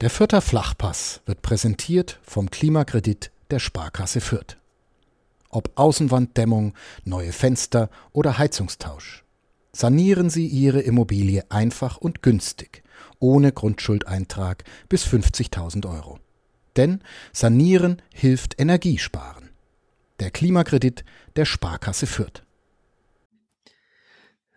Der 0.00 0.08
Fürther 0.08 0.40
Flachpass 0.40 1.20
wird 1.26 1.42
präsentiert 1.42 2.20
vom 2.22 2.50
Klimakredit 2.50 3.30
der 3.50 3.58
Sparkasse 3.58 4.22
Fürth. 4.22 4.56
Ob 5.50 5.72
Außenwanddämmung, 5.74 6.72
neue 7.04 7.32
Fenster 7.32 7.90
oder 8.12 8.38
Heizungstausch. 8.38 9.24
Sanieren 9.72 10.30
Sie 10.30 10.46
Ihre 10.46 10.80
Immobilie 10.80 11.44
einfach 11.50 11.98
und 11.98 12.22
günstig, 12.22 12.82
ohne 13.18 13.52
Grundschuldeintrag 13.52 14.64
bis 14.88 15.04
50.000 15.04 15.86
Euro. 15.86 16.18
Denn 16.76 17.02
Sanieren 17.34 18.00
hilft 18.14 18.58
Energiesparen. 18.58 19.50
Der 20.18 20.30
Klimakredit 20.30 21.04
der 21.36 21.44
Sparkasse 21.44 22.06
Fürth. 22.06 22.42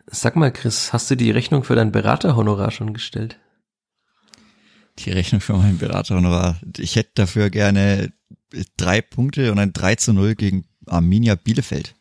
Sag 0.07 0.37
mal, 0.37 0.53
Chris, 0.53 0.93
hast 0.93 1.11
du 1.11 1.17
die 1.17 1.31
Rechnung 1.31 1.65
für 1.65 1.75
dein 1.75 1.91
Beraterhonorar 1.91 2.71
schon 2.71 2.93
gestellt? 2.93 3.39
Die 4.99 5.11
Rechnung 5.11 5.41
für 5.41 5.53
meinen 5.53 5.77
Beraterhonorar. 5.77 6.59
Ich 6.77 6.95
hätte 6.95 7.11
dafür 7.15 7.49
gerne 7.49 8.13
drei 8.77 9.01
Punkte 9.01 9.51
und 9.51 9.59
ein 9.59 9.73
3 9.73 9.95
zu 9.95 10.13
0 10.13 10.35
gegen 10.35 10.65
Arminia 10.85 11.35
Bielefeld. 11.35 11.95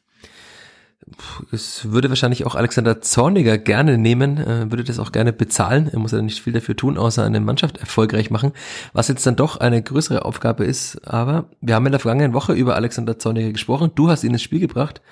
Es 1.50 1.90
würde 1.90 2.08
wahrscheinlich 2.08 2.46
auch 2.46 2.54
Alexander 2.54 3.00
Zorniger 3.00 3.58
gerne 3.58 3.98
nehmen, 3.98 4.38
äh, 4.38 4.70
würde 4.70 4.84
das 4.84 4.98
auch 4.98 5.10
gerne 5.10 5.32
bezahlen. 5.32 5.88
Er 5.92 5.98
muss 5.98 6.12
ja 6.12 6.22
nicht 6.22 6.40
viel 6.40 6.52
dafür 6.52 6.76
tun, 6.76 6.96
außer 6.96 7.24
eine 7.24 7.40
Mannschaft 7.40 7.78
erfolgreich 7.78 8.30
machen, 8.30 8.52
was 8.92 9.08
jetzt 9.08 9.26
dann 9.26 9.36
doch 9.36 9.56
eine 9.56 9.82
größere 9.82 10.24
Aufgabe 10.24 10.64
ist. 10.64 11.06
Aber 11.06 11.46
wir 11.60 11.74
haben 11.74 11.86
in 11.86 11.92
der 11.92 12.00
vergangenen 12.00 12.34
Woche 12.34 12.52
über 12.52 12.76
Alexander 12.76 13.18
Zorniger 13.18 13.52
gesprochen. 13.52 13.90
Du 13.94 14.10
hast 14.10 14.22
ihn 14.22 14.32
ins 14.32 14.42
Spiel 14.42 14.60
gebracht. 14.60 15.02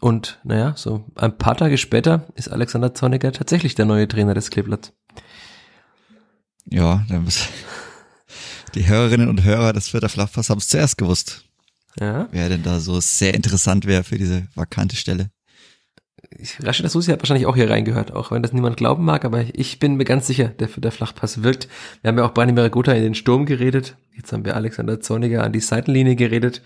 Und 0.00 0.38
naja, 0.44 0.74
so 0.76 1.04
ein 1.16 1.36
paar 1.38 1.56
Tage 1.56 1.76
später 1.76 2.26
ist 2.34 2.48
Alexander 2.48 2.94
Zorniger 2.94 3.32
tatsächlich 3.32 3.74
der 3.74 3.84
neue 3.84 4.06
Trainer 4.06 4.34
des 4.34 4.50
Kleeblatts. 4.50 4.92
Ja, 6.70 7.04
dann 7.08 7.24
muss 7.24 7.48
die 8.74 8.86
Hörerinnen 8.86 9.28
und 9.28 9.44
Hörer 9.44 9.72
des 9.72 9.88
Vierter 9.88 10.08
Flachpass 10.08 10.50
haben 10.50 10.58
es 10.58 10.68
zuerst 10.68 10.98
gewusst. 10.98 11.44
Ja. 11.98 12.28
Wer 12.30 12.48
denn 12.48 12.62
da 12.62 12.80
so 12.80 13.00
sehr 13.00 13.34
interessant 13.34 13.86
wäre 13.86 14.04
für 14.04 14.18
diese 14.18 14.46
vakante 14.54 14.96
Stelle. 14.96 15.30
Rashida 16.60 16.88
Susi 16.88 17.10
hat 17.10 17.20
wahrscheinlich 17.20 17.46
auch 17.46 17.56
hier 17.56 17.70
reingehört, 17.70 18.12
auch 18.12 18.30
wenn 18.30 18.42
das 18.42 18.52
niemand 18.52 18.76
glauben 18.76 19.04
mag, 19.04 19.24
aber 19.24 19.44
ich 19.52 19.78
bin 19.78 19.96
mir 19.96 20.04
ganz 20.04 20.26
sicher, 20.26 20.48
der, 20.48 20.68
der 20.68 20.92
Flachpass 20.92 21.42
wirkt. 21.42 21.68
Wir 22.02 22.08
haben 22.08 22.18
ja 22.18 22.24
auch 22.24 22.34
Brani 22.34 22.52
Meragota 22.52 22.92
in 22.92 23.02
den 23.02 23.14
Sturm 23.14 23.46
geredet. 23.46 23.96
Jetzt 24.14 24.32
haben 24.32 24.44
wir 24.44 24.54
Alexander 24.54 25.00
Zorniger 25.00 25.42
an 25.42 25.52
die 25.52 25.60
Seitenlinie 25.60 26.16
geredet. 26.16 26.62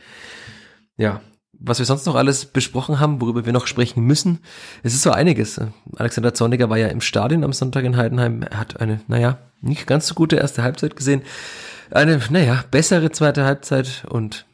Ja, 0.96 1.20
was 1.52 1.78
wir 1.78 1.86
sonst 1.86 2.06
noch 2.06 2.16
alles 2.16 2.46
besprochen 2.46 2.98
haben, 2.98 3.20
worüber 3.20 3.46
wir 3.46 3.52
noch 3.52 3.66
sprechen 3.66 4.04
müssen. 4.04 4.40
Es 4.82 4.94
ist 4.94 5.02
so 5.02 5.12
einiges. 5.12 5.60
Alexander 5.96 6.34
Zorniger 6.34 6.68
war 6.68 6.78
ja 6.78 6.88
im 6.88 7.00
Stadion 7.00 7.44
am 7.44 7.52
Sonntag 7.52 7.84
in 7.84 7.96
Heidenheim. 7.96 8.42
Er 8.42 8.58
hat 8.58 8.80
eine, 8.80 9.00
naja, 9.06 9.38
nicht 9.62 9.86
ganz 9.86 10.06
so 10.06 10.14
gute 10.14 10.36
erste 10.36 10.62
Halbzeit 10.62 10.96
gesehen. 10.96 11.22
Eine, 11.90 12.20
naja, 12.30 12.64
bessere 12.70 13.10
zweite 13.10 13.44
Halbzeit 13.44 14.04
und 14.08 14.46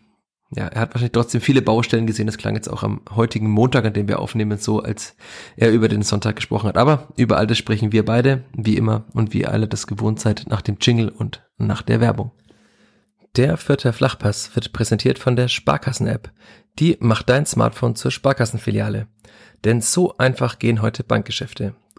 ja, 0.51 0.67
er 0.67 0.81
hat 0.81 0.95
wahrscheinlich 0.95 1.13
trotzdem 1.13 1.43
viele 1.43 1.61
Baustellen 1.61 2.07
gesehen. 2.07 2.27
Das 2.27 2.39
klang 2.39 2.55
jetzt 2.55 2.69
auch 2.69 2.83
am 2.83 3.03
heutigen 3.15 3.51
Montag, 3.51 3.85
an 3.85 3.93
dem 3.93 4.09
wir 4.09 4.19
aufnehmen, 4.19 4.59
so, 4.59 4.81
als 4.81 5.15
er 5.57 5.71
über 5.71 5.89
den 5.89 6.03
Sonntag 6.03 6.37
gesprochen 6.37 6.69
hat. 6.69 6.79
Aber 6.79 7.09
über 7.17 7.37
all 7.37 7.47
das 7.47 7.59
sprechen 7.59 7.93
wir 7.93 8.05
beide, 8.05 8.45
wie 8.55 8.77
immer 8.77 9.05
und 9.13 9.35
wie 9.35 9.47
alle 9.47 9.69
das 9.69 9.87
gewohnt 9.87 10.21
seid, 10.21 10.47
nach 10.49 10.63
dem 10.63 10.79
Jingle 10.81 11.11
und 11.11 11.47
nach 11.59 11.83
der 11.83 12.01
Werbung. 12.01 12.33
Der 13.37 13.59
vierte 13.59 13.93
Flachpass 13.93 14.57
wird 14.57 14.73
präsentiert 14.73 15.19
von 15.19 15.37
der 15.37 15.49
Sparkassen-App. 15.49 16.33
Die 16.79 16.97
macht 17.01 17.29
dein 17.29 17.45
Smartphone 17.45 17.95
zur 17.95 18.11
Sparkassenfiliale. 18.11 19.07
Denn 19.65 19.83
so 19.83 20.17
einfach 20.17 20.59
gehen 20.59 20.81
heute 20.81 21.05
Bankgeschäfte. 21.05 21.75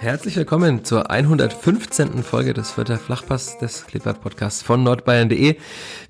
Herzlich 0.00 0.36
willkommen 0.36 0.84
zur 0.84 1.10
115. 1.10 2.22
Folge 2.22 2.54
des 2.54 2.70
Vierter 2.70 2.98
Flachpass 2.98 3.58
des 3.58 3.84
Kleeblatt 3.84 4.20
Podcasts 4.20 4.62
von 4.62 4.84
nordbayern.de. 4.84 5.56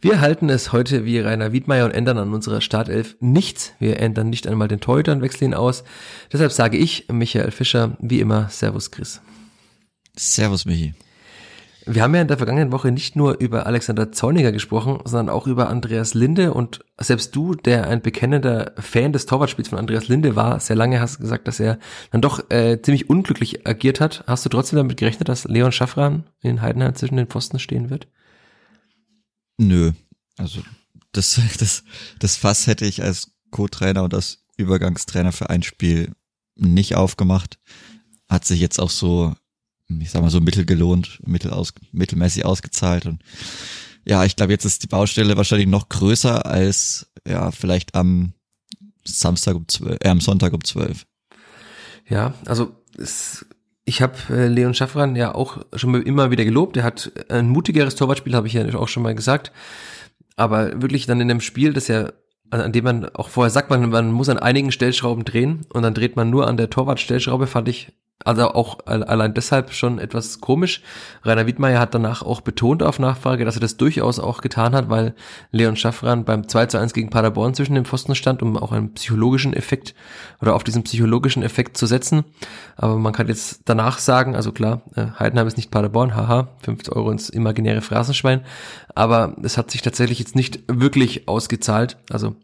Wir 0.02 0.20
halten 0.20 0.50
es 0.50 0.72
heute 0.72 1.06
wie 1.06 1.18
Rainer 1.20 1.52
Wiedmeier 1.52 1.86
und 1.86 1.92
ändern 1.92 2.18
an 2.18 2.34
unserer 2.34 2.60
Startelf 2.60 3.16
nichts. 3.20 3.72
Wir 3.78 3.98
ändern 3.98 4.28
nicht 4.28 4.46
einmal 4.46 4.68
den 4.68 4.80
Torhüter 4.80 5.12
und 5.12 5.22
wechseln 5.22 5.52
ihn 5.52 5.54
aus. 5.54 5.84
Deshalb 6.30 6.52
sage 6.52 6.76
ich, 6.76 7.06
Michael 7.10 7.50
Fischer, 7.50 7.96
wie 7.98 8.20
immer, 8.20 8.50
Servus 8.50 8.90
Chris. 8.90 9.22
Servus 10.14 10.66
Michi. 10.66 10.92
Wir 11.90 12.02
haben 12.02 12.14
ja 12.14 12.20
in 12.20 12.28
der 12.28 12.36
vergangenen 12.36 12.70
Woche 12.70 12.92
nicht 12.92 13.16
nur 13.16 13.40
über 13.40 13.64
Alexander 13.64 14.12
Zorniger 14.12 14.52
gesprochen, 14.52 15.00
sondern 15.06 15.34
auch 15.34 15.46
über 15.46 15.70
Andreas 15.70 16.12
Linde 16.12 16.52
und 16.52 16.84
selbst 16.98 17.34
du, 17.34 17.54
der 17.54 17.88
ein 17.88 18.02
bekennender 18.02 18.72
Fan 18.76 19.14
des 19.14 19.24
Torwartspiels 19.24 19.70
von 19.70 19.78
Andreas 19.78 20.06
Linde 20.06 20.36
war, 20.36 20.60
sehr 20.60 20.76
lange 20.76 21.00
hast 21.00 21.18
gesagt, 21.18 21.48
dass 21.48 21.60
er 21.60 21.78
dann 22.10 22.20
doch 22.20 22.50
äh, 22.50 22.82
ziemlich 22.82 23.08
unglücklich 23.08 23.66
agiert 23.66 24.00
hat. 24.00 24.22
Hast 24.26 24.44
du 24.44 24.50
trotzdem 24.50 24.76
damit 24.76 24.98
gerechnet, 24.98 25.30
dass 25.30 25.44
Leon 25.44 25.72
Schaffran 25.72 26.24
in 26.42 26.60
Heidenheim 26.60 26.94
zwischen 26.94 27.16
den 27.16 27.26
Pfosten 27.26 27.58
stehen 27.58 27.88
wird? 27.88 28.06
Nö, 29.56 29.92
also 30.36 30.60
das, 31.12 31.40
das, 31.58 31.84
das 32.18 32.36
Fass 32.36 32.66
hätte 32.66 32.84
ich 32.84 33.02
als 33.02 33.32
Co-Trainer 33.50 34.04
und 34.04 34.12
als 34.12 34.44
Übergangstrainer 34.58 35.32
für 35.32 35.48
ein 35.48 35.62
Spiel 35.62 36.12
nicht 36.54 36.96
aufgemacht. 36.96 37.58
Hat 38.28 38.44
sich 38.44 38.60
jetzt 38.60 38.78
auch 38.78 38.90
so 38.90 39.34
ich 39.88 40.10
sag 40.10 40.22
mal 40.22 40.30
so 40.30 40.40
mittel 40.40 40.64
gelohnt, 40.64 41.20
mittel 41.26 41.50
aus, 41.50 41.72
mittelmäßig 41.92 42.44
ausgezahlt 42.44 43.06
und 43.06 43.22
ja, 44.04 44.24
ich 44.24 44.36
glaube, 44.36 44.52
jetzt 44.52 44.64
ist 44.64 44.82
die 44.82 44.86
Baustelle 44.86 45.36
wahrscheinlich 45.36 45.68
noch 45.68 45.88
größer 45.88 46.46
als 46.46 47.10
ja 47.26 47.50
vielleicht 47.50 47.94
am 47.94 48.32
Samstag 49.04 49.56
um 49.56 49.68
zwölf, 49.68 49.98
äh, 50.02 50.08
am 50.08 50.20
Sonntag 50.20 50.52
um 50.54 50.64
zwölf. 50.64 51.06
Ja, 52.08 52.32
also 52.46 52.74
es, 52.96 53.44
ich 53.84 54.00
habe 54.00 54.14
äh, 54.30 54.48
Leon 54.48 54.74
Schaffran 54.74 55.14
ja 55.14 55.34
auch 55.34 55.58
schon 55.74 55.94
immer 56.02 56.30
wieder 56.30 56.44
gelobt. 56.44 56.76
Er 56.76 56.84
hat 56.84 57.12
ein 57.28 57.48
mutigeres 57.48 57.96
Torwartspiel, 57.96 58.34
habe 58.34 58.46
ich 58.46 58.54
ja 58.54 58.74
auch 58.74 58.88
schon 58.88 59.02
mal 59.02 59.14
gesagt. 59.14 59.52
Aber 60.36 60.80
wirklich 60.80 61.06
dann 61.06 61.20
in 61.20 61.30
einem 61.30 61.40
Spiel, 61.40 61.72
das 61.72 61.88
ja 61.88 62.12
an 62.50 62.72
dem 62.72 62.84
man 62.84 63.14
auch 63.14 63.28
vorher 63.28 63.50
sagt, 63.50 63.68
man, 63.68 63.90
man 63.90 64.10
muss 64.10 64.30
an 64.30 64.38
einigen 64.38 64.72
Stellschrauben 64.72 65.24
drehen 65.24 65.66
und 65.70 65.82
dann 65.82 65.92
dreht 65.92 66.16
man 66.16 66.30
nur 66.30 66.46
an 66.46 66.56
der 66.56 66.70
Torwartstellschraube, 66.70 67.46
fand 67.46 67.68
ich 67.68 67.92
also 68.24 68.48
auch 68.48 68.78
allein 68.84 69.32
deshalb 69.32 69.72
schon 69.72 70.00
etwas 70.00 70.40
komisch. 70.40 70.82
Rainer 71.22 71.46
Wiedmeier 71.46 71.78
hat 71.78 71.94
danach 71.94 72.22
auch 72.22 72.40
betont 72.40 72.82
auf 72.82 72.98
Nachfrage, 72.98 73.44
dass 73.44 73.56
er 73.56 73.60
das 73.60 73.76
durchaus 73.76 74.18
auch 74.18 74.40
getan 74.40 74.74
hat, 74.74 74.90
weil 74.90 75.14
Leon 75.52 75.76
Schaffran 75.76 76.24
beim 76.24 76.48
2 76.48 76.66
zu 76.66 76.78
1 76.78 76.94
gegen 76.94 77.10
Paderborn 77.10 77.54
zwischen 77.54 77.74
dem 77.74 77.84
Pfosten 77.84 78.16
stand, 78.16 78.42
um 78.42 78.56
auch 78.56 78.72
einen 78.72 78.92
psychologischen 78.94 79.52
Effekt 79.52 79.94
oder 80.42 80.56
auf 80.56 80.64
diesen 80.64 80.82
psychologischen 80.82 81.44
Effekt 81.44 81.76
zu 81.76 81.86
setzen. 81.86 82.24
Aber 82.76 82.96
man 82.96 83.12
kann 83.12 83.28
jetzt 83.28 83.62
danach 83.66 84.00
sagen, 84.00 84.34
also 84.34 84.50
klar, 84.50 84.82
äh, 84.96 85.06
Heidenheim 85.18 85.46
ist 85.46 85.56
nicht 85.56 85.70
Paderborn, 85.70 86.16
haha, 86.16 86.48
50 86.62 86.94
Euro 86.94 87.12
ins 87.12 87.30
imaginäre 87.30 87.82
Phrasenschwein. 87.82 88.40
Aber 88.96 89.36
es 89.42 89.56
hat 89.56 89.70
sich 89.70 89.82
tatsächlich 89.82 90.18
jetzt 90.18 90.34
nicht 90.34 90.60
wirklich 90.66 91.28
ausgezahlt. 91.28 91.98
Also 92.10 92.34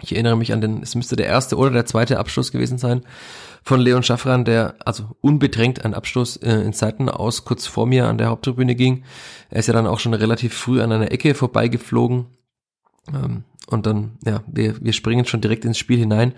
ich 0.00 0.12
erinnere 0.12 0.36
mich 0.36 0.52
an 0.52 0.60
den, 0.60 0.80
es 0.80 0.94
müsste 0.94 1.16
der 1.16 1.26
erste 1.26 1.56
oder 1.56 1.70
der 1.70 1.86
zweite 1.86 2.20
Abschluss 2.20 2.52
gewesen 2.52 2.78
sein 2.78 3.02
von 3.68 3.80
Leon 3.80 4.02
Schaffran, 4.02 4.46
der 4.46 4.76
also 4.82 5.14
unbedrängt 5.20 5.84
einen 5.84 5.92
Abschluss 5.92 6.38
äh, 6.38 6.62
in 6.62 6.72
Zeiten 6.72 7.10
aus 7.10 7.44
kurz 7.44 7.66
vor 7.66 7.86
mir 7.86 8.06
an 8.06 8.16
der 8.16 8.28
Haupttribüne 8.28 8.74
ging. 8.74 9.04
Er 9.50 9.58
ist 9.58 9.66
ja 9.66 9.74
dann 9.74 9.86
auch 9.86 9.98
schon 9.98 10.14
relativ 10.14 10.54
früh 10.54 10.80
an 10.80 10.90
einer 10.90 11.12
Ecke 11.12 11.34
vorbeigeflogen. 11.34 12.28
Ähm, 13.12 13.44
und 13.70 13.84
dann, 13.84 14.12
ja, 14.24 14.42
wir, 14.46 14.82
wir 14.82 14.94
springen 14.94 15.26
schon 15.26 15.42
direkt 15.42 15.66
ins 15.66 15.76
Spiel 15.76 15.98
hinein. 15.98 16.32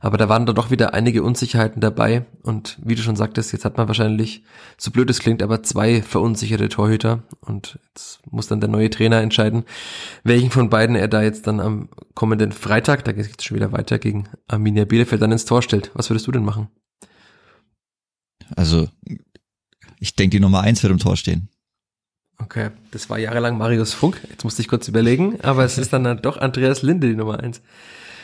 Aber 0.00 0.18
da 0.18 0.28
waren 0.28 0.44
dann 0.44 0.54
doch 0.54 0.70
wieder 0.70 0.92
einige 0.92 1.22
Unsicherheiten 1.22 1.80
dabei. 1.80 2.26
Und 2.42 2.78
wie 2.84 2.94
du 2.94 3.00
schon 3.00 3.16
sagtest, 3.16 3.54
jetzt 3.54 3.64
hat 3.64 3.78
man 3.78 3.88
wahrscheinlich, 3.88 4.44
so 4.76 4.90
blöd 4.90 5.08
es 5.08 5.20
klingt, 5.20 5.42
aber 5.42 5.62
zwei 5.62 6.02
verunsicherte 6.02 6.68
Torhüter. 6.68 7.22
Und 7.40 7.78
jetzt 7.88 8.20
muss 8.30 8.48
dann 8.48 8.60
der 8.60 8.68
neue 8.68 8.90
Trainer 8.90 9.22
entscheiden, 9.22 9.64
welchen 10.22 10.50
von 10.50 10.68
beiden 10.68 10.96
er 10.96 11.08
da 11.08 11.22
jetzt 11.22 11.46
dann 11.46 11.60
am 11.60 11.88
kommenden 12.14 12.52
Freitag, 12.52 13.06
da 13.06 13.12
geht 13.12 13.38
es 13.38 13.42
schon 13.42 13.56
wieder 13.56 13.72
weiter, 13.72 13.98
gegen 13.98 14.28
Arminia 14.48 14.84
Bielefeld 14.84 15.22
dann 15.22 15.32
ins 15.32 15.46
Tor 15.46 15.62
stellt. 15.62 15.90
Was 15.94 16.10
würdest 16.10 16.26
du 16.26 16.32
denn 16.32 16.44
machen? 16.44 16.68
Also, 18.56 18.88
ich 20.00 20.16
denke, 20.16 20.36
die 20.36 20.40
Nummer 20.40 20.60
eins 20.60 20.82
wird 20.82 20.92
im 20.92 20.98
Tor 20.98 21.16
stehen. 21.16 21.48
Okay, 22.38 22.70
das 22.90 23.08
war 23.08 23.18
jahrelang 23.18 23.56
Marius 23.56 23.94
Funk. 23.94 24.20
Jetzt 24.28 24.44
musste 24.44 24.60
ich 24.60 24.68
kurz 24.68 24.88
überlegen, 24.88 25.40
aber 25.42 25.64
es 25.64 25.78
ist 25.78 25.92
dann 25.92 26.20
doch 26.20 26.36
Andreas 26.36 26.82
Linde 26.82 27.08
die 27.08 27.14
Nummer 27.14 27.40
eins. 27.40 27.62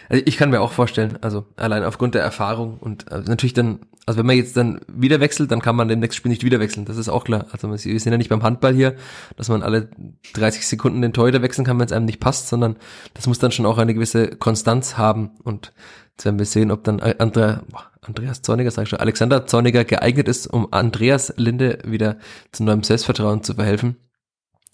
Also 0.08 0.24
ich 0.26 0.36
kann 0.36 0.50
mir 0.50 0.60
auch 0.60 0.72
vorstellen, 0.72 1.18
also 1.20 1.46
allein 1.56 1.84
aufgrund 1.84 2.16
der 2.16 2.22
Erfahrung 2.22 2.78
und 2.78 3.12
also 3.12 3.30
natürlich 3.30 3.54
dann 3.54 3.78
Also 4.06 4.18
wenn 4.18 4.26
man 4.26 4.36
jetzt 4.36 4.56
dann 4.56 4.80
wieder 4.88 5.20
wechselt, 5.20 5.52
dann 5.52 5.60
kann 5.60 5.76
man 5.76 5.88
im 5.90 6.00
nächsten 6.00 6.16
Spiel 6.16 6.30
nicht 6.30 6.42
wieder 6.42 6.58
wechseln. 6.58 6.84
Das 6.84 6.96
ist 6.96 7.08
auch 7.08 7.22
klar. 7.22 7.46
Also 7.52 7.70
wir 7.70 7.78
sind 7.78 8.10
ja 8.10 8.18
nicht 8.18 8.30
beim 8.30 8.42
Handball 8.42 8.74
hier, 8.74 8.96
dass 9.36 9.48
man 9.48 9.62
alle 9.62 9.88
30 10.32 10.66
Sekunden 10.66 11.02
den 11.02 11.12
Torhüter 11.12 11.42
wechseln 11.42 11.64
kann, 11.64 11.78
wenn 11.78 11.86
es 11.86 11.92
einem 11.92 12.06
nicht 12.06 12.18
passt, 12.18 12.48
sondern 12.48 12.76
das 13.14 13.26
muss 13.26 13.38
dann 13.38 13.52
schon 13.52 13.66
auch 13.66 13.78
eine 13.78 13.94
gewisse 13.94 14.28
Konstanz 14.28 14.96
haben. 14.96 15.30
Und 15.44 15.72
jetzt 16.20 16.26
werden 16.26 16.38
wir 16.38 16.46
sehen, 16.46 16.70
ob 16.70 16.84
dann 16.84 17.00
Andrea, 17.00 17.62
Andreas 18.02 18.42
Zorniger, 18.42 18.70
sag 18.70 18.82
ich 18.82 18.88
schon, 18.90 19.00
Alexander 19.00 19.46
Zorniger 19.46 19.84
geeignet 19.84 20.28
ist, 20.28 20.46
um 20.46 20.70
Andreas 20.70 21.32
Linde 21.38 21.78
wieder 21.84 22.18
zu 22.52 22.62
neuem 22.62 22.82
Selbstvertrauen 22.82 23.42
zu 23.42 23.54
verhelfen. 23.54 23.96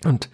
Und 0.05 0.29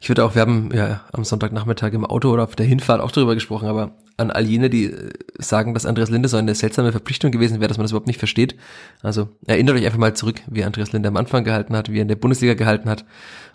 ich 0.00 0.08
würde 0.08 0.24
auch, 0.24 0.34
wir 0.34 0.42
haben 0.42 0.70
ja 0.72 1.02
am 1.12 1.24
Sonntagnachmittag 1.24 1.92
im 1.92 2.06
Auto 2.06 2.30
oder 2.30 2.44
auf 2.44 2.56
der 2.56 2.64
Hinfahrt 2.64 3.02
auch 3.02 3.12
darüber 3.12 3.34
gesprochen, 3.34 3.68
aber 3.68 3.92
an 4.16 4.30
all 4.30 4.46
jene, 4.46 4.70
die 4.70 4.86
äh, 4.86 5.10
sagen, 5.38 5.74
dass 5.74 5.86
Andreas 5.86 6.08
Linde 6.08 6.28
so 6.28 6.38
eine 6.38 6.54
seltsame 6.54 6.92
Verpflichtung 6.92 7.30
gewesen 7.30 7.60
wäre, 7.60 7.68
dass 7.68 7.76
man 7.76 7.84
das 7.84 7.92
überhaupt 7.92 8.06
nicht 8.06 8.18
versteht. 8.18 8.56
Also 9.02 9.28
erinnert 9.46 9.76
euch 9.76 9.84
einfach 9.84 9.98
mal 9.98 10.16
zurück, 10.16 10.40
wie 10.46 10.64
Andreas 10.64 10.92
Linde 10.92 11.08
am 11.08 11.16
Anfang 11.16 11.44
gehalten 11.44 11.76
hat, 11.76 11.90
wie 11.90 11.98
er 11.98 12.02
in 12.02 12.08
der 12.08 12.16
Bundesliga 12.16 12.54
gehalten 12.54 12.88
hat. 12.88 13.04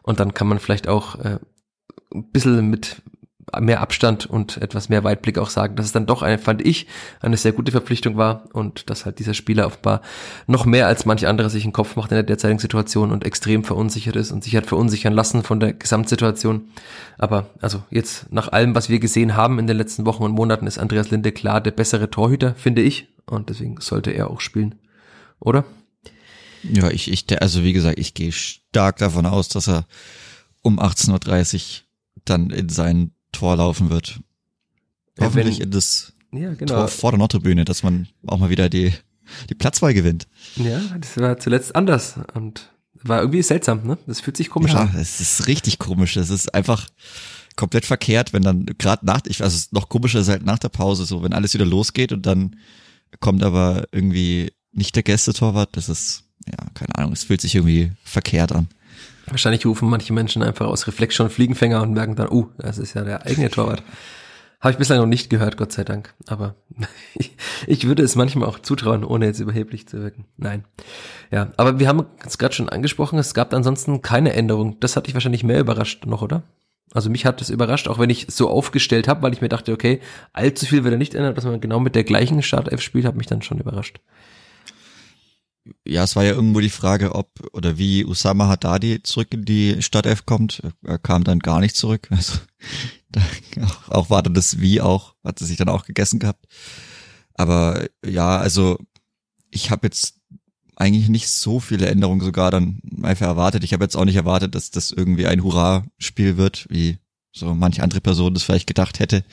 Und 0.04 0.20
dann 0.20 0.34
kann 0.34 0.48
man 0.48 0.60
vielleicht 0.60 0.88
auch 0.88 1.16
äh, 1.16 1.40
ein 2.14 2.30
bisschen 2.32 2.70
mit 2.70 3.02
mehr 3.60 3.82
Abstand 3.82 4.26
und 4.26 4.58
etwas 4.58 4.90
mehr 4.90 5.04
Weitblick 5.04 5.38
auch 5.38 5.50
sagen, 5.50 5.76
dass 5.76 5.86
es 5.86 5.92
dann 5.92 6.06
doch 6.06 6.22
eine, 6.22 6.38
fand 6.38 6.66
ich, 6.66 6.88
eine 7.22 7.38
sehr 7.38 7.52
gute 7.52 7.72
Verpflichtung 7.72 8.18
war 8.18 8.44
und 8.54 8.90
dass 8.90 9.06
halt 9.06 9.20
dieser 9.20 9.34
Spieler 9.34 9.66
offenbar 9.66 10.02
noch 10.48 10.66
mehr 10.66 10.88
als 10.88 11.06
manch 11.06 11.28
andere 11.28 11.50
sich 11.50 11.64
einen 11.64 11.74
Kopf 11.74 11.96
macht 11.96 12.12
in 12.12 12.16
der 12.16 12.24
derzeitigen 12.24 12.60
Situation 12.60 13.12
und 13.12 13.24
extrem 13.24 13.64
verunsichert 13.64 14.16
ist 14.16 14.32
und 14.32 14.44
sich 14.44 14.56
hat 14.56 14.66
verunsichern 14.66 15.14
lassen 15.14 15.44
von 15.44 15.60
der 15.60 15.74
Gesamtsituation. 15.74 16.70
Aber 17.18 17.48
also 17.62 17.84
jetzt 17.90 18.32
nach 18.32 18.52
allem, 18.52 18.76
was 18.76 18.90
wir 18.90 19.00
gesehen 19.00 19.36
haben 19.36 19.60
in 19.60 19.68
den 19.68 19.78
letzten 19.78 20.06
Wochen 20.06 20.24
und 20.24 20.34
Monaten, 20.34 20.68
ist 20.68 20.80
Andreas 20.80 21.12
Linde 21.12 21.32
klar 21.32 21.62
der 21.62 21.72
bessere 21.72 22.10
Torhüter, 22.10 22.56
finde 22.56 22.82
ich. 22.82 23.08
Und 23.26 23.50
deswegen 23.50 23.80
sollte 23.80 24.12
er 24.12 24.30
auch 24.30 24.42
spielen. 24.42 24.76
Oder? 25.40 25.66
Ja, 26.64 26.90
ich, 26.90 27.12
ich, 27.12 27.42
also 27.42 27.64
wie 27.64 27.74
gesagt, 27.74 28.00
ich 28.00 28.14
gehe 28.14 28.32
stark 28.32 28.98
davon 28.98 29.26
aus, 29.26 29.50
dass 29.50 29.70
er 29.70 29.86
um 30.62 30.80
18.30 30.80 31.56
Uhr 31.56 31.86
dann 32.26 32.50
in 32.50 32.70
seinen 32.70 33.14
Tor 33.40 33.56
laufen 33.56 33.90
wird. 33.90 34.20
Hoffentlich 35.20 35.62
in 35.62 35.72
das 35.72 36.14
ja, 36.32 36.54
genau. 36.54 36.74
Tor 36.74 36.88
vor 36.90 37.12
der 37.12 37.20
Nordtribüne, 37.20 37.66
dass 37.66 37.84
man 37.84 38.08
auch 38.28 38.38
mal 38.38 38.50
wieder 38.50 38.70
die, 38.70 38.94
die 39.50 39.56
Platzwahl 39.56 39.94
gewinnt. 39.94 40.28
Ja, 40.58 40.80
das 41.00 41.18
war 41.18 41.38
zuletzt 41.40 41.76
anders 41.76 42.16
und 42.34 42.70
war 43.02 43.22
irgendwie 43.22 43.42
seltsam, 43.42 43.86
ne? 43.86 43.98
Das 44.08 44.20
fühlt 44.20 44.36
sich 44.36 44.50
komisch 44.50 44.74
ja, 44.74 44.82
an. 44.82 44.92
Ja, 44.94 45.00
es 45.00 45.22
ist 45.22 45.48
richtig 45.48 45.80
komisch. 45.80 46.18
Es 46.18 46.30
ist 46.30 46.54
einfach 46.54 46.88
komplett 47.56 47.86
verkehrt, 47.86 48.34
wenn 48.34 48.42
dann 48.42 48.66
gerade 48.78 49.06
nach, 49.06 49.22
ich 49.26 49.42
also 49.42 49.68
noch 49.72 49.88
komischer 49.88 50.20
ist 50.20 50.30
halt 50.30 50.46
nach 50.46 50.60
der 50.60 50.70
Pause 50.70 51.06
so, 51.06 51.24
wenn 51.24 51.34
alles 51.34 51.54
wieder 51.54 51.66
losgeht 51.66 52.12
und 52.12 52.26
dann 52.26 52.58
kommt 53.20 53.44
aber 53.44 53.86
irgendwie 53.92 54.52
nicht 54.72 54.96
der 54.96 55.04
Gästetorwart. 55.04 55.70
Das 55.74 55.88
ist, 55.88 56.24
ja, 56.46 56.58
keine 56.74 56.96
Ahnung, 56.96 57.14
es 57.14 57.24
fühlt 57.24 57.42
sich 57.42 57.56
irgendwie 57.56 57.92
verkehrt 58.04 58.52
an. 58.52 58.68
Wahrscheinlich 59.30 59.66
rufen 59.66 59.90
manche 59.90 60.14
Menschen 60.14 60.44
einfach 60.44 60.68
aus 60.68 60.88
Reflex 60.88 61.16
schon 61.16 61.30
Fliegenfänger 61.30 61.82
und 61.82 61.94
merken 61.94 62.16
dann, 62.16 62.30
uh, 62.30 62.48
das 62.58 62.78
ist 62.78 62.94
ja 62.94 63.04
der 63.04 63.26
eigene 63.26 63.50
Torwart. 63.50 63.84
Habe 64.60 64.74
ich 64.74 64.78
bislang 64.78 65.00
noch 65.00 65.06
nicht 65.06 65.30
gehört, 65.30 65.56
Gott 65.56 65.72
sei 65.72 65.86
Dank. 65.86 66.14
Aber 66.28 66.56
ich, 67.16 67.32
ich 67.66 67.88
würde 67.88 68.04
es 68.04 68.16
manchmal 68.16 68.50
auch 68.50 68.60
zutrauen, 68.60 69.06
ohne 69.06 69.26
jetzt 69.26 69.40
überheblich 69.40 69.88
zu 69.88 70.02
wirken. 70.02 70.26
Nein. 70.36 70.66
Ja, 71.32 71.52
aber 71.56 71.80
wir 71.80 71.88
haben 71.88 72.06
es 72.26 72.38
gerade 72.38 72.54
schon 72.54 72.70
angesprochen, 72.70 73.20
es 73.20 73.34
gab 73.34 73.54
ansonsten 73.54 74.02
keine 74.02 74.34
Änderung. 74.34 74.80
Das 74.80 74.98
hat 74.98 75.08
dich 75.08 75.14
wahrscheinlich 75.14 75.44
mehr 75.44 75.62
überrascht 75.62 76.06
noch, 76.06 76.22
oder? 76.22 76.44
Also 76.92 77.10
mich 77.10 77.26
hat 77.26 77.40
das 77.40 77.52
überrascht, 77.52 77.88
auch 77.88 78.00
wenn 78.00 78.10
ich 78.10 78.26
so 78.30 78.50
aufgestellt 78.50 79.08
habe, 79.08 79.22
weil 79.22 79.34
ich 79.34 79.42
mir 79.42 79.50
dachte, 79.50 79.72
okay, 79.72 80.02
allzu 80.34 80.66
viel 80.66 80.84
wird 80.84 80.94
er 80.94 80.98
nicht 80.98 81.14
ändern, 81.14 81.36
dass 81.36 81.46
man 81.46 81.62
genau 81.62 81.80
mit 81.80 81.96
der 81.96 82.04
gleichen 82.04 82.42
Startelf 82.42 82.82
spielt, 82.82 83.06
hat 83.06 83.16
mich 83.16 83.28
dann 83.28 83.44
schon 83.44 83.60
überrascht 83.60 84.00
ja, 85.86 86.04
es 86.04 86.16
war 86.16 86.24
ja 86.24 86.32
irgendwo 86.32 86.60
die 86.60 86.70
Frage, 86.70 87.16
ob 87.16 87.30
oder 87.54 87.78
wie 87.78 88.06
Usama 88.06 88.48
Haddadi 88.48 89.04
zurück 89.04 89.34
in 89.34 89.46
die 89.46 89.82
Stadtelf 89.82 90.26
kommt. 90.26 90.64
Er 90.84 91.00
kam 91.00 91.24
dann 91.24 91.40
gar 91.40 91.60
nicht 91.60 91.76
zurück. 91.76 92.10
Also 92.20 92.40
da, 93.12 93.22
auch, 93.64 93.90
auch 93.90 94.10
war 94.12 94.22
dann 94.22 94.36
das 94.36 94.60
Wie 94.60 94.82
auch, 94.82 95.16
hat 95.24 95.42
er 95.42 95.48
sich 95.48 95.58
dann 95.58 95.70
auch 95.70 95.86
gegessen 95.86 96.20
gehabt. 96.20 96.46
Aber 97.34 97.88
ja, 98.06 98.38
also 98.38 98.78
ich 99.50 99.72
habe 99.72 99.88
jetzt 99.88 100.20
eigentlich 100.76 101.10
nicht 101.10 101.30
so 101.30 101.60
viele 101.60 101.88
Änderungen 101.88 102.22
sogar 102.22 102.52
dann 102.52 102.82
einfach 103.02 103.26
erwartet. 103.26 103.64
Ich 103.64 103.74
habe 103.74 103.84
jetzt 103.84 103.96
auch 103.96 104.06
nicht 104.06 104.16
erwartet, 104.16 104.54
dass 104.54 104.70
das 104.70 104.92
irgendwie 104.92 105.26
ein 105.26 105.44
Hurra-Spiel 105.44 106.38
wird, 106.38 106.68
wie 106.70 107.00
so 107.32 107.56
manche 107.56 107.82
andere 107.82 108.02
Person 108.02 108.34
das 108.34 108.44
vielleicht 108.44 108.68
gedacht 108.68 109.00
hätte 109.00 109.24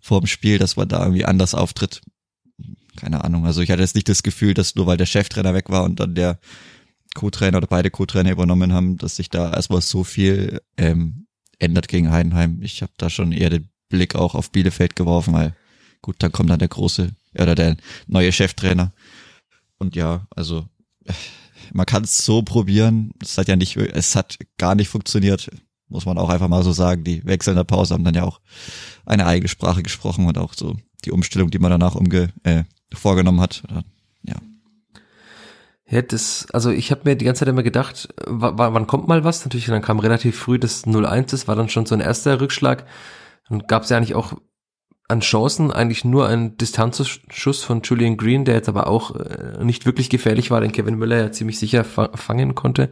vor 0.00 0.20
dem 0.20 0.26
Spiel, 0.26 0.58
dass 0.58 0.76
man 0.76 0.88
da 0.88 1.02
irgendwie 1.02 1.24
anders 1.24 1.54
auftritt 1.54 2.02
keine 2.96 3.24
Ahnung. 3.24 3.46
Also 3.46 3.60
ich 3.60 3.70
hatte 3.70 3.82
jetzt 3.82 3.94
nicht 3.94 4.08
das 4.08 4.22
Gefühl, 4.22 4.54
dass 4.54 4.74
nur 4.74 4.86
weil 4.86 4.96
der 4.96 5.06
Cheftrainer 5.06 5.54
weg 5.54 5.70
war 5.70 5.84
und 5.84 6.00
dann 6.00 6.14
der 6.14 6.38
Co-Trainer 7.14 7.58
oder 7.58 7.66
beide 7.66 7.90
Co-Trainer 7.90 8.30
übernommen 8.30 8.72
haben, 8.72 8.98
dass 8.98 9.16
sich 9.16 9.30
da 9.30 9.52
erstmal 9.52 9.80
so 9.80 10.04
viel 10.04 10.60
ähm, 10.76 11.26
ändert 11.58 11.88
gegen 11.88 12.10
Heidenheim. 12.10 12.60
Ich 12.62 12.82
habe 12.82 12.92
da 12.98 13.08
schon 13.10 13.32
eher 13.32 13.50
den 13.50 13.68
Blick 13.88 14.14
auch 14.14 14.34
auf 14.34 14.50
Bielefeld 14.50 14.96
geworfen, 14.96 15.34
weil 15.34 15.54
gut, 16.02 16.16
dann 16.18 16.32
kommt 16.32 16.50
dann 16.50 16.58
der 16.58 16.68
große 16.68 17.10
oder 17.34 17.54
der 17.54 17.76
neue 18.06 18.32
Cheftrainer. 18.32 18.92
Und 19.78 19.96
ja, 19.96 20.26
also 20.30 20.66
man 21.72 21.86
kann 21.86 22.04
es 22.04 22.24
so 22.24 22.42
probieren. 22.42 23.12
Es 23.22 23.38
hat 23.38 23.48
ja 23.48 23.56
nicht, 23.56 23.76
es 23.76 24.16
hat 24.16 24.38
gar 24.58 24.74
nicht 24.74 24.88
funktioniert, 24.88 25.50
muss 25.88 26.06
man 26.06 26.18
auch 26.18 26.28
einfach 26.28 26.48
mal 26.48 26.62
so 26.62 26.72
sagen. 26.72 27.04
Die 27.04 27.24
Wechsel 27.24 27.50
in 27.50 27.56
der 27.56 27.64
Pause 27.64 27.94
haben 27.94 28.04
dann 28.04 28.14
ja 28.14 28.24
auch 28.24 28.40
eine 29.04 29.26
eigene 29.26 29.48
Sprache 29.48 29.82
gesprochen 29.82 30.26
und 30.26 30.38
auch 30.38 30.54
so 30.54 30.76
die 31.04 31.12
Umstellung, 31.12 31.50
die 31.50 31.58
man 31.58 31.70
danach 31.70 31.94
umge, 31.94 32.32
äh, 32.42 32.64
vorgenommen 32.92 33.40
hat. 33.40 33.62
Ja. 33.70 33.82
Ja, 35.88 36.02
das, 36.02 36.48
also 36.52 36.70
ich 36.70 36.90
habe 36.90 37.02
mir 37.04 37.16
die 37.16 37.24
ganze 37.24 37.40
Zeit 37.40 37.48
immer 37.48 37.62
gedacht, 37.62 38.08
wann 38.26 38.88
kommt 38.88 39.06
mal 39.06 39.22
was? 39.22 39.44
Natürlich, 39.44 39.66
dann 39.66 39.82
kam 39.82 40.00
relativ 40.00 40.36
früh 40.36 40.58
das 40.58 40.84
0-1, 40.84 41.30
das 41.30 41.46
war 41.46 41.54
dann 41.54 41.68
schon 41.68 41.86
so 41.86 41.94
ein 41.94 42.00
erster 42.00 42.40
Rückschlag. 42.40 42.86
Dann 43.48 43.60
gab 43.68 43.84
es 43.84 43.90
ja 43.90 43.96
eigentlich 43.96 44.16
auch 44.16 44.32
an 45.08 45.20
Chancen 45.20 45.70
eigentlich 45.70 46.04
nur 46.04 46.26
ein 46.26 46.56
Distanzschuss 46.56 47.62
von 47.62 47.82
Julian 47.82 48.16
Green, 48.16 48.44
der 48.44 48.56
jetzt 48.56 48.68
aber 48.68 48.88
auch 48.88 49.14
äh, 49.14 49.62
nicht 49.62 49.86
wirklich 49.86 50.10
gefährlich 50.10 50.50
war, 50.50 50.60
den 50.60 50.72
Kevin 50.72 50.96
Müller 50.96 51.16
ja 51.18 51.30
ziemlich 51.30 51.60
sicher 51.60 51.84
fangen 51.84 52.56
konnte. 52.56 52.90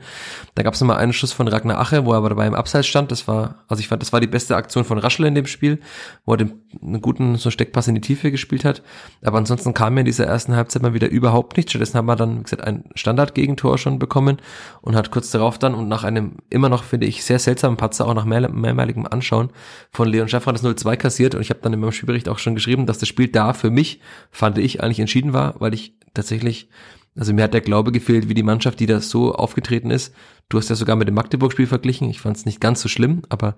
Da 0.55 0.63
gab 0.63 0.75
es 0.75 0.81
nochmal 0.81 0.99
einen 0.99 1.13
Schuss 1.13 1.33
von 1.33 1.49
Ragnar 1.49 1.81
Ache, 1.81 2.05
wo 2.05 2.13
er 2.13 2.19
aber 2.19 2.29
dabei 2.29 2.47
im 2.47 2.55
Abseits 2.55 2.87
stand. 2.87 3.11
Das 3.11 3.27
war, 3.27 3.65
also 3.67 3.81
ich 3.81 3.89
fand, 3.89 4.01
das 4.01 4.13
war 4.13 4.21
die 4.21 4.29
beste 4.29 4.55
Aktion 4.55 4.85
von 4.85 4.99
Raschel 4.99 5.27
in 5.27 5.35
dem 5.35 5.47
Spiel, 5.47 5.81
wo 6.25 6.35
er 6.35 6.37
den, 6.37 6.53
einen 6.81 7.01
guten 7.01 7.35
so 7.35 7.51
Steckpass 7.51 7.89
in 7.89 7.97
die 7.97 8.01
Tiefe 8.01 8.31
gespielt 8.31 8.65
hat. 8.65 8.83
Aber 9.25 9.39
ansonsten 9.39 9.75
kam 9.75 9.95
mir 9.95 10.01
in 10.01 10.07
dieser 10.07 10.27
ersten 10.27 10.55
Halbzeit 10.55 10.83
mal 10.83 10.95
wieder 10.95 11.09
überhaupt 11.09 11.57
nichts. 11.57 11.73
Stattdessen 11.73 11.99
haben 11.99 12.07
wir 12.07 12.15
dann, 12.15 12.39
wie 12.39 12.43
gesagt, 12.45 12.63
ein 12.63 12.85
Standardgegentor 12.95 13.77
schon 13.77 13.99
bekommen 13.99 14.37
und 14.83 14.95
hat 14.95 15.11
kurz 15.11 15.33
darauf 15.33 15.59
dann 15.59 15.75
und 15.75 15.89
nach 15.89 16.05
einem 16.05 16.37
immer 16.49 16.69
noch, 16.69 16.85
finde 16.85 17.09
ich, 17.09 17.25
sehr 17.25 17.41
seltsamen 17.41 17.77
Patzer, 17.77 18.07
auch 18.07 18.15
nach 18.15 18.25
mehr, 18.25 18.49
mehrmaligem 18.49 19.05
Anschauen 19.07 19.51
von 19.91 20.09
Leon 20.09 20.29
Schaffner 20.29 20.53
das 20.53 20.63
0-2 20.63 20.97
kassiert 20.97 21.35
und 21.35 21.41
ich 21.41 21.51
habe 21.51 21.61
dann 21.61 21.73
immer 21.73 21.91
Spielbericht 22.05 22.29
auch 22.29 22.39
schon 22.39 22.55
geschrieben, 22.55 22.85
dass 22.85 22.99
das 22.99 23.09
Spiel 23.09 23.29
da 23.29 23.55
für 23.55 23.71
mich, 23.71 24.01
fand 24.31 24.59
ich, 24.59 24.83
eigentlich 24.83 25.01
entschieden 25.01 25.33
war, 25.33 25.59
weil 25.61 25.73
ich 25.73 25.95
tatsächlich, 26.13 26.69
also 27.17 27.33
mir 27.33 27.45
hat 27.45 27.55
der 27.55 27.63
Glaube 27.63 27.93
gefehlt, 27.93 28.29
wie 28.29 28.35
die 28.35 28.43
Mannschaft, 28.43 28.79
die 28.79 28.87
da 28.87 29.01
so 29.01 29.35
aufgetreten 29.35 29.91
ist. 29.91 30.15
Du 30.51 30.59
hast 30.59 30.69
ja 30.69 30.77
sogar 30.77 30.97
mit 30.97 31.09
dem 31.09 31.15
Magdeburg-Spiel 31.15 31.67
verglichen. 31.67 32.11
Ich 32.11 32.21
fand 32.21 32.37
es 32.37 32.45
nicht 32.45 32.61
ganz 32.61 32.83
so 32.83 32.91
schlimm, 32.91 33.23
aber 33.31 33.57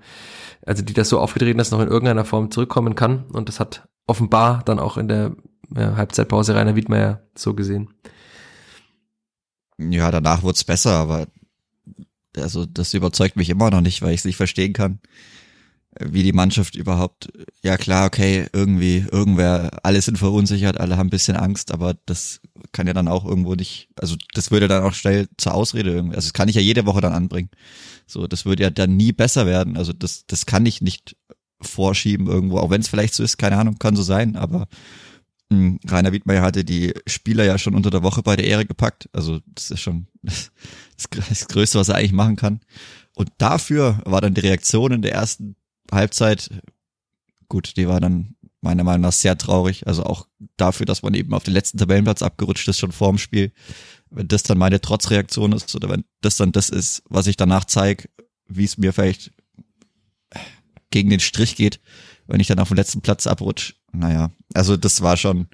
also 0.64 0.85
die 0.85 0.92
das 0.92 1.09
so 1.09 1.18
aufgetreten 1.18 1.59
ist, 1.59 1.73
noch 1.73 1.80
in 1.80 1.88
irgendeiner 1.88 2.25
Form 2.25 2.52
zurückkommen 2.52 2.94
kann. 2.94 3.25
Und 3.32 3.49
das 3.49 3.59
hat 3.59 3.88
offenbar 4.06 4.62
dann 4.64 4.78
auch 4.78 4.97
in 4.97 5.09
der 5.09 5.35
ja, 5.75 5.97
Halbzeitpause 5.97 6.54
Rainer 6.54 6.76
Wiedmeier 6.76 7.23
so 7.35 7.54
gesehen. 7.54 7.88
Ja, 9.78 10.12
danach 10.12 10.44
wurde 10.44 10.54
es 10.54 10.64
besser, 10.64 10.92
aber 10.92 11.26
also 12.37 12.64
das 12.64 12.94
überzeugt 12.94 13.35
mich 13.35 13.50
immer 13.50 13.71
noch 13.71 13.80
nicht, 13.80 14.02
weil 14.02 14.12
ich 14.12 14.21
es 14.21 14.25
nicht 14.25 14.37
verstehen 14.37 14.73
kann, 14.73 15.00
wie 16.05 16.23
die 16.23 16.33
Mannschaft 16.33 16.75
überhaupt, 16.76 17.29
ja 17.62 17.76
klar, 17.76 18.07
okay, 18.07 18.47
irgendwie, 18.53 19.07
irgendwer, 19.11 19.79
alle 19.83 20.00
sind 20.03 20.19
verunsichert, 20.19 20.79
alle 20.79 20.97
haben 20.97 21.07
ein 21.07 21.11
bisschen 21.11 21.37
Angst, 21.37 21.73
aber 21.73 21.95
das 22.07 22.41
kann 22.73 22.87
ja 22.87 22.93
dann 22.93 23.09
auch 23.09 23.25
irgendwo 23.25 23.55
nicht, 23.55 23.88
also 23.97 24.17
das 24.35 24.50
würde 24.50 24.69
dann 24.69 24.83
auch 24.83 24.93
schnell 24.93 25.29
zur 25.37 25.55
Ausrede 25.55 25.93
irgendwie, 25.93 26.17
also 26.17 26.26
das 26.26 26.33
kann 26.35 26.49
ich 26.49 26.57
ja 26.57 26.61
jede 26.61 26.87
Woche 26.87 27.00
dann 27.00 27.12
anbringen. 27.12 27.50
So, 28.07 28.26
das 28.26 28.45
würde 28.45 28.65
ja 28.65 28.71
dann 28.71 28.97
nie 28.97 29.12
besser 29.12 29.47
werden, 29.47 29.76
also 29.76 29.93
das, 29.93 30.26
das 30.26 30.47
kann 30.47 30.67
ich 30.67 30.83
nicht 30.83 31.17
vorschieben 31.61 32.26
irgendwo, 32.26 32.59
auch 32.59 32.71
wenn 32.71 32.81
es 32.81 32.88
vielleicht 32.88 33.15
so 33.15 33.23
ist, 33.23 33.38
keine 33.38 33.57
Ahnung, 33.57 33.79
kann 33.79 33.97
so 33.97 34.03
sein, 34.03 34.37
aber 34.37 34.69
mh, 35.49 35.57
hm, 35.59 35.81
Rainer 35.88 36.12
Wiedmeier 36.12 36.43
hatte 36.43 36.65
die 36.65 36.93
Spieler 37.07 37.45
ja 37.45 37.59
schon 37.59 37.75
unter 37.75 37.91
der 37.91 38.03
Woche 38.03 38.23
bei 38.23 38.37
der 38.37 38.47
Ehre 38.47 38.67
gepackt, 38.67 39.09
also 39.12 39.41
das 39.55 39.71
ist 39.71 39.81
schon 39.81 40.09
das, 40.23 40.50
das 41.29 41.49
Größte, 41.49 41.79
was 41.79 41.88
er 41.88 41.97
eigentlich 41.97 42.12
machen 42.12 42.37
kann. 42.37 42.61
Und 43.15 43.31
dafür 43.38 44.03
war 44.05 44.21
dann 44.21 44.35
die 44.35 44.43
Reaktion 44.43 44.93
in 44.93 45.00
der 45.00 45.12
ersten 45.15 45.57
Halbzeit, 45.93 46.50
gut, 47.49 47.76
die 47.76 47.88
war 47.88 48.00
dann 48.00 48.37
meiner 48.61 48.85
Meinung 48.85 49.02
nach 49.02 49.12
sehr 49.12 49.38
traurig. 49.38 49.87
Also 49.87 50.05
auch 50.05 50.26
dafür, 50.57 50.87
dass 50.87 51.02
man 51.02 51.14
eben 51.14 51.35
auf 51.35 51.45
den 51.45 51.55
letzten 51.55 51.78
Tabellenplatz 51.78 52.23
abgerutscht 52.23 52.66
ist, 52.69 52.78
schon 52.78 52.93
vorm 52.93 53.19
Spiel. 53.19 53.52
Wenn 54.11 54.28
das 54.28 54.43
dann 54.43 54.59
meine 54.59 54.81
Trotzreaktion 54.81 55.52
ist 55.52 55.75
oder 55.75 55.88
wenn 55.88 56.05
das 56.21 56.37
dann 56.37 56.52
das 56.52 56.69
ist, 56.69 57.02
was 57.09 57.26
ich 57.26 57.37
danach 57.37 57.64
zeige, 57.64 58.09
wie 58.49 58.64
es 58.64 58.78
mir 58.78 58.93
vielleicht 58.93 59.33
gegen 60.90 61.11
den 61.11 61.21
Strich 61.21 61.57
geht, 61.57 61.81
wenn 62.26 62.40
ich 62.40 62.47
dann 62.47 62.59
auf 62.59 62.69
dem 62.69 62.76
letzten 62.76 63.02
Platz 63.02 63.26
abrutsche. 63.26 63.75
Naja, 63.93 64.31
also 64.55 64.76
das 64.76 65.00
war 65.02 65.16
schon, 65.16 65.49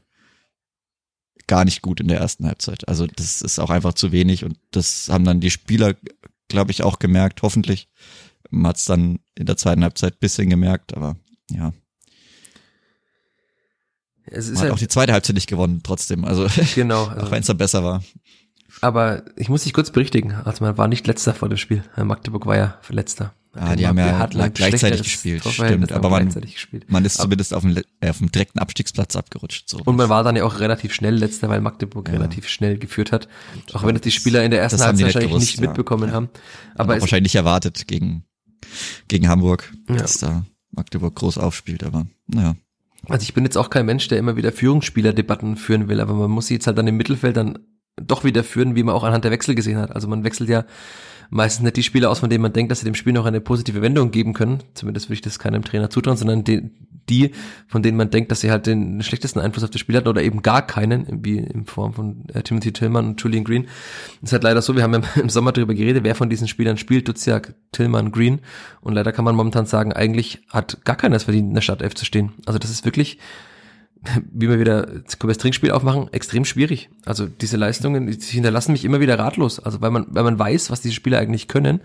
gar 1.47 1.65
nicht 1.65 1.83
gut 1.83 2.01
in 2.01 2.09
der 2.09 2.19
ersten 2.19 2.47
Halbzeit. 2.47 2.89
Also 2.89 3.07
das 3.07 3.43
ist 3.43 3.59
auch 3.59 3.71
einfach 3.71 3.95
zu 3.95 4.13
wenig 4.13 4.45
und 4.45 4.59
das 4.71 5.09
haben 5.09 5.25
dann 5.25 5.41
die 5.41 5.51
Spieler, 5.51 5.95
glaube 6.49 6.71
ich, 6.71 6.83
auch 6.83 6.99
gemerkt, 6.99 7.43
hoffentlich. 7.43 7.89
Man 8.53 8.69
hat 8.69 8.77
es 8.77 8.85
dann 8.85 9.19
in 9.35 9.47
der 9.47 9.57
zweiten 9.57 9.83
Halbzeit 9.83 10.21
bisschen 10.21 10.51
gemerkt, 10.51 10.97
aber 10.97 11.17
ja. 11.51 11.73
Es 14.27 14.47
ist 14.47 14.51
Man 14.51 14.57
hat 14.57 14.63
halt, 14.63 14.73
auch 14.75 14.79
die 14.79 14.89
zweite 14.89 15.13
Halbzeit 15.13 15.35
nicht 15.35 15.49
gewonnen, 15.49 15.81
trotzdem. 15.83 16.25
Also, 16.25 16.47
genau. 16.75 17.05
auch 17.07 17.11
Also, 17.11 17.31
wenn 17.31 17.41
es 17.41 17.47
dann 17.47 17.59
besser 17.59 17.83
war. 17.83 18.03
aber 18.81 19.25
ich 19.37 19.49
muss 19.49 19.65
dich 19.65 19.73
kurz 19.73 19.91
berichtigen. 19.91 20.35
Also 20.45 20.65
man 20.65 20.79
war 20.79 20.89
nicht 20.89 21.07
letzter 21.07 21.35
vor 21.35 21.49
dem 21.49 21.59
Spiel. 21.59 21.83
Magdeburg 21.97 22.47
war 22.47 22.57
ja 22.57 22.79
letzter. 22.89 23.35
Ah, 23.55 23.77
die 23.77 23.87
haben 23.87 23.99
ja 23.99 24.19
hat 24.19 24.33
gleichzeitig 24.55 25.03
gespielt, 25.03 25.45
stimmt, 25.47 25.93
aber 25.93 26.09
man-. 26.09 26.33
Man 26.89 27.05
ist 27.05 27.19
zumindest 27.19 27.53
auf 27.53 27.63
dem, 27.63 27.77
äh, 28.01 28.09
auf 28.09 28.17
dem 28.17 28.33
direkten 28.33 28.59
Abstiegsplatz 28.59 29.15
abgerutscht. 29.15 29.69
So. 29.69 29.79
Und 29.85 29.97
man 29.97 30.09
war 30.09 30.25
dann 30.25 30.37
ja 30.37 30.45
auch 30.45 30.59
relativ 30.59 30.95
schnell 30.95 31.15
letzter, 31.15 31.51
weil 31.51 31.61
Magdeburg 31.61 32.09
relativ 32.09 32.49
schnell 32.49 32.79
geführt 32.79 33.13
hat. 33.13 33.29
Auch 33.75 33.85
wenn 33.85 33.95
es 33.95 34.01
die 34.01 34.11
Spieler 34.11 34.43
in 34.43 34.53
der 34.53 34.63
ersten 34.63 34.79
Das 34.79 34.87
haben 34.87 34.97
Halbzeit 34.97 35.07
wahrscheinlich 35.07 35.31
gewusst, 35.31 35.47
nicht 35.47 35.61
ja. 35.61 35.67
mitbekommen 35.67 36.13
haben. 36.13 36.31
aber 36.75 36.85
Aber 36.85 36.97
es, 36.97 37.03
wahrscheinlich 37.03 37.35
nicht 37.35 37.35
erwartet 37.35 37.87
gegen, 37.87 38.25
gegen 39.09 39.29
Hamburg, 39.29 39.73
Ja. 39.89 39.97
dass 39.97 40.19
da 40.19 40.45
Magdeburg 40.71 41.15
groß 41.15 41.39
aufspielt, 41.39 41.85
aber 41.85 42.07
naja. 42.27 42.55
also 43.09 43.23
ich 43.25 43.35
bin 43.35 43.45
jetzt 43.45 43.57
auch 43.59 43.71
kein 43.71 43.87
Mensch, 43.87 44.09
der 44.09 44.19
immer 44.19 44.37
wieder 44.37 44.53
Führungsspielerdebatten 44.53 45.57
führen 45.57 45.89
will, 45.89 46.01
aber 46.01 46.15
man 46.15 46.31
muss 46.31 46.47
sie 46.47 46.55
jetzt 46.55 46.67
halt 46.67 46.79
dann 46.79 46.87
im 46.87 46.97
Mittelfeld 46.97 47.37
dann 47.37 47.59
doch 47.97 48.25
wieder 48.25 48.43
führen, 48.43 48.75
wie 48.75 48.83
man 48.83 48.95
auch 48.95 49.05
anhand 49.05 49.25
der 49.25 49.31
Wechsel 49.33 49.55
gesehen 49.55 49.77
hat. 49.79 49.95
Also 49.95 50.09
man 50.09 50.25
wechselt 50.25 50.49
ja 50.49 50.65
meistens 51.33 51.65
nicht 51.65 51.77
die 51.77 51.83
Spieler 51.83 52.11
aus, 52.11 52.19
von 52.19 52.29
denen 52.29 52.43
man 52.43 52.53
denkt, 52.53 52.71
dass 52.71 52.81
sie 52.81 52.85
dem 52.85 52.95
Spiel 52.95 53.15
noch 53.15 53.25
eine 53.25 53.41
positive 53.41 53.81
Wendung 53.81 54.11
geben 54.11 54.35
können. 54.35 54.63
Zumindest 54.75 55.07
würde 55.07 55.15
ich 55.15 55.21
das 55.23 55.39
keinem 55.39 55.65
Trainer 55.65 55.89
zutrauen, 55.89 56.19
sondern 56.19 56.45
die, 56.45 56.71
die 57.09 57.31
von 57.67 57.83
denen 57.83 57.97
man 57.97 58.11
denkt, 58.11 58.31
dass 58.31 58.43
sie 58.43 58.51
halt 58.51 58.67
den 58.67 59.03
schlechtesten 59.03 59.41
Einfluss 59.41 59.65
auf 59.65 59.71
das 59.71 59.81
Spiel 59.81 59.97
hatten 59.97 60.09
oder 60.09 60.23
eben 60.23 60.43
gar 60.43 60.67
keinen, 60.67 61.25
wie 61.25 61.39
in 61.39 61.65
Form 61.65 61.95
von 61.95 62.29
äh, 62.35 62.43
Timothy 62.43 62.73
Tillman 62.73 63.07
und 63.07 63.21
Julian 63.21 63.45
Green. 63.45 63.65
Es 64.17 64.29
ist 64.29 64.33
halt 64.35 64.43
leider 64.43 64.61
so, 64.61 64.77
wir 64.77 64.83
haben 64.83 64.93
ja 64.93 65.01
im 65.21 65.31
Sommer 65.31 65.53
darüber 65.53 65.73
geredet, 65.73 66.05
wer 66.05 66.15
von 66.15 66.29
diesen 66.29 66.49
Spielern 66.49 66.77
spielt, 66.77 67.09
Duziak, 67.09 67.55
Tillman, 67.73 68.13
Green. 68.13 68.41
Und 68.83 68.93
leider 68.93 69.13
kann 69.13 69.25
man 69.25 69.35
momentan 69.35 69.65
sagen, 69.65 69.95
eigentlich 69.95 70.43
hat 70.51 70.85
gar 70.85 70.97
keiner 70.97 71.17
es 71.17 71.25
verdient, 71.25 71.49
in 71.49 71.55
der 71.55 71.63
Startelf 71.63 71.95
zu 71.95 72.05
stehen. 72.05 72.33
Also 72.45 72.59
das 72.59 72.71
ist 72.71 72.85
wirklich, 72.85 73.19
wie 74.33 74.49
wir 74.49 74.59
wieder 74.59 74.87
das 75.07 75.39
Trinkspiel 75.39 75.71
aufmachen, 75.71 76.13
extrem 76.13 76.45
schwierig. 76.45 76.91
Also 77.05 77.27
diese 77.27 77.57
Leistungen, 77.57 78.09
die 78.09 78.19
hinterlassen 78.19 78.73
mich 78.73 78.85
immer 78.85 79.01
wieder 79.01 79.19
ratlos. 79.19 79.61
Also 79.61 79.81
weil 79.81 79.91
man, 79.91 80.07
weil 80.11 80.25
man 80.25 80.39
weiß, 80.39 80.71
was 80.71 80.81
diese 80.81 80.95
Spieler 80.95 81.19
eigentlich 81.19 81.47
können 81.47 81.81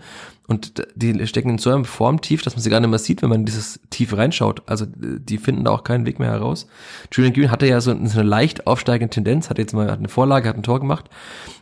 und 0.48 0.84
die 0.96 1.26
stecken 1.28 1.50
in 1.50 1.58
so 1.58 1.70
einem 1.70 1.84
Formtief, 1.84 2.42
dass 2.42 2.56
man 2.56 2.62
sie 2.62 2.70
gar 2.70 2.80
nicht 2.80 2.90
mehr 2.90 2.98
sieht, 2.98 3.22
wenn 3.22 3.28
man 3.28 3.40
in 3.40 3.46
dieses 3.46 3.80
Tief 3.90 4.16
reinschaut. 4.16 4.62
Also 4.66 4.84
die 4.88 5.38
finden 5.38 5.64
da 5.64 5.70
auch 5.70 5.84
keinen 5.84 6.06
Weg 6.06 6.18
mehr 6.18 6.30
heraus. 6.30 6.66
Julian 7.12 7.34
Green 7.34 7.50
hatte 7.52 7.68
ja 7.68 7.80
so 7.80 7.92
eine 7.92 8.22
leicht 8.22 8.66
aufsteigende 8.66 9.12
Tendenz, 9.12 9.48
hat 9.48 9.58
jetzt 9.58 9.74
mal 9.74 9.88
eine 9.88 10.08
Vorlage, 10.08 10.48
hat 10.48 10.56
ein 10.56 10.64
Tor 10.64 10.80
gemacht, 10.80 11.08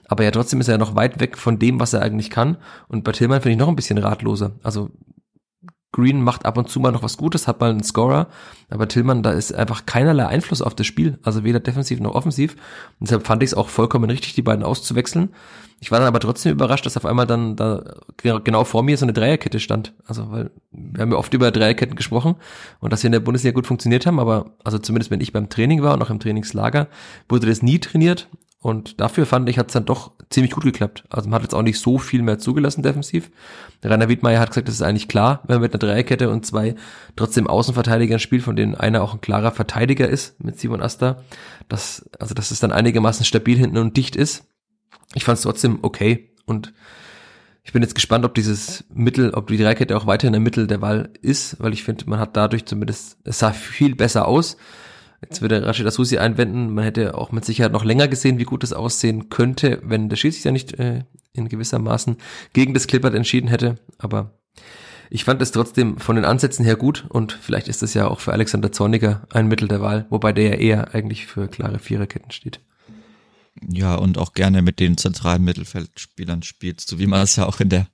aber 0.09 0.25
ja 0.25 0.31
trotzdem 0.31 0.61
ist 0.61 0.69
er 0.69 0.79
noch 0.79 0.95
weit 0.95 1.21
weg 1.21 1.37
von 1.37 1.59
dem, 1.59 1.81
was 1.81 1.93
er 1.93 2.01
eigentlich 2.01 2.31
kann. 2.31 2.57
Und 2.89 3.05
bei 3.05 3.13
Tillmann 3.13 3.43
finde 3.43 3.53
ich 3.53 3.59
noch 3.59 3.69
ein 3.69 3.77
bisschen 3.77 3.99
ratloser. 3.99 4.53
Also 4.63 4.91
Green 5.97 6.23
macht 6.23 6.45
ab 6.45 6.59
und 6.59 6.69
zu 6.69 6.79
mal 6.79 6.93
noch 6.93 7.03
was 7.03 7.17
Gutes, 7.17 7.49
hat 7.49 7.59
mal 7.59 7.71
einen 7.71 7.83
Scorer, 7.83 8.27
aber 8.69 8.87
Tillmann, 8.87 9.23
da 9.23 9.33
ist 9.33 9.55
einfach 9.55 9.87
keinerlei 9.87 10.27
Einfluss 10.27 10.61
auf 10.61 10.75
das 10.75 10.87
Spiel, 10.87 11.19
also 11.23 11.43
weder 11.43 11.59
defensiv 11.59 12.01
noch 12.01 12.15
offensiv. 12.15 12.53
Und 13.01 13.09
deshalb 13.09 13.27
fand 13.27 13.43
ich 13.43 13.49
es 13.49 13.55
auch 13.55 13.71
vollkommen 13.71 14.11
richtig, 14.11 14.35
die 14.35 14.43
beiden 14.43 14.63
auszuwechseln. 14.63 15.31
Ich 15.81 15.91
war 15.91 15.99
dann 15.99 16.09
aber 16.09 16.21
trotzdem 16.21 16.53
überrascht, 16.53 16.85
dass 16.85 16.99
auf 16.99 17.07
einmal 17.07 17.27
dann 17.27 17.57
da 17.57 17.83
genau 18.45 18.65
vor 18.65 18.83
mir 18.83 18.99
so 18.99 19.07
eine 19.07 19.15
Dreierkette 19.15 19.59
stand. 19.59 19.95
Also, 20.07 20.31
weil 20.31 20.51
wir 20.71 21.01
haben 21.01 21.13
ja 21.13 21.19
oft 21.19 21.33
über 21.33 21.51
Dreierketten 21.51 21.97
gesprochen 21.97 22.37
und 22.81 22.93
dass 22.93 23.01
sie 23.01 23.07
in 23.07 23.13
der 23.13 23.21
Bundesliga 23.21 23.55
gut 23.55 23.67
funktioniert 23.67 24.05
haben, 24.05 24.21
aber 24.21 24.51
also 24.65 24.79
zumindest 24.79 25.11
wenn 25.11 25.23
ich 25.23 25.33
beim 25.33 25.49
Training 25.49 25.83
war 25.83 25.95
und 25.95 26.03
auch 26.03 26.11
im 26.11 26.21
Trainingslager, 26.21 26.89
wurde 27.29 27.47
das 27.47 27.63
nie 27.63 27.79
trainiert. 27.79 28.29
Und 28.61 29.01
dafür 29.01 29.27
fand 29.27 29.49
ich, 29.49 29.59
hat 29.59 29.69
es 29.69 29.75
dann 29.75 29.85
doch 29.85 30.13
ziemlich 30.31 30.53
gut 30.53 30.65
geklappt. 30.65 31.05
Also 31.11 31.29
man 31.29 31.37
hat 31.37 31.43
jetzt 31.43 31.55
auch 31.55 31.63
nicht 31.63 31.79
so 31.79 31.99
viel 31.99 32.23
mehr 32.23 32.39
zugelassen 32.39 32.83
defensiv. 32.83 33.31
Rainer 33.85 34.09
Wiedmeier 34.09 34.41
hat 34.41 34.51
gesagt, 34.51 34.69
das 34.69 34.77
ist 34.77 34.83
eigentlich 34.83 35.09
klar, 35.09 35.43
wenn 35.47 35.57
man 35.57 35.63
mit 35.63 35.73
einer 35.73 35.79
Dreierkette 35.79 36.31
und 36.31 36.45
zwei 36.45 36.75
trotzdem 37.15 37.47
Außenverteidigern 37.47 38.19
spielt, 38.19 38.43
von 38.43 38.57
denen 38.57 38.75
einer 38.75 39.03
auch 39.03 39.15
ein 39.15 39.21
klarer 39.21 39.53
Verteidiger 39.53 40.09
ist 40.09 40.43
mit 40.43 40.59
Simon 40.59 40.83
Asta, 40.83 41.23
dass, 41.69 42.09
also 42.19 42.35
dass 42.35 42.51
es 42.51 42.59
dann 42.59 42.73
einigermaßen 42.73 43.25
stabil 43.25 43.57
hinten 43.57 43.79
und 43.79 43.97
dicht 43.97 44.17
ist. 44.17 44.45
Ich 45.15 45.25
fand 45.25 45.37
es 45.37 45.43
trotzdem 45.43 45.79
okay 45.83 46.31
und 46.45 46.73
ich 47.67 47.73
bin 47.73 47.83
jetzt 47.83 47.97
gespannt, 47.97 48.25
ob 48.25 48.35
dieses 48.35 48.85
Mittel, 48.95 49.31
ob 49.31 49.49
die 49.49 49.59
Dreierkette 49.59 49.97
auch 49.97 50.07
weiterhin 50.07 50.37
ein 50.37 50.43
Mittel 50.43 50.69
der 50.69 50.83
Wahl 50.83 51.11
ist, 51.21 51.61
weil 51.61 51.73
ich 51.73 51.83
finde, 51.83 52.09
man 52.09 52.21
hat 52.21 52.37
dadurch 52.37 52.65
zumindest, 52.65 53.19
es 53.25 53.41
sah 53.41 53.53
viel 53.53 53.97
besser 53.97 54.29
aus. 54.29 54.57
Jetzt 55.23 55.41
würde 55.41 55.65
Rashid 55.65 55.87
Asusi 55.87 56.19
einwenden, 56.19 56.75
man 56.75 56.85
hätte 56.85 57.17
auch 57.17 57.33
mit 57.33 57.45
Sicherheit 57.45 57.73
noch 57.73 57.85
länger 57.85 58.09
gesehen, 58.09 58.39
wie 58.39 58.45
gut 58.45 58.63
es 58.65 58.73
aussehen 58.73 59.29
könnte, 59.29 59.81
wenn 59.83 60.09
der 60.09 60.17
Schiedsrichter 60.17 60.53
nicht 60.53 60.79
äh, 60.79 61.05
in 61.33 61.49
gewissermaßen 61.49 62.17
gegen 62.53 62.75
das 62.75 62.87
Clippert 62.87 63.15
entschieden 63.15 63.49
hätte. 63.49 63.77
Aber 63.99 64.39
ich 65.11 65.25
fand 65.25 65.41
es 65.41 65.53
trotzdem 65.53 65.99
von 65.99 66.17
den 66.17 66.25
Ansätzen 66.25 66.65
her 66.65 66.77
gut 66.77 67.07
und 67.09 67.33
vielleicht 67.33 67.69
ist 67.69 67.83
es 67.83 67.95
ja 67.95 68.09
auch 68.09 68.21
für 68.21 68.33
Alexander 68.33 68.73
Zorniger 68.73 69.27
ein 69.31 69.47
Mittel 69.47 69.69
der 69.69 69.81
Wahl, 69.81 70.07
wobei 70.11 70.33
der 70.33 70.45
ja 70.51 70.55
eher 70.55 70.95
eigentlich 70.95 71.27
für 71.27 71.49
klare 71.49 71.79
Viererketten 71.79 72.31
steht. 72.31 72.61
Ja, 73.69 73.95
und 73.95 74.19
auch 74.19 74.35
gerne 74.35 74.61
mit 74.61 74.81
den 74.81 74.99
zentralen 74.99 75.45
Mittelfeldspielern 75.45 76.43
spielst, 76.43 76.89
so 76.89 76.99
wie 76.99 77.07
man 77.07 77.23
es 77.23 77.37
ja 77.37 77.47
auch 77.47 77.61
in 77.61 77.71
der 77.71 77.87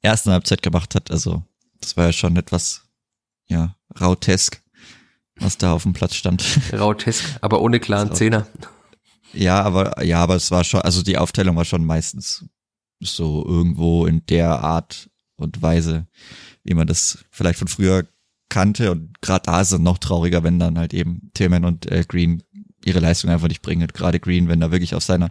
ersten 0.00 0.30
Halbzeit 0.30 0.62
gemacht 0.62 0.94
hat. 0.94 1.10
Also, 1.10 1.42
das 1.80 1.96
war 1.96 2.06
ja 2.06 2.12
schon 2.12 2.36
etwas, 2.36 2.84
ja, 3.46 3.76
rautesk, 4.00 4.61
was 5.36 5.58
da 5.58 5.72
auf 5.72 5.82
dem 5.82 5.92
Platz 5.92 6.14
stand. 6.14 6.44
Rautesk, 6.72 7.38
aber 7.40 7.60
ohne 7.60 7.80
klaren. 7.80 8.14
Zehner. 8.14 8.46
Ja, 9.32 9.62
aber, 9.62 10.04
ja, 10.04 10.22
aber 10.22 10.36
es 10.36 10.50
war 10.50 10.64
schon, 10.64 10.82
also 10.82 11.02
die 11.02 11.18
Aufteilung 11.18 11.56
war 11.56 11.64
schon 11.64 11.84
meistens 11.84 12.44
so 13.00 13.44
irgendwo 13.46 14.06
in 14.06 14.24
der 14.26 14.62
Art 14.62 15.10
und 15.36 15.62
Weise, 15.62 16.06
wie 16.62 16.74
man 16.74 16.86
das 16.86 17.24
vielleicht 17.30 17.58
von 17.58 17.68
früher 17.68 18.06
kannte. 18.48 18.92
Und 18.92 19.20
gerade 19.20 19.44
da 19.44 19.60
ist 19.60 19.72
es 19.72 19.78
noch 19.78 19.98
trauriger, 19.98 20.44
wenn 20.44 20.58
dann 20.58 20.78
halt 20.78 20.94
eben 20.94 21.30
Tillman 21.34 21.64
und 21.64 21.90
äh, 21.90 22.04
Green 22.06 22.42
ihre 22.84 23.00
Leistung 23.00 23.30
einfach 23.30 23.48
nicht 23.48 23.62
bringen. 23.62 23.88
Gerade 23.88 24.20
Green, 24.20 24.48
wenn 24.48 24.62
er 24.62 24.70
wirklich 24.70 24.94
auf 24.94 25.02
seiner 25.02 25.30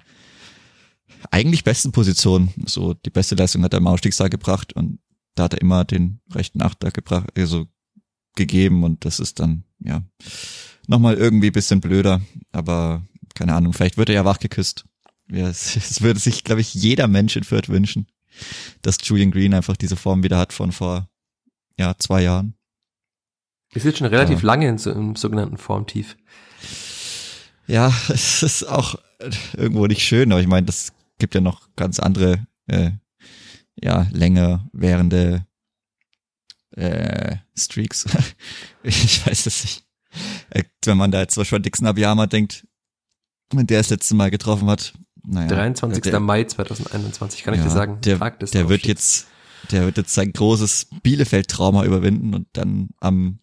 eigentlich 1.30 1.64
besten 1.64 1.92
Position, 1.92 2.50
so 2.66 2.94
die 2.94 3.10
beste 3.10 3.36
Leistung 3.36 3.64
hat 3.64 3.74
er 3.74 3.80
im 3.80 3.88
Ausstiegstag 3.88 4.32
gebracht 4.32 4.74
und 4.74 5.00
da 5.36 5.44
hat 5.44 5.54
er 5.54 5.62
immer 5.62 5.86
den 5.86 6.20
rechten 6.34 6.62
Achter 6.62 6.92
gebracht, 6.92 7.28
also 7.38 7.68
gegeben 8.36 8.84
und 8.84 9.06
das 9.06 9.20
ist 9.20 9.40
dann, 9.40 9.64
ja, 9.80 10.02
nochmal 10.88 11.16
irgendwie 11.16 11.52
bisschen 11.52 11.82
blöder, 11.82 12.22
aber 12.52 13.04
keine 13.36 13.54
Ahnung, 13.54 13.74
vielleicht 13.74 13.98
wird 13.98 14.10
er 14.10 14.16
ja 14.16 14.26
wachgeküsst. 14.26 14.86
Ja, 15.32 15.48
es, 15.50 15.76
es 15.76 16.02
würde 16.02 16.20
sich, 16.20 16.44
glaube 16.44 16.62
ich, 16.62 16.74
jeder 16.74 17.08
Mensch 17.08 17.36
in 17.36 17.44
Fürth 17.44 17.70
wünschen, 17.70 18.08
dass 18.82 18.98
Julian 19.04 19.32
Green 19.32 19.54
einfach 19.54 19.78
diese 19.78 19.96
Form 19.96 20.24
wieder 20.24 20.38
hat 20.38 20.54
von 20.54 20.72
vor, 20.72 21.10
ja, 21.78 21.96
zwei 21.98 22.24
Jahren. 22.24 22.56
Ist 23.74 23.86
jetzt 23.86 24.00
schon 24.00 24.08
relativ 24.08 24.42
Ja. 24.42 24.48
lange 24.48 24.68
in 24.68 24.78
so, 24.78 24.92
im 24.92 25.16
sogenannten 25.16 25.58
Formtief. 25.58 26.18
Ja, 27.68 27.94
es 28.10 28.44
ist 28.44 28.64
auch 28.68 28.96
irgendwo 29.56 29.88
nicht 29.88 30.04
schön, 30.04 30.32
aber 30.32 30.42
ich 30.42 30.48
meine, 30.48 30.66
das 30.66 30.92
gibt 31.20 31.36
ja 31.36 31.42
noch 31.42 31.70
ganz 31.76 32.00
andere, 32.00 32.46
äh, 32.68 32.92
ja, 33.82 34.08
länger 34.12 34.68
währende 34.74 35.46
äh, 36.72 37.38
Streaks. 37.58 38.06
ich 38.84 39.26
weiß 39.26 39.46
es 39.46 39.64
nicht. 39.64 39.86
Äh, 40.50 40.64
Wenn 40.86 40.98
man 40.98 41.12
da 41.12 41.22
jetzt 41.22 41.36
zum 41.36 41.42
Beispiel 41.42 41.58
an 41.58 41.64
Dixon 41.64 41.88
Abiyama 41.88 42.28
denkt, 42.28 42.66
wenn 43.52 43.68
der 43.68 43.80
das 43.80 43.90
letzte 43.90 44.16
Mal 44.16 44.32
getroffen 44.32 44.70
hat, 44.70 44.94
naja. 45.24 45.48
23. 45.48 46.02
der, 46.04 46.20
Mai 46.20 46.44
2021, 46.44 47.44
kann 47.44 47.54
ich 47.54 47.60
ja, 47.60 47.66
dir 47.66 47.72
sagen. 47.72 48.00
Der, 48.02 48.18
Tag 48.18 48.40
des 48.40 48.52
der 48.52 48.70
wird 48.70 48.88
jetzt, 48.88 49.28
der 49.72 49.86
wird 49.86 49.98
jetzt 49.98 50.14
sein 50.14 50.34
großes 50.34 50.88
Bielefeld-Trauma 51.04 51.86
überwinden 51.86 52.34
und 52.34 52.48
dann 52.54 52.90
am, 53.00 53.40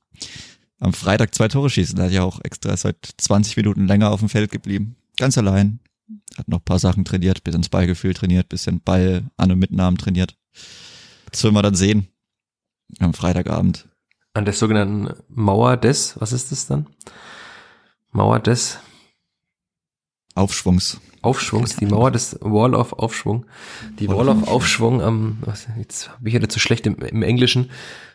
am 0.81 0.93
Freitag 0.93 1.35
zwei 1.35 1.49
Tore 1.49 1.71
schießen. 1.71 1.97
Da 1.97 2.05
hat 2.05 2.13
ja 2.13 2.25
auch 2.25 2.41
extra 2.43 2.71
heute 2.83 3.11
20 3.17 3.57
Minuten 3.57 3.87
länger 3.87 4.11
auf 4.11 4.21
dem 4.21 4.29
Feld 4.29 4.51
geblieben. 4.51 4.97
Ganz 5.17 5.39
allein. 5.39 5.81
Hat 6.37 6.49
noch 6.49 6.59
ein 6.59 6.65
paar 6.65 6.79
Sachen 6.79 7.05
trainiert, 7.05 7.45
bisschen 7.45 7.63
das 7.63 7.69
Ballgefühl 7.69 8.15
trainiert, 8.15 8.49
bisschen 8.49 8.81
Ball 8.81 9.31
an 9.37 9.53
und 9.53 9.59
Mitnahmen 9.59 9.99
trainiert. 9.99 10.37
Das 11.31 11.45
will 11.45 11.53
man 11.53 11.63
dann 11.63 11.75
sehen. 11.75 12.09
Am 13.00 13.14
Freitagabend. 13.14 13.88
An 14.35 14.45
der 14.45 14.54
sogenannten 14.54 15.14
Mauer 15.28 15.76
des, 15.76 16.21
was 16.21 16.33
ist 16.33 16.52
das 16.52 16.66
dann? 16.66 16.87
Mauer 18.12 18.40
des 18.40 18.78
Aufschwungs. 20.35 21.00
Aufschwungs, 21.21 21.76
die 21.76 21.87
Mauer 21.87 22.12
des 22.12 22.38
Wall 22.40 22.75
of 22.75 22.92
Aufschwung. 22.92 23.47
Die 23.99 24.09
Wall 24.09 24.28
of 24.28 24.47
Aufschwung 24.47 25.02
am, 25.02 25.38
was, 25.40 25.66
jetzt 25.76 26.11
bin 26.21 26.28
ich 26.28 26.35
ja 26.35 26.40
nicht 26.40 26.52
so 26.52 26.61
schlecht 26.61 26.87
im, 26.87 26.97
im 26.97 27.23
Englischen. 27.23 27.71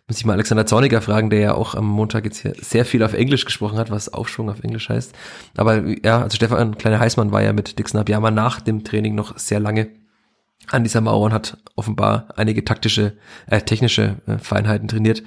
Muss 0.08 0.18
ich 0.18 0.26
mal 0.26 0.34
Alexander 0.34 0.66
Zorniger 0.66 1.02
fragen, 1.02 1.30
der 1.30 1.40
ja 1.40 1.54
auch 1.54 1.76
am 1.76 1.86
Montag 1.86 2.26
jetzt 2.26 2.40
hier 2.40 2.54
sehr 2.60 2.86
viel 2.86 3.04
auf 3.04 3.14
Englisch 3.14 3.46
gesprochen 3.46 3.78
hat, 3.78 3.92
was 3.92 4.14
Aufschwung 4.14 4.50
auf 4.50 4.64
Englisch 4.64 4.90
heißt. 4.90 5.14
Aber 5.58 5.84
ja, 6.04 6.22
also 6.22 6.36
Stefan 6.36 6.78
Kleine 6.78 7.00
Heißmann 7.00 7.32
war 7.32 7.42
ja 7.42 7.54
mit 7.54 7.78
Dixon 7.78 8.00
Abiyama 8.00 8.32
nach 8.32 8.62
dem 8.62 8.84
Training 8.84 9.16
noch 9.16 9.38
sehr 9.38 9.60
lange 9.60 9.90
an 10.68 10.84
dieser 10.84 11.02
Mauer 11.02 11.26
und 11.26 11.34
hat 11.34 11.58
offenbar 11.76 12.28
einige 12.36 12.64
taktische, 12.66 13.18
äh, 13.48 13.62
technische 13.62 14.22
äh, 14.26 14.38
Feinheiten 14.38 14.88
trainiert. 14.88 15.24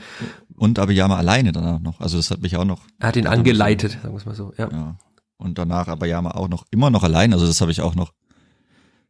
Und 0.57 0.79
Abiyama 0.79 1.17
alleine 1.17 1.53
dann 1.53 1.67
auch 1.67 1.81
noch. 1.81 2.01
Also 2.01 2.17
das 2.17 2.31
hat 2.31 2.41
mich 2.41 2.57
auch 2.57 2.65
noch. 2.65 2.83
Er 2.99 3.09
hat 3.09 3.17
ihn 3.17 3.27
angeleitet, 3.27 3.93
sagen 4.03 4.15
wir 4.15 4.19
es 4.19 4.27
mal 4.27 4.35
so. 4.35 4.53
Ja. 4.57 4.71
Ja. 4.71 4.99
und 5.37 5.59
danach 5.59 5.89
aber 5.89 6.07
ja 6.07 6.25
auch 6.25 6.49
noch 6.49 6.65
immer 6.71 6.91
noch 6.91 7.03
allein. 7.03 7.33
Also 7.33 7.47
das 7.47 7.61
habe 7.61 7.71
ich 7.71 7.83
auch 7.83 7.95
noch 7.95 8.13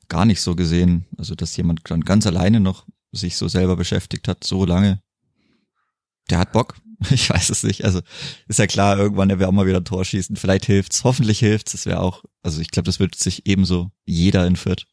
gar 0.09 0.25
nicht 0.25 0.41
so 0.41 0.57
gesehen. 0.57 1.07
Also 1.17 1.35
dass 1.35 1.57
jemand 1.57 1.89
dann 1.91 2.01
ganz 2.01 2.27
alleine 2.27 2.61
noch 2.61 2.87
sich 3.13 3.37
so 3.37 3.49
selber 3.49 3.77
beschäftigt 3.77 4.29
hat, 4.29 4.45
so 4.45 4.65
lange. 4.65 5.01
Der 6.31 6.39
hat 6.39 6.53
Bock. 6.53 6.77
Ich 7.11 7.29
weiß 7.29 7.51
es 7.51 7.63
nicht. 7.63 7.85
Also 7.85 8.01
ist 8.49 8.59
ja 8.59 8.67
klar, 8.67 8.97
irgendwann 8.97 9.29
er 9.29 9.39
wird 9.39 9.49
auch 9.49 9.53
mal 9.53 9.67
wieder 9.67 9.81
ein 9.81 9.85
Tor 9.85 10.03
schießen. 10.03 10.37
Vielleicht 10.37 10.65
hilft's, 10.65 11.05
hoffentlich 11.05 11.39
hilft's. 11.41 11.73
Das 11.73 11.85
wäre 11.85 12.01
auch, 12.01 12.25
also 12.43 12.63
ich 12.63 12.71
glaube, 12.71 12.87
das 12.87 12.99
wird 12.99 13.15
sich 13.15 13.47
ebenso 13.47 13.91
jeder 14.07 14.47
in 14.47 14.57
Fürth. 14.57 14.87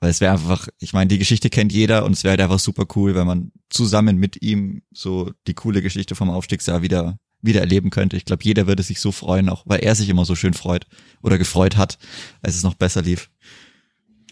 Weil 0.00 0.10
es 0.10 0.20
wäre 0.20 0.32
einfach, 0.32 0.68
ich 0.78 0.92
meine, 0.92 1.08
die 1.08 1.18
Geschichte 1.18 1.48
kennt 1.48 1.72
jeder 1.72 2.04
und 2.04 2.12
es 2.12 2.22
wäre 2.22 2.32
halt 2.32 2.40
einfach 2.40 2.58
super 2.58 2.86
cool, 2.96 3.14
wenn 3.14 3.26
man 3.26 3.52
zusammen 3.70 4.18
mit 4.18 4.42
ihm 4.42 4.82
so 4.92 5.32
die 5.46 5.54
coole 5.54 5.80
Geschichte 5.80 6.14
vom 6.14 6.30
Aufstiegsjahr 6.30 6.82
wieder 6.82 7.18
wieder 7.42 7.60
erleben 7.60 7.90
könnte. 7.90 8.16
Ich 8.16 8.24
glaube, 8.24 8.44
jeder 8.44 8.66
würde 8.66 8.82
sich 8.82 9.00
so 9.00 9.12
freuen, 9.12 9.48
auch 9.48 9.62
weil 9.66 9.80
er 9.80 9.94
sich 9.94 10.08
immer 10.08 10.24
so 10.24 10.34
schön 10.34 10.54
freut 10.54 10.86
oder 11.22 11.38
gefreut 11.38 11.76
hat, 11.76 11.98
als 12.42 12.56
es 12.56 12.62
noch 12.62 12.74
besser 12.74 13.02
lief. 13.02 13.30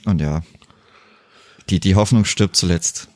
Und 0.04 0.20
ja, 0.20 0.42
die, 1.70 1.80
die 1.80 1.94
Hoffnung 1.94 2.24
stirbt 2.24 2.56
zuletzt. 2.56 3.08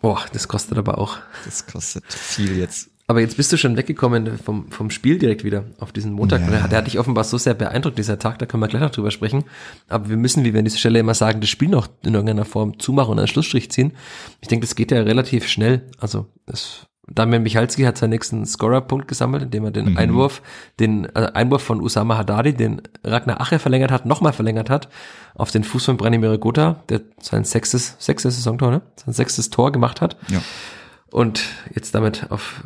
Boah, 0.00 0.24
das 0.32 0.46
kostet 0.46 0.78
aber 0.78 0.98
auch. 0.98 1.18
Das 1.44 1.66
kostet 1.66 2.04
viel 2.12 2.56
jetzt. 2.56 2.90
Aber 3.08 3.20
jetzt 3.20 3.36
bist 3.36 3.52
du 3.52 3.56
schon 3.56 3.76
weggekommen 3.76 4.36
vom, 4.38 4.70
vom 4.70 4.90
Spiel 4.90 5.18
direkt 5.18 5.44
wieder 5.44 5.64
auf 5.78 5.92
diesen 5.92 6.12
Montag. 6.12 6.40
Ja. 6.40 6.50
Der, 6.50 6.68
der 6.68 6.78
hat 6.78 6.86
dich 6.86 6.98
offenbar 6.98 7.22
so 7.22 7.38
sehr 7.38 7.54
beeindruckt, 7.54 7.98
dieser 7.98 8.18
Tag, 8.18 8.38
da 8.40 8.46
können 8.46 8.62
wir 8.62 8.68
gleich 8.68 8.82
noch 8.82 8.90
drüber 8.90 9.12
sprechen. 9.12 9.44
Aber 9.88 10.08
wir 10.08 10.16
müssen, 10.16 10.44
wie 10.44 10.52
wir 10.52 10.58
an 10.58 10.64
dieser 10.64 10.78
Stelle 10.78 10.98
immer 10.98 11.14
sagen, 11.14 11.40
das 11.40 11.48
Spiel 11.48 11.68
noch 11.68 11.88
in 12.04 12.14
irgendeiner 12.14 12.44
Form 12.44 12.80
zumachen 12.80 13.12
und 13.12 13.18
einen 13.18 13.28
Schlussstrich 13.28 13.70
ziehen. 13.70 13.92
Ich 14.40 14.48
denke, 14.48 14.66
das 14.66 14.74
geht 14.74 14.90
ja 14.90 15.00
relativ 15.02 15.46
schnell. 15.46 15.82
Also 16.00 16.26
es 16.46 16.86
Damian 17.08 17.42
Michalski 17.42 17.82
hat 17.82 17.96
seinen 17.96 18.10
nächsten 18.10 18.44
Scorer-Punkt 18.44 19.06
gesammelt, 19.06 19.44
indem 19.44 19.64
er 19.64 19.70
den 19.70 19.90
mhm. 19.90 19.96
Einwurf, 19.96 20.42
den 20.80 21.04
äh, 21.14 21.30
Einwurf 21.34 21.62
von 21.62 21.80
Usama 21.80 22.16
Haddadi, 22.16 22.54
den 22.54 22.82
Ragnar 23.04 23.40
Ache 23.40 23.58
verlängert 23.58 23.92
hat, 23.92 24.06
nochmal 24.06 24.32
verlängert 24.32 24.70
hat, 24.70 24.88
auf 25.34 25.52
den 25.52 25.62
Fuß 25.62 25.84
von 25.84 25.96
Branimir 25.96 26.36
Gotha, 26.38 26.82
der 26.88 27.02
sein 27.20 27.44
sechstes, 27.44 27.94
sechstes 27.98 28.36
Saisontor, 28.36 28.70
ne? 28.72 28.82
Sein 28.96 29.14
sechstes 29.14 29.50
Tor 29.50 29.70
gemacht 29.70 30.00
hat. 30.00 30.16
Ja. 30.28 30.40
Und 31.10 31.44
jetzt 31.74 31.94
damit 31.94 32.30
auf 32.30 32.64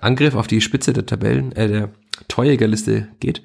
Angriff 0.00 0.34
auf 0.34 0.46
die 0.46 0.60
Spitze 0.60 0.92
der 0.92 1.06
Tabellen, 1.06 1.52
äh, 1.52 1.68
der 1.68 1.90
Torjägerliste 2.28 3.08
geht. 3.20 3.42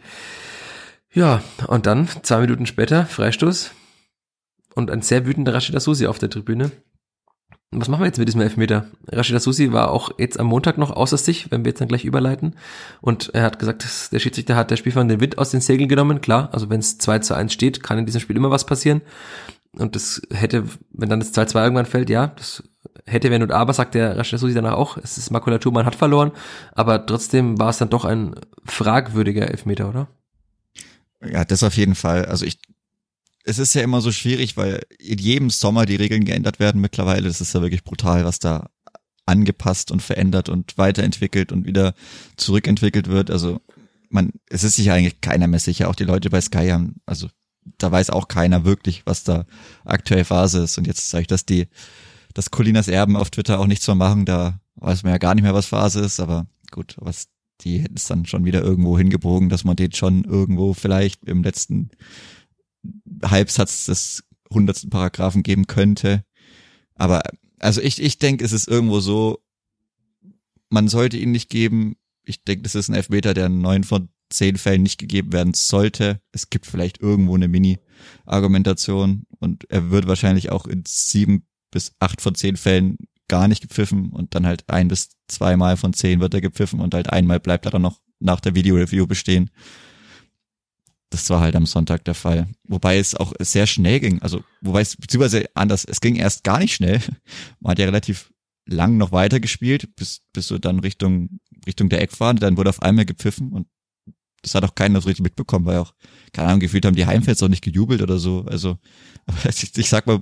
Ja, 1.11 1.43
und 1.67 1.85
dann, 1.85 2.09
zwei 2.23 2.41
Minuten 2.41 2.65
später, 2.65 3.05
Freistoß 3.05 3.71
und 4.75 4.91
ein 4.91 5.01
sehr 5.01 5.25
wütender 5.25 5.53
Rashida 5.53 5.79
Susi 5.79 6.07
auf 6.07 6.19
der 6.19 6.29
Tribüne, 6.29 6.71
was 7.79 7.87
machen 7.87 8.01
wir 8.01 8.07
jetzt 8.07 8.19
mit 8.19 8.27
diesem 8.27 8.41
Elfmeter? 8.41 8.87
Rashida 9.07 9.39
Susi 9.39 9.71
war 9.71 9.91
auch 9.91 10.11
jetzt 10.17 10.39
am 10.39 10.47
Montag 10.47 10.77
noch 10.77 10.91
außer 10.91 11.17
sich, 11.17 11.51
wenn 11.51 11.65
wir 11.65 11.69
jetzt 11.71 11.81
dann 11.81 11.87
gleich 11.87 12.05
überleiten. 12.05 12.55
Und 13.01 13.31
er 13.33 13.43
hat 13.43 13.59
gesagt, 13.59 14.11
der 14.11 14.19
Schiedsrichter 14.19 14.55
hat 14.55 14.71
der 14.71 14.77
Spielfang 14.77 15.07
den 15.07 15.19
Wind 15.19 15.37
aus 15.37 15.51
den 15.51 15.61
Segeln 15.61 15.89
genommen. 15.89 16.21
Klar, 16.21 16.49
also 16.51 16.69
wenn 16.69 16.79
es 16.79 16.97
2 16.97 17.19
zu 17.19 17.33
1 17.33 17.51
steht, 17.51 17.81
kann 17.81 17.97
in 17.97 18.05
diesem 18.05 18.21
Spiel 18.21 18.35
immer 18.35 18.51
was 18.51 18.65
passieren. 18.65 19.01
Und 19.77 19.95
das 19.95 20.21
hätte, 20.31 20.65
wenn 20.91 21.09
dann 21.09 21.19
das 21.19 21.33
2-2 21.33 21.63
irgendwann 21.63 21.85
fällt, 21.85 22.09
ja, 22.09 22.27
das 22.27 22.63
hätte, 23.05 23.31
wenn 23.31 23.41
und 23.41 23.51
aber, 23.51 23.73
sagt 23.73 23.95
der 23.95 24.17
Rashida 24.17 24.37
Susi 24.37 24.53
danach 24.53 24.73
auch, 24.73 24.97
es 24.97 25.17
ist 25.17 25.31
Makulatur, 25.31 25.71
man 25.71 25.85
hat 25.85 25.95
verloren. 25.95 26.31
Aber 26.73 27.05
trotzdem 27.05 27.59
war 27.59 27.69
es 27.69 27.77
dann 27.77 27.89
doch 27.89 28.05
ein 28.05 28.35
fragwürdiger 28.65 29.49
Elfmeter, 29.49 29.89
oder? 29.89 30.07
Ja, 31.25 31.43
das 31.43 31.63
auf 31.63 31.75
jeden 31.75 31.95
Fall. 31.95 32.25
Also 32.25 32.45
ich 32.45 32.59
es 33.43 33.59
ist 33.59 33.73
ja 33.73 33.81
immer 33.81 34.01
so 34.01 34.11
schwierig, 34.11 34.57
weil 34.57 34.83
in 34.99 35.17
jedem 35.17 35.49
Sommer 35.49 35.85
die 35.85 35.97
Regeln 35.97 36.23
geändert 36.25 36.59
werden 36.59 36.79
mittlerweile. 36.79 37.27
Das 37.27 37.41
ist 37.41 37.53
ja 37.53 37.61
wirklich 37.61 37.83
brutal, 37.83 38.23
was 38.25 38.39
da 38.39 38.69
angepasst 39.25 39.91
und 39.91 40.01
verändert 40.01 40.49
und 40.49 40.77
weiterentwickelt 40.77 41.51
und 41.51 41.65
wieder 41.65 41.93
zurückentwickelt 42.37 43.07
wird. 43.07 43.31
Also 43.31 43.61
man, 44.09 44.31
es 44.49 44.63
ist 44.63 44.75
sich 44.75 44.91
eigentlich 44.91 45.21
keiner 45.21 45.47
mehr 45.47 45.59
sicher. 45.59 45.89
Auch 45.89 45.95
die 45.95 46.05
Leute 46.05 46.29
bei 46.29 46.39
Sky 46.39 46.69
haben, 46.69 47.01
also 47.05 47.27
da 47.77 47.91
weiß 47.91 48.09
auch 48.09 48.27
keiner 48.27 48.65
wirklich, 48.65 49.05
was 49.05 49.23
da 49.23 49.45
aktuell 49.85 50.25
Phase 50.25 50.63
ist. 50.63 50.77
Und 50.77 50.87
jetzt 50.87 51.09
sage 51.09 51.23
ich, 51.23 51.27
dass 51.27 51.45
die, 51.45 51.67
dass 52.33 52.51
Colinas 52.51 52.87
Erben 52.87 53.15
auf 53.15 53.29
Twitter 53.29 53.59
auch 53.59 53.67
nichts 53.67 53.87
mehr 53.87 53.95
machen, 53.95 54.25
da 54.25 54.59
weiß 54.75 55.03
man 55.03 55.11
ja 55.11 55.17
gar 55.17 55.35
nicht 55.35 55.43
mehr, 55.43 55.53
was 55.53 55.67
Phase 55.67 56.01
ist, 56.01 56.19
aber 56.19 56.47
gut, 56.71 56.95
was 56.99 57.27
die 57.61 57.79
hätten 57.79 57.95
es 57.95 58.05
dann 58.05 58.25
schon 58.25 58.45
wieder 58.45 58.61
irgendwo 58.61 58.97
hingebogen, 58.97 59.49
dass 59.49 59.63
man 59.63 59.75
den 59.75 59.93
schon 59.93 60.23
irgendwo 60.23 60.73
vielleicht 60.73 61.23
im 61.25 61.43
letzten 61.43 61.91
Halbsatz 63.23 63.85
des 63.85 64.23
hundertsten 64.51 64.89
Paragraphen 64.89 65.43
geben 65.43 65.67
könnte. 65.67 66.23
Aber 66.95 67.21
also 67.59 67.81
ich, 67.81 68.01
ich 68.01 68.17
denke, 68.17 68.43
es 68.43 68.51
ist 68.51 68.67
irgendwo 68.67 68.99
so, 68.99 69.39
man 70.69 70.87
sollte 70.87 71.17
ihn 71.17 71.31
nicht 71.31 71.49
geben. 71.49 71.95
Ich 72.25 72.43
denke, 72.43 72.63
das 72.63 72.75
ist 72.75 72.89
ein 72.89 72.95
Elfmeter, 72.95 73.33
der 73.33 73.49
neun 73.49 73.83
von 73.83 74.09
zehn 74.33 74.57
Fällen 74.57 74.83
nicht 74.83 74.97
gegeben 74.97 75.31
werden 75.31 75.53
sollte. 75.53 76.19
Es 76.31 76.49
gibt 76.49 76.65
vielleicht 76.65 76.99
irgendwo 77.01 77.35
eine 77.35 77.47
Mini-Argumentation 77.47 79.23
und 79.39 79.69
er 79.69 79.91
wird 79.91 80.07
wahrscheinlich 80.07 80.51
auch 80.51 80.65
in 80.67 80.83
sieben 80.87 81.45
bis 81.71 81.93
acht 81.99 82.21
von 82.21 82.35
zehn 82.35 82.57
Fällen 82.57 82.97
gar 83.27 83.47
nicht 83.47 83.61
gepfiffen 83.61 84.11
und 84.11 84.35
dann 84.35 84.45
halt 84.45 84.69
ein 84.69 84.87
bis 84.87 85.09
zweimal 85.27 85.77
von 85.77 85.93
zehn 85.93 86.19
wird 86.19 86.33
er 86.33 86.41
gepfiffen 86.41 86.79
und 86.79 86.93
halt 86.93 87.09
einmal 87.09 87.39
bleibt 87.39 87.65
er 87.65 87.71
dann 87.71 87.81
noch 87.81 87.99
nach 88.19 88.39
der 88.39 88.55
Video-Review 88.55 89.07
bestehen. 89.07 89.49
Das 91.09 91.29
war 91.29 91.41
halt 91.41 91.55
am 91.55 91.65
Sonntag 91.65 92.03
der 92.05 92.15
Fall. 92.15 92.47
Wobei 92.63 92.97
es 92.97 93.13
auch 93.15 93.33
sehr 93.39 93.67
schnell 93.67 93.99
ging. 93.99 94.21
Also, 94.21 94.43
wobei 94.61 94.81
es, 94.81 94.95
beziehungsweise 94.95 95.45
anders, 95.53 95.85
es 95.85 96.01
ging 96.01 96.15
erst 96.15 96.43
gar 96.43 96.59
nicht 96.59 96.73
schnell. 96.73 97.01
Man 97.59 97.71
hat 97.71 97.79
ja 97.79 97.85
relativ 97.85 98.31
lang 98.65 98.97
noch 98.97 99.11
weiter 99.11 99.39
gespielt, 99.39 99.95
bis, 99.95 100.21
bis 100.33 100.47
so 100.47 100.57
dann 100.57 100.79
Richtung, 100.79 101.39
Richtung 101.67 101.89
der 101.89 102.01
Eckfahne. 102.01 102.39
Dann 102.39 102.57
wurde 102.57 102.69
auf 102.69 102.81
einmal 102.81 103.05
gepfiffen 103.05 103.51
und 103.51 103.67
das 104.43 104.53
hat 104.53 104.63
auch 104.63 104.75
keiner 104.75 105.01
so 105.01 105.07
richtig 105.07 105.23
mitbekommen, 105.23 105.65
weil 105.65 105.77
auch, 105.77 105.93
keine 106.33 106.49
Ahnung, 106.49 106.59
gefühlt 106.59 106.85
haben 106.85 106.95
die 106.95 107.05
Heimfans 107.05 107.41
auch 107.41 107.47
nicht 107.47 107.63
gejubelt 107.63 108.01
oder 108.01 108.19
so. 108.19 108.45
Also, 108.45 108.77
aber 109.25 109.49
ich, 109.49 109.75
ich 109.75 109.89
sag 109.89 110.05
mal, 110.05 110.21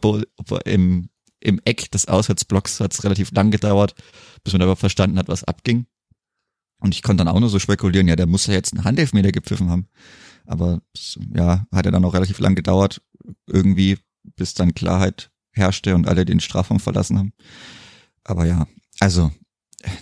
im, 0.65 1.09
im 1.41 1.59
Eck 1.65 1.91
des 1.91 2.07
Auswärtsblocks 2.07 2.79
hat 2.79 2.93
es 2.93 3.03
relativ 3.03 3.31
lang 3.31 3.51
gedauert, 3.51 3.95
bis 4.43 4.53
man 4.53 4.61
aber 4.61 4.75
verstanden 4.75 5.17
hat, 5.17 5.27
was 5.27 5.43
abging. 5.43 5.87
Und 6.79 6.95
ich 6.95 7.03
konnte 7.03 7.23
dann 7.23 7.33
auch 7.33 7.39
nur 7.39 7.49
so 7.49 7.59
spekulieren, 7.59 8.07
ja, 8.07 8.15
der 8.15 8.27
muss 8.27 8.47
ja 8.47 8.53
jetzt 8.53 8.73
einen 8.73 8.83
Handelfmeter 8.83 9.31
gepfiffen 9.31 9.69
haben. 9.69 9.87
Aber 10.45 10.81
ja, 11.35 11.65
hat 11.71 11.85
ja 11.85 11.91
dann 11.91 12.05
auch 12.05 12.13
relativ 12.13 12.39
lang 12.39 12.55
gedauert, 12.55 13.01
irgendwie, 13.47 13.97
bis 14.35 14.53
dann 14.53 14.73
Klarheit 14.73 15.31
herrschte 15.51 15.95
und 15.95 16.07
alle 16.07 16.25
den 16.25 16.39
Strafraum 16.39 16.79
verlassen 16.79 17.17
haben. 17.17 17.33
Aber 18.23 18.45
ja, 18.45 18.67
also 18.99 19.31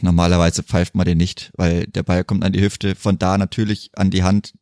normalerweise 0.01 0.63
pfeift 0.63 0.95
man 0.95 1.05
den 1.05 1.17
nicht, 1.17 1.51
weil 1.55 1.85
der 1.87 2.03
Ball 2.03 2.23
kommt 2.23 2.43
an 2.43 2.53
die 2.53 2.61
Hüfte, 2.61 2.95
von 2.95 3.17
da 3.17 3.37
natürlich 3.37 3.91
an 3.95 4.11
die 4.11 4.23
Hand, 4.23 4.53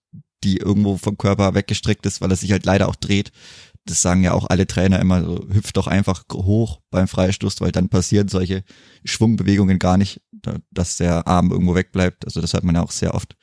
die 0.43 0.58
irgendwo 0.58 0.97
vom 0.97 1.17
Körper 1.17 1.53
weggestreckt 1.56 2.06
ist, 2.06 2.21
weil 2.21 2.32
er 2.32 2.36
sich 2.36 2.51
halt 2.51 2.65
leider 2.65 2.88
auch 2.88 2.95
dreht. 2.95 3.32
Das 3.86 4.01
sagen 4.01 4.23
ja 4.23 4.34
auch 4.34 4.45
alle 4.49 4.67
Trainer 4.67 4.99
immer, 4.99 5.23
so, 5.23 5.47
hüpft 5.51 5.77
doch 5.77 5.88
einfach 5.88 6.25
hoch 6.32 6.82
beim 6.89 7.08
Freistoß, 7.08 7.62
weil 7.62 7.71
dann 7.71 7.89
passieren 7.89 8.27
solche 8.27 8.63
Schwungbewegungen 9.06 9.80
gar 9.80 9.97
nicht, 9.97 10.21
dass 10.71 10.97
der 10.97 11.27
Arm 11.27 11.51
irgendwo 11.51 11.73
wegbleibt. 11.73 12.25
Also 12.25 12.41
das 12.41 12.53
hat 12.53 12.63
man 12.63 12.75
ja 12.75 12.84
auch 12.84 12.91
sehr 12.91 13.15
oft. 13.15 13.36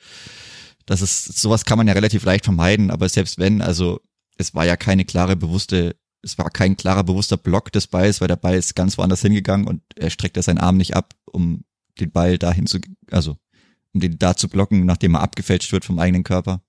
Das 0.85 1.01
ist, 1.01 1.39
sowas 1.39 1.65
kann 1.65 1.77
man 1.77 1.87
ja 1.87 1.93
relativ 1.93 2.23
leicht 2.23 2.45
vermeiden, 2.45 2.91
aber 2.91 3.09
selbst 3.09 3.39
wenn, 3.39 3.61
also 3.61 4.01
es 4.37 4.53
war 4.53 4.65
ja 4.65 4.77
keine 4.77 5.05
klare, 5.05 5.35
bewusste, 5.35 5.95
es 6.25 6.39
war 6.39 6.49
kein 6.49 6.75
klarer, 6.75 7.03
bewusster 7.03 7.37
Block 7.37 7.71
des 7.71 7.85
Balls, 7.85 8.19
weil 8.19 8.27
der 8.27 8.35
Ball 8.35 8.55
ist 8.55 8.75
ganz 8.75 8.97
woanders 8.97 9.21
hingegangen 9.21 9.67
und 9.67 9.83
er 9.95 10.09
streckt 10.09 10.35
ja 10.35 10.43
seinen 10.43 10.57
Arm 10.57 10.75
nicht 10.75 10.95
ab, 10.95 11.13
um 11.25 11.63
den 11.99 12.11
Ball 12.11 12.39
dahin 12.39 12.65
zu, 12.65 12.79
also 13.11 13.37
um 13.93 14.01
den 14.01 14.17
da 14.17 14.35
zu 14.35 14.49
blocken, 14.49 14.85
nachdem 14.85 15.13
er 15.13 15.21
abgefälscht 15.21 15.71
wird 15.71 15.85
vom 15.85 15.99
eigenen 15.99 16.23
Körper. 16.23 16.61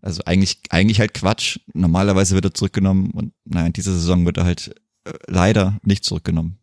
Also 0.00 0.22
eigentlich, 0.24 0.60
eigentlich 0.70 1.00
halt 1.00 1.12
Quatsch. 1.12 1.58
Normalerweise 1.74 2.36
wird 2.36 2.44
er 2.44 2.54
zurückgenommen 2.54 3.10
und 3.10 3.32
naja, 3.44 3.66
in 3.66 3.72
dieser 3.72 3.92
Saison 3.92 4.24
wird 4.24 4.38
er 4.38 4.44
halt 4.44 4.76
äh, 5.04 5.12
leider 5.26 5.80
nicht 5.82 6.04
zurückgenommen. 6.04 6.58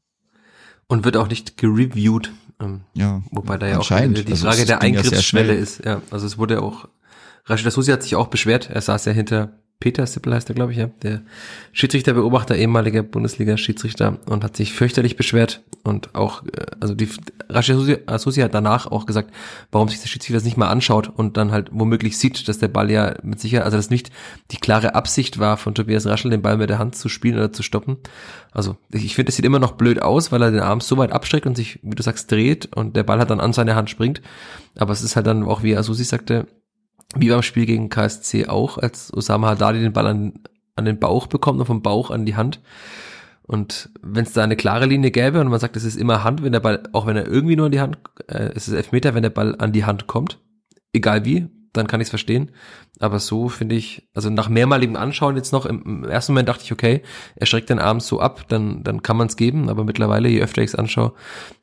Und 0.88 1.04
wird 1.04 1.18
auch 1.18 1.28
nicht 1.28 1.58
gereviewt. 1.58 2.32
Ähm, 2.62 2.82
ja, 2.94 3.24
wobei 3.32 3.58
da 3.58 3.68
ja 3.68 3.80
auch 3.80 3.88
die, 3.88 4.24
die 4.24 4.32
also 4.32 4.48
Frage 4.48 4.66
der 4.66 4.82
Eingriffsschwelle 4.82 5.54
ist. 5.54 5.84
Ja, 5.84 6.02
also 6.12 6.26
es 6.26 6.38
wurde 6.38 6.62
auch, 6.62 6.88
Rashida 7.46 7.72
Susi 7.72 7.92
hat 7.92 8.04
sich 8.04 8.16
auch 8.16 8.28
beschwert. 8.28 8.70
Er 8.70 8.82
saß 8.82 9.04
ja 9.04 9.12
hinter 9.12 9.63
Peter 9.84 10.08
Sippel 10.08 10.34
heißt 10.34 10.50
er, 10.50 10.56
glaube 10.56 10.72
ich, 10.72 10.78
ja, 10.78 10.88
der 11.02 11.24
Schiedsrichterbeobachter, 11.74 12.56
ehemaliger 12.56 13.04
Bundesliga-Schiedsrichter 13.04 14.18
und 14.28 14.42
hat 14.42 14.56
sich 14.56 14.72
fürchterlich 14.72 15.18
beschwert 15.18 15.62
und 15.84 16.16
auch, 16.16 16.42
äh, 16.46 16.68
also 16.80 16.96
die 16.96 17.10
Rashida 17.50 18.18
Susi 18.18 18.40
hat 18.40 18.54
danach 18.54 18.90
auch 18.90 19.06
gesagt, 19.06 19.32
warum 19.74 19.90
sich 19.90 20.00
der 20.00 20.08
Schiedsrichter 20.08 20.38
das 20.38 20.46
nicht 20.46 20.56
mal 20.56 20.70
anschaut 20.70 21.12
und 21.14 21.36
dann 21.36 21.52
halt 21.52 21.68
womöglich 21.74 22.18
sieht, 22.18 22.48
dass 22.48 22.60
der 22.60 22.70
Ball 22.70 22.90
ja 22.90 23.16
mit 23.24 23.42
Sicherheit, 23.42 23.66
also 23.66 23.76
das 23.76 23.90
nicht 23.90 24.10
die 24.52 24.58
klare 24.58 24.96
Absicht 24.96 25.38
war 25.38 25.58
von 25.58 25.76
Tobias 25.76 26.08
Raschel, 26.08 26.32
den 26.32 26.42
Ball 26.42 26.56
mit 26.56 26.70
der 26.70 26.80
Hand 26.80 26.96
zu 26.96 27.10
spielen 27.10 27.36
oder 27.36 27.52
zu 27.52 27.62
stoppen. 27.62 27.98
Also 28.54 28.78
ich 28.90 29.16
finde, 29.16 29.32
das 29.32 29.36
sieht 29.36 29.44
immer 29.44 29.60
noch 29.60 29.74
blöd 29.74 30.02
aus, 30.02 30.32
weil 30.32 30.44
er 30.44 30.52
den 30.52 30.62
Arm 30.62 30.80
so 30.80 30.96
weit 30.96 31.12
abstreckt 31.12 31.46
und 31.46 31.58
sich, 31.58 31.80
wie 31.84 31.96
du 31.96 32.04
sagst, 32.04 32.32
dreht 32.32 32.74
und 32.74 32.96
der 32.96 33.04
Ball 33.04 33.20
hat 33.20 33.32
dann 33.32 33.42
an 33.42 33.52
seine 33.52 33.76
Hand 33.76 33.90
springt. 33.90 34.22
Aber 34.78 34.94
es 34.94 35.04
ist 35.04 35.18
halt 35.18 35.28
dann 35.28 35.44
auch, 35.44 35.62
wie 35.62 35.76
Asusi 35.76 36.06
sagte, 36.06 36.48
wie 37.16 37.30
beim 37.30 37.44
Spiel 37.44 37.66
gegen 37.66 37.90
KSC 37.90 38.48
auch, 38.48 38.78
als 38.78 39.14
Osama 39.14 39.50
Haddadi 39.50 39.80
den 39.80 39.94
Ball 39.94 40.08
an, 40.08 40.34
an 40.76 40.86
den 40.86 41.00
Bauch 41.00 41.28
bekommt 41.28 41.60
und 41.60 41.66
vom 41.66 41.82
Bauch 41.82 42.12
an 42.12 42.26
die 42.26 42.36
Hand. 42.36 42.62
Und 43.44 43.90
wenn 44.02 44.24
es 44.24 44.34
da 44.34 44.44
eine 44.44 44.56
klare 44.56 44.86
Linie 44.86 45.12
gäbe 45.12 45.42
und 45.42 45.50
man 45.50 45.60
sagt, 45.60 45.76
es 45.76 45.84
ist 45.84 45.98
immer 45.98 46.24
Hand, 46.24 46.44
wenn 46.44 46.54
der 46.54 46.62
Ball, 46.62 46.84
auch 46.94 47.06
wenn 47.06 47.18
er 47.18 47.28
irgendwie 47.28 47.56
nur 47.56 47.66
an 47.66 47.72
die 47.72 47.82
Hand, 47.82 47.98
äh, 48.28 48.50
es 48.56 48.68
ist 48.68 48.74
Elfmeter, 48.74 49.14
wenn 49.14 49.24
der 49.24 49.30
Ball 49.30 49.56
an 49.60 49.74
die 49.74 49.86
Hand 49.86 50.08
kommt, 50.08 50.40
egal 50.94 51.26
wie, 51.26 51.48
dann 51.74 51.88
kann 51.88 52.00
ich 52.00 52.06
es 52.06 52.10
verstehen. 52.10 52.52
Aber 53.00 53.20
so 53.20 53.50
finde 53.50 53.76
ich, 53.76 54.08
also 54.14 54.30
nach 54.30 54.48
mehrmaligem 54.48 54.96
Anschauen 54.96 55.36
jetzt 55.36 55.52
noch, 55.52 55.66
im, 55.66 55.82
im, 55.84 56.04
ersten 56.06 56.34
Moment 56.34 56.48
dachte 56.48 56.64
ich, 56.64 56.72
okay, 56.72 57.02
er 57.36 57.46
schreckt 57.46 57.70
den 57.70 57.80
abends 57.80 58.08
so 58.08 58.20
ab, 58.20 58.46
dann, 58.48 58.84
dann 58.84 59.02
kann 59.02 59.18
man 59.18 59.28
es 59.28 59.36
geben. 59.36 59.70
Aber 59.70 59.84
mittlerweile, 59.84 60.30
je 60.30 60.42
öfter 60.42 60.62
ich 60.62 60.70
es 60.70 60.76
anschaue, 60.76 61.14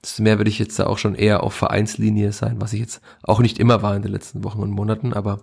desto 0.03 0.23
mehr 0.23 0.39
würde 0.39 0.51
ich 0.51 0.59
jetzt 0.59 0.79
da 0.79 0.87
auch 0.87 0.99
schon 0.99 1.15
eher 1.15 1.43
auf 1.43 1.55
Vereinslinie 1.55 2.33
sein, 2.33 2.61
was 2.61 2.73
ich 2.73 2.81
jetzt 2.81 3.01
auch 3.23 3.41
nicht 3.41 3.59
immer 3.59 3.83
war 3.83 3.97
in 3.97 4.03
den 4.03 4.13
letzten 4.13 4.45
Wochen 4.45 4.61
und 4.61 4.71
Monaten. 4.71 5.13
Aber 5.13 5.41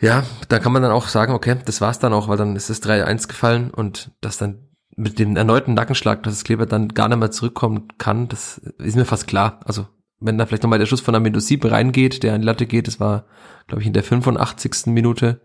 ja, 0.00 0.24
da 0.48 0.58
kann 0.58 0.72
man 0.72 0.82
dann 0.82 0.92
auch 0.92 1.08
sagen, 1.08 1.32
okay, 1.32 1.56
das 1.64 1.80
war's 1.80 1.98
dann 1.98 2.12
auch, 2.12 2.28
weil 2.28 2.36
dann 2.36 2.56
ist 2.56 2.70
es 2.70 2.82
3-1 2.82 3.28
gefallen 3.28 3.70
und 3.70 4.10
das 4.20 4.36
dann 4.36 4.68
mit 4.96 5.20
dem 5.20 5.36
erneuten 5.36 5.74
Nackenschlag, 5.74 6.24
dass 6.24 6.34
das 6.34 6.44
Kleber 6.44 6.66
dann 6.66 6.88
gar 6.88 7.08
nicht 7.08 7.18
mehr 7.18 7.30
zurückkommen 7.30 7.86
kann, 7.98 8.28
das 8.28 8.58
ist 8.78 8.96
mir 8.96 9.04
fast 9.04 9.28
klar. 9.28 9.60
Also 9.64 9.86
wenn 10.20 10.38
da 10.38 10.46
vielleicht 10.46 10.62
nochmal 10.62 10.78
der 10.78 10.86
Schuss 10.86 11.00
von 11.00 11.14
Amendo 11.14 11.40
Sieb 11.40 11.64
reingeht, 11.64 12.22
der 12.22 12.34
an 12.34 12.40
die 12.40 12.46
Latte 12.46 12.66
geht, 12.66 12.86
das 12.86 13.00
war, 13.00 13.24
glaube 13.66 13.82
ich, 13.82 13.86
in 13.86 13.92
der 13.92 14.02
85. 14.02 14.86
Minute, 14.86 15.40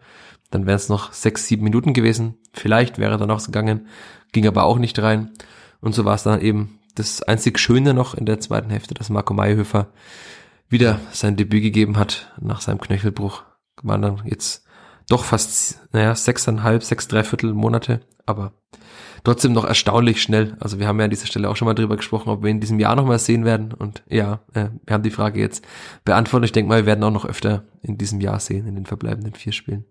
dann 0.49 0.65
wären 0.65 0.75
es 0.75 0.89
noch 0.89 1.13
sechs, 1.13 1.47
sieben 1.47 1.63
Minuten 1.63 1.93
gewesen. 1.93 2.35
Vielleicht 2.53 2.97
wäre 2.97 3.19
er 3.19 3.27
noch 3.27 3.43
gegangen, 3.43 3.87
ging 4.31 4.47
aber 4.47 4.63
auch 4.63 4.77
nicht 4.77 4.99
rein. 4.99 5.31
Und 5.81 5.93
so 5.93 6.05
war 6.05 6.15
es 6.15 6.23
dann 6.23 6.41
eben 6.41 6.79
das 6.95 7.23
einzig 7.23 7.59
Schöne 7.59 7.93
noch 7.93 8.13
in 8.13 8.25
der 8.25 8.39
zweiten 8.39 8.69
Hälfte, 8.69 8.93
dass 8.93 9.09
Marco 9.09 9.33
Mayhöfer 9.33 9.87
wieder 10.69 10.99
sein 11.11 11.35
Debüt 11.35 11.63
gegeben 11.63 11.97
hat 11.97 12.31
nach 12.39 12.61
seinem 12.61 12.79
Knöchelbruch. 12.79 13.43
Waren 13.81 14.01
dann 14.01 14.21
jetzt 14.25 14.65
doch 15.09 15.23
fast, 15.23 15.79
naja, 15.91 16.15
sechseinhalb, 16.15 16.83
sechs, 16.83 17.07
dreiviertel 17.07 17.53
Monate, 17.53 18.01
aber 18.25 18.53
trotzdem 19.23 19.53
noch 19.53 19.65
erstaunlich 19.65 20.21
schnell. 20.21 20.55
Also 20.59 20.79
wir 20.79 20.87
haben 20.87 20.99
ja 20.99 21.05
an 21.05 21.11
dieser 21.11 21.27
Stelle 21.27 21.49
auch 21.49 21.55
schon 21.55 21.65
mal 21.65 21.73
drüber 21.73 21.97
gesprochen, 21.97 22.29
ob 22.29 22.43
wir 22.43 22.49
in 22.49 22.59
diesem 22.59 22.79
Jahr 22.79 22.95
noch 22.95 23.05
mal 23.05 23.19
sehen 23.19 23.45
werden. 23.45 23.73
Und 23.73 24.03
ja, 24.09 24.41
äh, 24.53 24.69
wir 24.85 24.93
haben 24.93 25.03
die 25.03 25.11
Frage 25.11 25.39
jetzt 25.39 25.65
beantwortet. 26.03 26.47
Ich 26.47 26.51
denke 26.51 26.69
mal, 26.69 26.81
wir 26.81 26.85
werden 26.85 27.03
auch 27.03 27.11
noch 27.11 27.25
öfter 27.25 27.65
in 27.81 27.97
diesem 27.97 28.21
Jahr 28.21 28.39
sehen, 28.39 28.67
in 28.67 28.75
den 28.75 28.85
verbleibenden 28.85 29.33
vier 29.33 29.53
Spielen. 29.53 29.85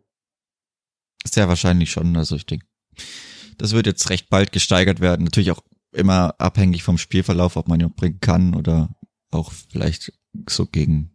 Sehr 1.25 1.49
wahrscheinlich 1.49 1.90
schon. 1.90 2.16
Also 2.16 2.37
ich 2.37 2.47
denke, 2.47 2.66
das 3.59 3.73
wird 3.73 3.87
jetzt 3.87 4.11
recht 4.11 4.29
bald 4.29 4.53
gesteigert 4.53 5.01
werden. 5.01 5.25
Natürlich 5.25 5.53
auch 5.53 5.62
immer 5.92 6.35
abhängig 6.38 6.83
vom 6.83 6.99
Spielverlauf, 6.99 7.57
ob 7.57 7.68
man 7.68 7.81
ihn 7.81 7.95
bringen 7.95 8.21
kann 8.21 8.55
oder 8.55 8.90
auch 9.31 9.53
vielleicht 9.53 10.12
so 10.49 10.66
gegen 10.66 11.14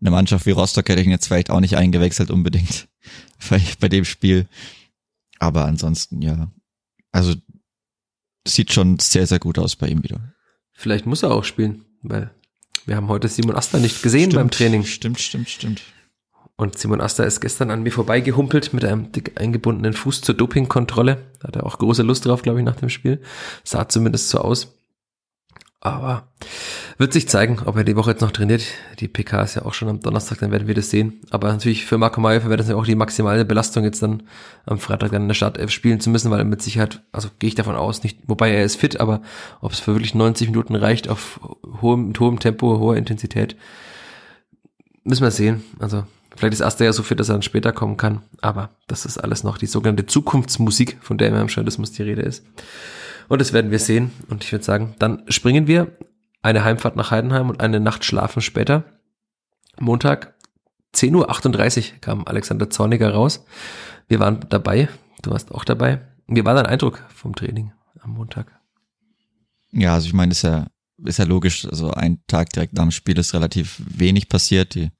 eine 0.00 0.10
Mannschaft 0.10 0.46
wie 0.46 0.50
Rostock 0.50 0.88
hätte 0.88 1.00
ich 1.00 1.06
ihn 1.06 1.12
jetzt 1.12 1.26
vielleicht 1.26 1.50
auch 1.50 1.60
nicht 1.60 1.76
eingewechselt 1.76 2.30
unbedingt 2.30 2.88
bei 3.80 3.88
dem 3.88 4.04
Spiel. 4.04 4.48
Aber 5.38 5.64
ansonsten, 5.64 6.22
ja. 6.22 6.52
Also 7.12 7.34
sieht 8.46 8.72
schon 8.72 8.98
sehr, 8.98 9.26
sehr 9.26 9.38
gut 9.38 9.58
aus 9.58 9.76
bei 9.76 9.88
ihm 9.88 10.02
wieder. 10.02 10.34
Vielleicht 10.72 11.06
muss 11.06 11.22
er 11.22 11.30
auch 11.30 11.44
spielen, 11.44 11.84
weil 12.02 12.34
wir 12.86 12.96
haben 12.96 13.08
heute 13.08 13.28
Simon 13.28 13.54
Asta 13.54 13.78
nicht 13.78 14.02
gesehen 14.02 14.30
stimmt, 14.30 14.34
beim 14.34 14.50
Training. 14.50 14.84
Stimmt, 14.84 15.20
stimmt, 15.20 15.48
stimmt. 15.48 15.82
Und 16.56 16.78
Simon 16.78 17.00
Asta 17.00 17.24
ist 17.24 17.40
gestern 17.40 17.70
an 17.70 17.82
mir 17.82 17.92
vorbeigehumpelt 17.92 18.72
mit 18.72 18.84
einem 18.84 19.12
dick 19.12 19.40
eingebundenen 19.40 19.92
Fuß 19.92 20.20
zur 20.20 20.34
Dopingkontrolle. 20.34 21.22
Da 21.40 21.48
hat 21.48 21.56
er 21.56 21.66
auch 21.66 21.78
große 21.78 22.02
Lust 22.02 22.26
drauf, 22.26 22.42
glaube 22.42 22.58
ich, 22.58 22.64
nach 22.64 22.76
dem 22.76 22.88
Spiel. 22.88 23.20
Sah 23.64 23.88
zumindest 23.88 24.28
so 24.28 24.38
aus. 24.38 24.74
Aber 25.84 26.28
wird 26.96 27.12
sich 27.12 27.28
zeigen, 27.28 27.58
ob 27.64 27.76
er 27.76 27.82
die 27.82 27.96
Woche 27.96 28.12
jetzt 28.12 28.20
noch 28.20 28.30
trainiert. 28.30 28.62
Die 29.00 29.08
PK 29.08 29.42
ist 29.42 29.56
ja 29.56 29.64
auch 29.64 29.74
schon 29.74 29.88
am 29.88 29.98
Donnerstag, 29.98 30.38
dann 30.38 30.52
werden 30.52 30.68
wir 30.68 30.76
das 30.76 30.90
sehen. 30.90 31.20
Aber 31.30 31.50
natürlich 31.50 31.86
für 31.86 31.98
Marco 31.98 32.20
Mayer 32.20 32.44
wäre 32.44 32.56
das 32.56 32.68
ja 32.68 32.76
auch 32.76 32.84
die 32.84 32.94
maximale 32.94 33.44
Belastung, 33.44 33.82
jetzt 33.82 34.00
dann 34.00 34.22
am 34.64 34.78
Freitag 34.78 35.10
dann 35.10 35.22
in 35.22 35.28
der 35.28 35.34
Startelf 35.34 35.72
spielen 35.72 35.98
zu 35.98 36.08
müssen, 36.10 36.30
weil 36.30 36.38
er 36.38 36.44
mit 36.44 36.62
Sicherheit, 36.62 37.02
also 37.10 37.30
gehe 37.40 37.48
ich 37.48 37.56
davon 37.56 37.74
aus, 37.74 38.04
nicht, 38.04 38.20
wobei 38.28 38.52
er 38.52 38.62
ist 38.62 38.76
fit, 38.76 39.00
aber 39.00 39.22
ob 39.60 39.72
es 39.72 39.80
für 39.80 39.92
wirklich 39.92 40.14
90 40.14 40.50
Minuten 40.50 40.76
reicht 40.76 41.08
auf 41.08 41.40
hohem, 41.80 42.08
mit 42.08 42.20
hohem 42.20 42.38
Tempo, 42.38 42.78
hoher 42.78 42.96
Intensität, 42.96 43.56
müssen 45.02 45.24
wir 45.24 45.32
sehen. 45.32 45.64
Also 45.80 46.04
vielleicht 46.36 46.54
ist 46.54 46.62
Asta 46.62 46.84
ja 46.84 46.92
so 46.92 47.02
fit, 47.02 47.18
dass 47.18 47.28
er 47.28 47.34
dann 47.34 47.42
später 47.42 47.72
kommen 47.72 47.96
kann. 47.96 48.22
Aber 48.40 48.70
das 48.86 49.04
ist 49.04 49.18
alles 49.18 49.42
noch 49.42 49.58
die 49.58 49.66
sogenannte 49.66 50.06
Zukunftsmusik, 50.06 50.98
von 51.00 51.18
der 51.18 51.36
im 51.36 51.48
Journalismus 51.48 51.90
die 51.90 52.04
Rede 52.04 52.22
ist. 52.22 52.44
Und 53.32 53.40
das 53.40 53.54
werden 53.54 53.70
wir 53.70 53.78
sehen. 53.78 54.12
Und 54.28 54.44
ich 54.44 54.52
würde 54.52 54.62
sagen, 54.62 54.94
dann 54.98 55.22
springen 55.28 55.66
wir 55.66 55.96
eine 56.42 56.64
Heimfahrt 56.64 56.96
nach 56.96 57.10
Heidenheim 57.10 57.48
und 57.48 57.62
eine 57.62 57.80
Nacht 57.80 58.04
schlafen 58.04 58.42
später. 58.42 58.84
Montag, 59.80 60.34
10.38 60.94 61.14
Uhr 61.94 61.98
kam 62.02 62.26
Alexander 62.26 62.68
Zorniger 62.68 63.14
raus. 63.14 63.46
Wir 64.06 64.20
waren 64.20 64.44
dabei. 64.50 64.90
Du 65.22 65.30
warst 65.30 65.50
auch 65.50 65.64
dabei. 65.64 66.06
Wie 66.26 66.44
war 66.44 66.54
dein 66.54 66.66
Eindruck 66.66 67.02
vom 67.08 67.34
Training 67.34 67.72
am 68.00 68.10
Montag? 68.10 68.52
Ja, 69.70 69.94
also 69.94 70.08
ich 70.08 70.12
meine, 70.12 70.32
ist 70.32 70.42
ja, 70.42 70.66
ist 71.02 71.18
ja 71.18 71.24
logisch. 71.24 71.64
Also 71.64 71.90
ein 71.90 72.22
Tag 72.26 72.50
direkt 72.50 72.74
nach 72.74 72.82
dem 72.82 72.90
Spiel 72.90 73.16
ist 73.18 73.32
relativ 73.32 73.80
wenig 73.86 74.28
passiert. 74.28 74.74
Die 74.74 74.90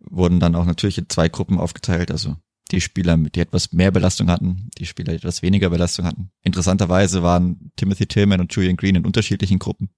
wurden 0.00 0.38
dann 0.38 0.54
auch 0.54 0.66
natürlich 0.66 0.98
in 0.98 1.08
zwei 1.08 1.30
Gruppen 1.30 1.58
aufgeteilt. 1.58 2.10
Also 2.10 2.36
die 2.74 2.80
Spieler, 2.80 3.16
die 3.16 3.40
etwas 3.40 3.72
mehr 3.72 3.90
Belastung 3.90 4.30
hatten, 4.30 4.68
die 4.78 4.86
Spieler, 4.86 5.12
die 5.12 5.18
etwas 5.18 5.42
weniger 5.42 5.70
Belastung 5.70 6.04
hatten. 6.04 6.30
Interessanterweise 6.42 7.22
waren 7.22 7.72
Timothy 7.76 8.06
Tillman 8.06 8.40
und 8.40 8.54
Julian 8.54 8.76
Green 8.76 8.96
in 8.96 9.06
unterschiedlichen 9.06 9.58
Gruppen. 9.58 9.90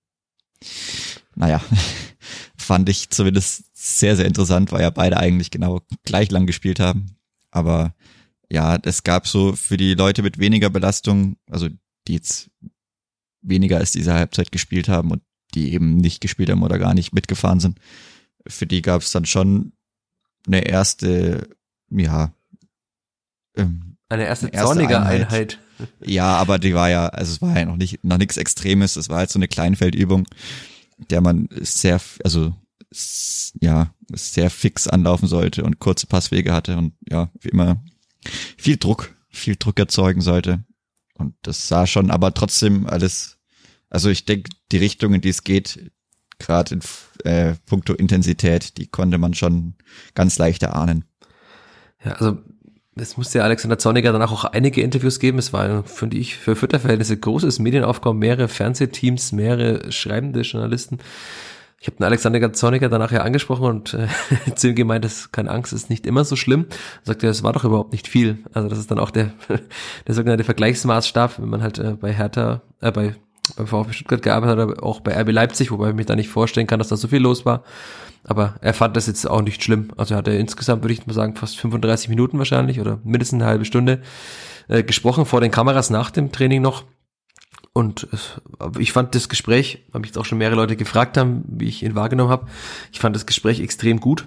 Naja, 1.35 1.62
fand 2.57 2.89
ich 2.89 3.11
zumindest 3.11 3.65
sehr, 3.75 4.17
sehr 4.17 4.27
interessant, 4.27 4.73
weil 4.73 4.83
ja 4.83 4.91
beide 4.91 5.17
eigentlich 5.17 5.51
genau 5.51 5.81
gleich 6.05 6.31
lang 6.31 6.47
gespielt 6.47 6.81
haben. 6.81 7.17
Aber 7.51 7.95
ja, 8.51 8.79
es 8.83 9.03
gab 9.03 9.27
so 9.27 9.55
für 9.55 9.77
die 9.77 9.95
Leute 9.95 10.23
mit 10.23 10.39
weniger 10.39 10.71
Belastung, 10.71 11.37
also 11.51 11.69
die 12.07 12.15
jetzt 12.15 12.51
weniger 13.43 13.79
als 13.79 13.93
diese 13.93 14.15
Halbzeit 14.15 14.53
gespielt 14.53 14.89
haben 14.89 15.11
und 15.11 15.23
die 15.55 15.73
eben 15.73 15.97
nicht 15.97 16.21
gespielt 16.21 16.51
haben 16.51 16.62
oder 16.62 16.79
gar 16.79 16.95
nicht 16.95 17.12
mitgefahren 17.12 17.61
sind, 17.61 17.79
für 18.47 18.67
die 18.67 18.83
gab 18.83 19.03
es 19.03 19.12
dann 19.12 19.25
schon 19.25 19.73
eine 20.47 20.67
erste, 20.67 21.49
ja, 21.91 22.33
ähm, 23.57 23.97
eine 24.09 24.25
erste, 24.25 24.47
eine 24.47 24.55
erste 24.55 24.66
zornige 24.66 25.01
Einheit. 25.01 25.33
Einheit. 25.33 25.59
Ja, 26.05 26.37
aber 26.37 26.59
die 26.59 26.75
war 26.75 26.88
ja, 26.88 27.09
also 27.09 27.33
es 27.33 27.42
war 27.42 27.59
ja 27.59 27.64
noch 27.64 27.77
nicht, 27.77 28.05
noch 28.05 28.19
nichts 28.19 28.37
Extremes. 28.37 28.97
Es 28.97 29.09
war 29.09 29.19
halt 29.19 29.31
so 29.31 29.38
eine 29.38 29.49
Kleinfeldübung, 29.49 30.27
der 31.11 31.21
man 31.21 31.49
sehr, 31.51 32.01
also 32.25 32.55
ja, 33.61 33.92
sehr 34.12 34.51
fix 34.51 34.87
anlaufen 34.87 35.29
sollte 35.29 35.64
und 35.64 35.81
kurze 35.81 36.07
Passwege 36.07 36.53
hatte 36.53 36.77
und 36.77 36.95
ja, 37.09 37.31
wie 37.40 37.49
immer 37.49 37.83
viel 38.57 38.77
Druck, 38.77 39.14
viel 39.29 39.57
Druck 39.57 39.79
erzeugen 39.79 40.21
sollte. 40.21 40.64
Und 41.14 41.35
das 41.42 41.69
sah 41.69 41.87
schon, 41.87 42.11
aber 42.11 42.33
trotzdem 42.35 42.87
alles, 42.87 43.38
also 43.90 44.09
ich 44.09 44.25
denke, 44.25 44.51
die 44.71 44.77
Richtung, 44.77 45.14
in 45.14 45.21
die 45.21 45.31
es 45.31 45.45
geht, 45.45 45.90
gerade 46.38 46.75
in 46.75 46.81
äh, 47.25 47.55
puncto 47.66 47.95
Intensität, 47.95 48.77
die 48.79 48.87
konnte 48.87 49.19
man 49.19 49.35
schon 49.35 49.75
ganz 50.14 50.38
leicht 50.38 50.62
erahnen. 50.62 51.05
Ja, 52.05 52.12
also 52.12 52.38
es 52.97 53.17
musste 53.17 53.45
Alexander 53.45 53.79
Zorniger 53.79 54.13
danach 54.13 54.33
auch 54.33 54.45
einige 54.45 54.81
Interviews 54.81 55.21
geben. 55.21 55.39
Es 55.39 55.53
war, 55.53 55.85
finde 55.85 56.17
ich, 56.17 56.37
für 56.37 56.57
Fütterverhältnisse 56.57 57.17
großes 57.17 57.59
Medienaufkommen, 57.59 58.19
mehrere 58.19 58.49
Fernsehteams, 58.49 59.33
mehrere 59.33 59.93
schreibende 59.93 60.41
Journalisten. 60.41 60.99
Ich 61.79 61.89
habe 61.89 61.99
den 61.99 62.05
Alexander 62.05 62.53
Zorniger 62.55 62.89
danach 62.89 63.13
ja 63.13 63.21
angesprochen 63.21 63.67
und 63.67 63.95
äh, 63.95 64.09
zu 64.55 64.69
ihm 64.69 64.75
gemeint, 64.75 65.05
dass 65.05 65.31
keine 65.31 65.51
Angst 65.51 65.75
ist 65.75 65.91
nicht 65.91 66.07
immer 66.07 66.25
so 66.25 66.37
schlimm. 66.37 66.67
Er 66.71 67.07
sagte, 67.09 67.29
es 67.29 67.43
war 67.43 67.53
doch 67.53 67.65
überhaupt 67.65 67.93
nicht 67.93 68.09
viel. 68.09 68.39
Also 68.55 68.69
das 68.69 68.79
ist 68.79 68.91
dann 68.91 68.99
auch 68.99 69.11
der, 69.11 69.33
der 70.07 70.15
sogenannte 70.15 70.45
Vergleichsmaßstab, 70.45 71.39
wenn 71.39 71.51
man 71.51 71.63
halt 71.63 71.79
äh, 71.79 71.93
bei 71.93 72.15
Hertha, 72.15 72.63
äh, 72.81 72.91
bei 72.91 73.15
beim 73.55 73.67
VfB 73.67 73.93
Stuttgart 73.93 74.23
gearbeitet 74.23 74.59
hat, 74.59 74.71
aber 74.71 74.83
auch 74.83 75.01
bei 75.01 75.19
RB 75.21 75.33
Leipzig, 75.33 75.71
wobei 75.71 75.91
ich 75.91 75.95
mich 75.95 76.07
da 76.07 76.17
nicht 76.17 76.29
vorstellen 76.29 76.67
kann, 76.67 76.79
dass 76.79 76.89
da 76.89 76.97
so 76.97 77.09
viel 77.09 77.21
los 77.21 77.45
war. 77.47 77.63
Aber 78.25 78.57
er 78.61 78.75
fand 78.75 78.97
das 78.97 79.07
jetzt 79.07 79.29
auch 79.29 79.43
nicht 79.43 79.63
schlimm. 79.63 79.91
Also 79.97 80.15
er 80.15 80.19
hatte 80.19 80.33
insgesamt, 80.33 80.83
würde 80.83 80.95
ich 80.95 81.07
mal 81.07 81.13
sagen, 81.13 81.37
fast 81.37 81.59
35 81.59 82.09
Minuten 82.09 82.39
wahrscheinlich 82.39 82.81
oder 82.81 82.99
mindestens 83.05 83.41
eine 83.41 83.49
halbe 83.49 83.65
Stunde 83.65 84.03
äh, 84.69 84.83
gesprochen 84.83 85.27
vor 85.27 85.41
den 85.41 85.53
Kameras 85.53 85.91
nach 85.91 86.11
dem 86.11 86.33
Training 86.33 86.61
noch. 86.61 86.85
Und 87.73 88.09
ich 88.79 88.93
fand 88.93 89.15
das 89.15 89.29
Gespräch, 89.29 89.85
habe 89.93 90.07
ich 90.07 90.09
jetzt 90.09 90.17
auch 90.17 90.25
schon 90.25 90.39
mehrere 90.39 90.57
Leute 90.57 90.77
gefragt 90.77 91.19
haben, 91.19 91.45
wie 91.47 91.69
ich 91.69 91.83
ihn 91.83 91.95
wahrgenommen 91.95 92.31
habe. 92.31 92.47
Ich 92.91 93.01
fand 93.01 93.15
das 93.15 93.27
Gespräch 93.27 93.61
extrem 93.61 94.01
gut. 94.01 94.27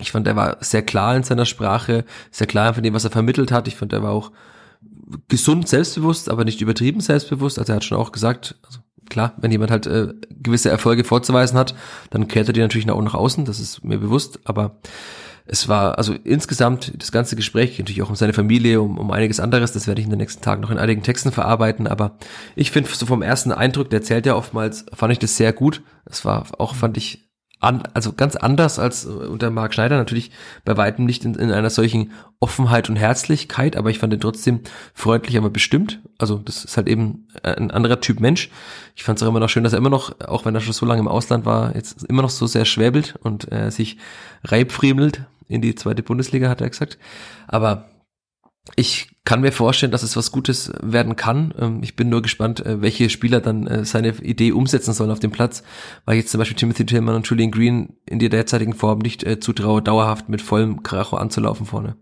Ich 0.00 0.10
fand, 0.10 0.26
er 0.26 0.34
war 0.34 0.56
sehr 0.60 0.82
klar 0.82 1.14
in 1.14 1.22
seiner 1.22 1.46
Sprache, 1.46 2.04
sehr 2.32 2.48
klar 2.48 2.74
von 2.74 2.82
dem, 2.82 2.92
was 2.92 3.04
er 3.04 3.10
vermittelt 3.10 3.52
hat. 3.52 3.68
Ich 3.68 3.76
fand, 3.76 3.92
er 3.92 4.02
war 4.02 4.10
auch 4.10 4.32
gesund 5.28 5.68
selbstbewusst, 5.68 6.28
aber 6.28 6.44
nicht 6.44 6.60
übertrieben 6.60 7.00
selbstbewusst. 7.00 7.58
Also 7.58 7.72
er 7.72 7.76
hat 7.76 7.84
schon 7.84 7.98
auch 7.98 8.12
gesagt, 8.12 8.56
also 8.62 8.80
klar, 9.08 9.34
wenn 9.38 9.50
jemand 9.50 9.70
halt 9.70 9.86
äh, 9.86 10.14
gewisse 10.30 10.70
Erfolge 10.70 11.04
vorzuweisen 11.04 11.58
hat, 11.58 11.74
dann 12.10 12.28
kehrt 12.28 12.48
er 12.48 12.52
die 12.52 12.60
natürlich 12.60 12.86
nach, 12.86 13.00
nach 13.00 13.14
außen, 13.14 13.44
das 13.44 13.60
ist 13.60 13.84
mir 13.84 13.98
bewusst, 13.98 14.40
aber 14.44 14.78
es 15.46 15.68
war 15.68 15.98
also 15.98 16.14
insgesamt 16.24 16.92
das 16.96 17.10
ganze 17.10 17.34
Gespräch, 17.34 17.78
natürlich 17.78 18.02
auch 18.02 18.08
um 18.08 18.14
seine 18.14 18.32
Familie, 18.32 18.80
um, 18.80 18.98
um 18.98 19.10
einiges 19.10 19.40
anderes, 19.40 19.72
das 19.72 19.88
werde 19.88 20.00
ich 20.00 20.04
in 20.04 20.10
den 20.10 20.20
nächsten 20.20 20.42
Tagen 20.42 20.62
noch 20.62 20.70
in 20.70 20.78
einigen 20.78 21.02
Texten 21.02 21.32
verarbeiten, 21.32 21.88
aber 21.88 22.16
ich 22.54 22.70
finde 22.70 22.88
so 22.90 23.04
vom 23.04 23.22
ersten 23.22 23.50
Eindruck, 23.50 23.90
der 23.90 24.02
zählt 24.02 24.26
ja 24.26 24.36
oftmals, 24.36 24.86
fand 24.92 25.12
ich 25.12 25.18
das 25.18 25.36
sehr 25.36 25.52
gut. 25.52 25.82
Es 26.04 26.24
war 26.24 26.46
auch, 26.58 26.76
fand 26.76 26.96
ich, 26.96 27.29
an, 27.60 27.82
also 27.92 28.14
ganz 28.14 28.36
anders 28.36 28.78
als 28.78 29.04
unter 29.04 29.50
Marc 29.50 29.74
Schneider, 29.74 29.98
natürlich 29.98 30.30
bei 30.64 30.76
weitem 30.78 31.04
nicht 31.04 31.24
in, 31.26 31.34
in, 31.34 31.52
einer 31.52 31.68
solchen 31.68 32.12
Offenheit 32.40 32.88
und 32.88 32.96
Herzlichkeit, 32.96 33.76
aber 33.76 33.90
ich 33.90 33.98
fand 33.98 34.14
ihn 34.14 34.20
trotzdem 34.20 34.60
freundlich, 34.94 35.36
aber 35.36 35.50
bestimmt. 35.50 36.00
Also 36.18 36.38
das 36.38 36.64
ist 36.64 36.78
halt 36.78 36.88
eben 36.88 37.26
ein 37.42 37.70
anderer 37.70 38.00
Typ 38.00 38.18
Mensch. 38.18 38.50
Ich 38.96 39.04
fand 39.04 39.18
es 39.18 39.22
auch 39.22 39.28
immer 39.28 39.40
noch 39.40 39.50
schön, 39.50 39.62
dass 39.62 39.74
er 39.74 39.78
immer 39.78 39.90
noch, 39.90 40.18
auch 40.20 40.46
wenn 40.46 40.54
er 40.54 40.62
schon 40.62 40.72
so 40.72 40.86
lange 40.86 41.00
im 41.00 41.08
Ausland 41.08 41.44
war, 41.44 41.74
jetzt 41.76 42.02
immer 42.04 42.22
noch 42.22 42.30
so 42.30 42.46
sehr 42.46 42.64
schwäbelt 42.64 43.14
und 43.22 43.52
äh, 43.52 43.70
sich 43.70 43.98
reibfriemelt 44.44 45.22
in 45.46 45.60
die 45.60 45.74
zweite 45.74 46.02
Bundesliga, 46.02 46.48
hat 46.48 46.62
er 46.62 46.70
gesagt. 46.70 46.96
Aber 47.46 47.89
ich 48.76 49.10
kann 49.24 49.42
mir 49.42 49.52
vorstellen, 49.52 49.92
dass 49.92 50.02
es 50.02 50.16
was 50.16 50.32
Gutes 50.32 50.72
werden 50.80 51.16
kann. 51.16 51.54
Ähm, 51.58 51.80
ich 51.82 51.96
bin 51.96 52.08
nur 52.08 52.22
gespannt, 52.22 52.64
äh, 52.64 52.80
welche 52.80 53.10
Spieler 53.10 53.40
dann 53.40 53.66
äh, 53.66 53.84
seine 53.84 54.08
Idee 54.20 54.52
umsetzen 54.52 54.92
sollen 54.92 55.10
auf 55.10 55.20
dem 55.20 55.30
Platz, 55.30 55.62
weil 56.04 56.16
ich 56.16 56.22
jetzt 56.22 56.32
zum 56.32 56.38
Beispiel 56.38 56.56
Timothy 56.56 56.86
Tillman 56.86 57.14
und 57.14 57.26
Julian 57.28 57.50
Green 57.50 57.96
in 58.06 58.18
der 58.18 58.28
derzeitigen 58.28 58.74
Form 58.74 58.98
nicht 58.98 59.24
äh, 59.24 59.38
zutraue, 59.38 59.82
dauerhaft 59.82 60.28
mit 60.28 60.42
vollem 60.42 60.82
Karacho 60.82 61.16
anzulaufen 61.16 61.66
vorne. 61.66 61.96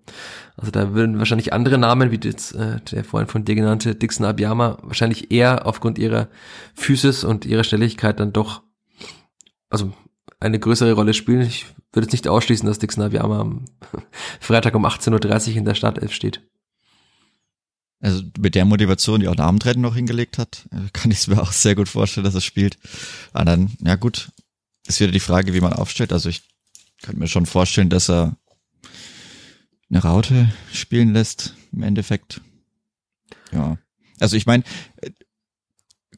Also 0.56 0.70
da 0.70 0.94
würden 0.94 1.18
wahrscheinlich 1.18 1.52
andere 1.52 1.78
Namen, 1.78 2.10
wie 2.10 2.18
jetzt 2.20 2.52
der 2.56 3.04
vorhin 3.04 3.28
von 3.28 3.44
dir 3.44 3.54
genannte 3.54 3.94
Dixon 3.94 4.26
Abiyama, 4.26 4.78
wahrscheinlich 4.82 5.30
eher 5.30 5.66
aufgrund 5.66 5.98
ihrer 5.98 6.26
Physis 6.74 7.22
und 7.22 7.46
ihrer 7.46 7.62
Stelligkeit 7.62 8.18
dann 8.18 8.32
doch, 8.32 8.62
also 9.70 9.92
eine 10.40 10.58
größere 10.58 10.94
Rolle 10.94 11.14
spielen. 11.14 11.42
Ich 11.42 11.66
würde 11.92 12.06
jetzt 12.06 12.12
nicht 12.12 12.26
ausschließen, 12.26 12.66
dass 12.66 12.80
Dixon 12.80 13.04
Abiyama 13.04 13.38
am 13.38 13.66
Freitag 14.40 14.74
um 14.74 14.84
18.30 14.84 15.50
Uhr 15.50 15.56
in 15.58 15.64
der 15.64 15.74
Startelf 15.74 16.12
steht. 16.12 16.42
Also 18.00 18.22
mit 18.38 18.54
der 18.54 18.64
Motivation, 18.64 19.20
die 19.20 19.28
auch 19.28 19.36
Abendrennen 19.36 19.82
noch 19.82 19.96
hingelegt 19.96 20.38
hat, 20.38 20.68
äh, 20.70 20.88
kann 20.92 21.10
ich 21.10 21.18
es 21.18 21.26
mir 21.26 21.40
auch 21.42 21.52
sehr 21.52 21.74
gut 21.74 21.88
vorstellen, 21.88 22.24
dass 22.24 22.34
er 22.34 22.40
spielt. 22.40 22.78
Aber 23.32 23.44
dann, 23.44 23.72
ja 23.80 23.96
gut, 23.96 24.30
ist 24.86 25.00
wieder 25.00 25.12
die 25.12 25.20
Frage, 25.20 25.52
wie 25.52 25.60
man 25.60 25.72
aufstellt. 25.72 26.12
Also 26.12 26.28
ich 26.28 26.42
könnte 27.02 27.18
mir 27.18 27.28
schon 27.28 27.46
vorstellen, 27.46 27.90
dass 27.90 28.08
er 28.08 28.36
eine 29.90 30.00
Raute 30.00 30.52
spielen 30.72 31.12
lässt, 31.12 31.54
im 31.72 31.82
Endeffekt. 31.82 32.40
Ja. 33.52 33.78
Also 34.20 34.36
ich 34.36 34.46
meine, 34.46 34.64
äh, 34.96 35.10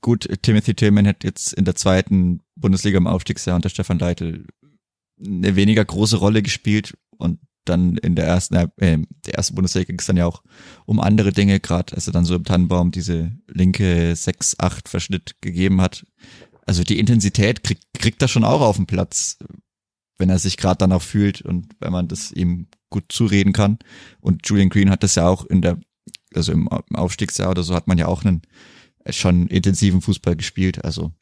gut, 0.01 0.29
Timothy 0.43 0.75
Tillman 0.75 1.07
hat 1.07 1.25
jetzt 1.25 1.53
in 1.53 1.64
der 1.64 1.77
zweiten 1.77 2.40
Bundesliga 2.57 2.99
im 2.99 3.07
Aufstiegsjahr 3.07 3.57
unter 3.57 3.69
Stefan 3.69 3.99
Leitl 3.99 4.47
eine 5.23 5.57
weniger 5.57 5.85
große 5.85 6.16
Rolle 6.16 6.43
gespielt 6.43 6.97
und 7.16 7.38
dann 7.64 7.96
in 7.96 8.14
der 8.14 8.27
ersten, 8.27 8.55
äh, 8.55 8.68
der 9.27 9.35
ersten 9.35 9.55
Bundesliga 9.55 9.87
ging 9.87 9.99
es 9.99 10.07
dann 10.07 10.16
ja 10.16 10.27
auch 10.27 10.42
um 10.87 11.01
andere 11.01 11.33
Dinge, 11.33 11.61
gerade 11.61 11.94
als 11.94 12.07
er 12.07 12.12
dann 12.12 12.25
so 12.25 12.35
im 12.35 12.44
Tannenbaum 12.44 12.90
diese 12.90 13.33
linke 13.49 14.12
6-8 14.12 14.88
Verschnitt 14.88 15.37
gegeben 15.40 15.81
hat. 15.81 16.07
Also 16.66 16.85
die 16.85 16.99
Intensität 16.99 17.62
kriegt, 17.64 17.85
kriegt 17.94 18.23
er 18.23 18.29
schon 18.29 18.44
auch 18.44 18.61
auf 18.61 18.77
den 18.77 18.87
Platz, 18.87 19.38
wenn 20.18 20.31
er 20.31 20.38
sich 20.38 20.57
gerade 20.57 20.79
dann 20.79 20.92
auch 20.92 21.03
fühlt 21.03 21.42
und 21.42 21.68
wenn 21.81 21.92
man 21.92 22.09
das 22.09 22.33
ihm 22.33 22.68
gut 22.90 23.11
zureden 23.11 23.53
kann. 23.53 23.79
Und 24.20 24.49
Julian 24.49 24.68
Green 24.68 24.90
hat 24.90 25.03
das 25.03 25.14
ja 25.14 25.29
auch 25.29 25.44
in 25.46 25.62
der, 25.62 25.79
also 26.35 26.53
im 26.53 26.68
Aufstiegsjahr 26.68 27.51
oder 27.51 27.62
so 27.62 27.75
hat 27.75 27.87
man 27.87 27.99
ja 27.99 28.07
auch 28.07 28.25
einen 28.25 28.42
schon 29.09 29.46
intensiven 29.49 30.01
Fußball 30.01 30.37
gespielt. 30.37 30.85
Also 30.85 31.12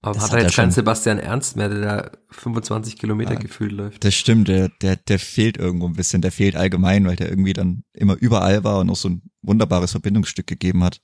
aber 0.00 0.14
das 0.14 0.24
hat 0.24 0.32
er 0.34 0.42
jetzt 0.42 0.54
keinen 0.54 0.70
Sebastian 0.70 1.18
Ernst 1.18 1.56
mehr, 1.56 1.68
der 1.68 1.80
da 1.80 2.10
25 2.30 2.98
Kilometer 2.98 3.34
ja, 3.34 3.38
gefühlt 3.38 3.72
läuft. 3.72 4.04
Das 4.04 4.14
stimmt, 4.14 4.46
der, 4.46 4.68
der, 4.80 4.96
der 4.96 5.18
fehlt 5.18 5.56
irgendwo 5.56 5.86
ein 5.86 5.94
bisschen. 5.94 6.22
Der 6.22 6.30
fehlt 6.30 6.54
allgemein, 6.54 7.04
weil 7.06 7.16
der 7.16 7.28
irgendwie 7.28 7.52
dann 7.52 7.82
immer 7.94 8.14
überall 8.14 8.62
war 8.62 8.78
und 8.78 8.90
auch 8.90 8.96
so 8.96 9.08
ein 9.08 9.22
wunderbares 9.42 9.90
Verbindungsstück 9.90 10.46
gegeben 10.46 10.84
hat. 10.84 11.00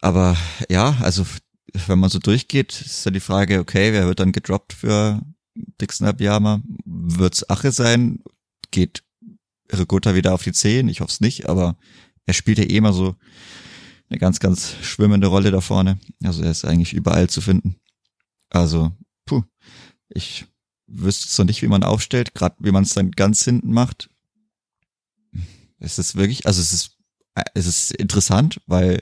Aber 0.00 0.36
ja, 0.70 0.96
also 1.02 1.26
wenn 1.86 1.98
man 1.98 2.08
so 2.08 2.18
durchgeht, 2.18 2.80
ist 2.80 3.04
dann 3.04 3.12
die 3.12 3.20
Frage, 3.20 3.60
okay, 3.60 3.92
wer 3.92 4.06
wird 4.06 4.20
dann 4.20 4.32
gedroppt 4.32 4.72
für 4.72 5.20
Dixon 5.80 6.06
Abiyama? 6.06 6.62
Wird's 6.86 7.48
Ache 7.50 7.72
sein? 7.72 8.20
Geht 8.70 9.02
Regota 9.70 10.14
wieder 10.14 10.32
auf 10.32 10.42
die 10.42 10.52
10? 10.52 10.88
Ich 10.88 11.00
hoffe 11.00 11.10
es 11.10 11.20
nicht, 11.20 11.48
aber 11.48 11.76
er 12.24 12.32
spielt 12.34 12.58
ja 12.58 12.64
eh 12.64 12.76
immer 12.76 12.94
so 12.94 13.16
eine 14.10 14.18
ganz, 14.18 14.40
ganz 14.40 14.74
schwimmende 14.82 15.28
Rolle 15.28 15.50
da 15.50 15.60
vorne. 15.60 15.98
Also 16.22 16.42
er 16.42 16.50
ist 16.50 16.64
eigentlich 16.64 16.92
überall 16.92 17.30
zu 17.30 17.40
finden. 17.40 17.76
Also, 18.50 18.92
puh, 19.24 19.44
ich 20.08 20.46
wüsste 20.88 21.28
so 21.28 21.44
nicht, 21.44 21.62
wie 21.62 21.68
man 21.68 21.84
aufstellt, 21.84 22.34
gerade 22.34 22.56
wie 22.58 22.72
man 22.72 22.82
es 22.82 22.92
dann 22.92 23.12
ganz 23.12 23.44
hinten 23.44 23.72
macht. 23.72 24.10
Es 25.78 25.98
ist 25.98 26.16
wirklich, 26.16 26.46
also 26.46 26.60
es 26.60 26.72
ist, 26.72 26.96
es 27.54 27.66
ist 27.66 27.92
interessant, 27.92 28.60
weil 28.66 29.00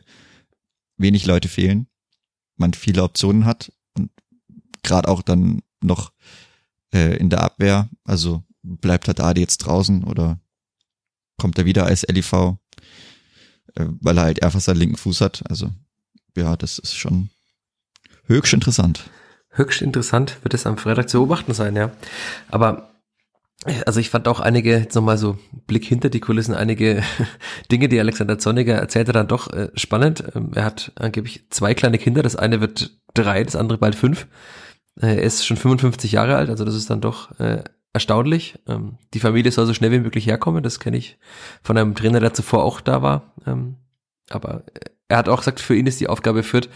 wenig 0.99 1.25
Leute 1.25 1.49
fehlen, 1.49 1.89
man 2.57 2.75
viele 2.75 3.03
Optionen 3.03 3.47
hat 3.47 3.73
und 3.95 4.11
gerade 4.83 5.09
auch 5.09 5.23
dann 5.23 5.63
noch 5.81 6.13
äh, 6.93 7.17
in 7.17 7.31
der 7.31 7.43
Abwehr, 7.43 7.89
also 8.05 8.45
bleibt 8.63 9.09
Haddadi 9.09 9.41
jetzt 9.41 9.59
draußen 9.59 10.05
oder 10.05 10.39
kommt 11.39 11.59
er 11.59 11.65
wieder 11.65 11.87
als 11.87 12.03
LIV? 12.03 12.59
Äh, 13.75 13.87
weil 14.01 14.19
er 14.19 14.25
halt 14.25 14.43
einfach 14.43 14.61
seinen 14.61 14.79
linken 14.79 14.97
Fuß 14.97 15.21
hat. 15.21 15.43
Also 15.49 15.71
ja, 16.37 16.57
das 16.57 16.79
ist 16.79 16.97
schon 16.97 17.31
höchst 18.27 18.53
interessant. 18.53 19.11
Höchst 19.51 19.83
interessant 19.83 20.39
wird 20.43 20.55
es 20.55 20.67
am 20.67 20.79
Freitag 20.79 21.09
zu 21.09 21.19
beobachten 21.19 21.55
sein, 21.55 21.75
ja. 21.75 21.91
Aber 22.49 22.91
also 23.87 23.99
ich 23.99 24.11
fand 24.11 24.29
auch 24.29 24.41
einige, 24.41 24.79
jetzt 24.79 24.95
nochmal 24.95 25.19
so 25.19 25.37
Blick 25.67 25.85
hinter 25.85 26.11
die 26.11 26.21
Kulissen, 26.21 26.55
einige 26.55 27.03
Dinge, 27.73 27.89
die 27.89 27.99
Alexander 27.99 28.39
Zorniger 28.39 28.75
erzählte, 28.75 29.13
dann 29.13 29.27
doch 29.27 29.53
äh, 29.53 29.71
spannend. 29.75 30.25
Ähm, 30.35 30.53
er 30.55 30.65
hat 30.65 30.93
angeblich 30.97 31.45
zwei 31.51 31.75
kleine 31.75 31.99
Kinder, 31.99 32.23
das 32.23 32.37
eine 32.37 32.61
wird 32.61 32.99
drei, 33.15 33.43
das 33.43 33.57
andere 33.57 33.79
bald 33.79 33.97
fünf. 33.97 34.29
Äh, 35.01 35.17
er 35.17 35.23
ist 35.23 35.45
schon 35.45 35.57
55 35.57 36.13
Jahre 36.13 36.37
alt, 36.37 36.51
also 36.51 36.65
das 36.65 36.75
ist 36.75 36.89
dann 36.89 37.01
doch 37.01 37.39
äh, 37.41 37.65
erstaunlich. 37.93 38.59
Ähm, 38.67 38.99
die 39.15 39.21
Familie 39.21 39.53
soll 39.53 39.67
so 39.67 39.75
schnell 39.75 39.93
wie 39.93 40.01
möglich 40.01 40.27
herkommen, 40.27 40.63
das 40.63 40.81
kenne 40.81 40.97
ich 40.97 41.19
von 41.63 41.77
einem 41.77 41.95
Trainer, 41.95 42.21
der 42.21 42.35
zuvor 42.35 42.65
auch 42.65 42.81
da 42.81 43.03
war. 43.03 43.35
Ähm, 43.47 43.77
aber 44.31 44.65
er 45.09 45.19
hat 45.19 45.29
auch 45.29 45.39
gesagt, 45.39 45.61
für 45.61 45.77
ihn 45.77 45.87
ist 45.87 46.01
die 46.01 46.09
Aufgabe 46.09 46.43
führt 46.43 46.69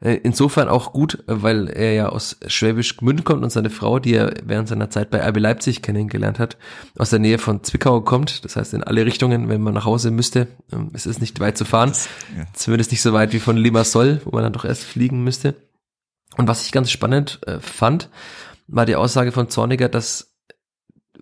äh, 0.00 0.14
insofern 0.22 0.68
auch 0.68 0.92
gut, 0.92 1.22
weil 1.26 1.68
er 1.68 1.92
ja 1.92 2.08
aus 2.08 2.38
Schwäbisch 2.46 2.96
Gmünd 2.96 3.24
kommt 3.24 3.42
und 3.42 3.50
seine 3.50 3.70
Frau, 3.70 3.98
die 3.98 4.14
er 4.14 4.32
während 4.44 4.68
seiner 4.68 4.88
Zeit 4.88 5.10
bei 5.10 5.20
RB 5.26 5.38
Leipzig 5.38 5.82
kennengelernt 5.82 6.38
hat, 6.38 6.56
aus 6.96 7.10
der 7.10 7.18
Nähe 7.18 7.38
von 7.38 7.62
Zwickau 7.62 8.00
kommt. 8.00 8.44
Das 8.44 8.56
heißt 8.56 8.72
in 8.72 8.82
alle 8.82 9.04
Richtungen, 9.04 9.48
wenn 9.48 9.60
man 9.60 9.74
nach 9.74 9.84
Hause 9.84 10.10
müsste, 10.10 10.48
ähm, 10.72 10.90
es 10.94 11.06
ist 11.06 11.20
nicht 11.20 11.38
weit 11.40 11.58
zu 11.58 11.64
fahren. 11.64 11.90
Das, 11.90 12.08
ja. 12.36 12.44
Zumindest 12.54 12.92
nicht 12.92 13.02
so 13.02 13.12
weit 13.12 13.32
wie 13.32 13.40
von 13.40 13.56
Limassol, 13.56 14.22
wo 14.24 14.30
man 14.30 14.42
dann 14.42 14.54
doch 14.54 14.64
erst 14.64 14.84
fliegen 14.84 15.22
müsste. 15.22 15.54
Und 16.36 16.48
was 16.48 16.64
ich 16.64 16.72
ganz 16.72 16.90
spannend 16.90 17.40
äh, 17.46 17.58
fand, 17.60 18.08
war 18.68 18.86
die 18.86 18.96
Aussage 18.96 19.32
von 19.32 19.50
Zorniger, 19.50 19.88
dass 19.88 20.29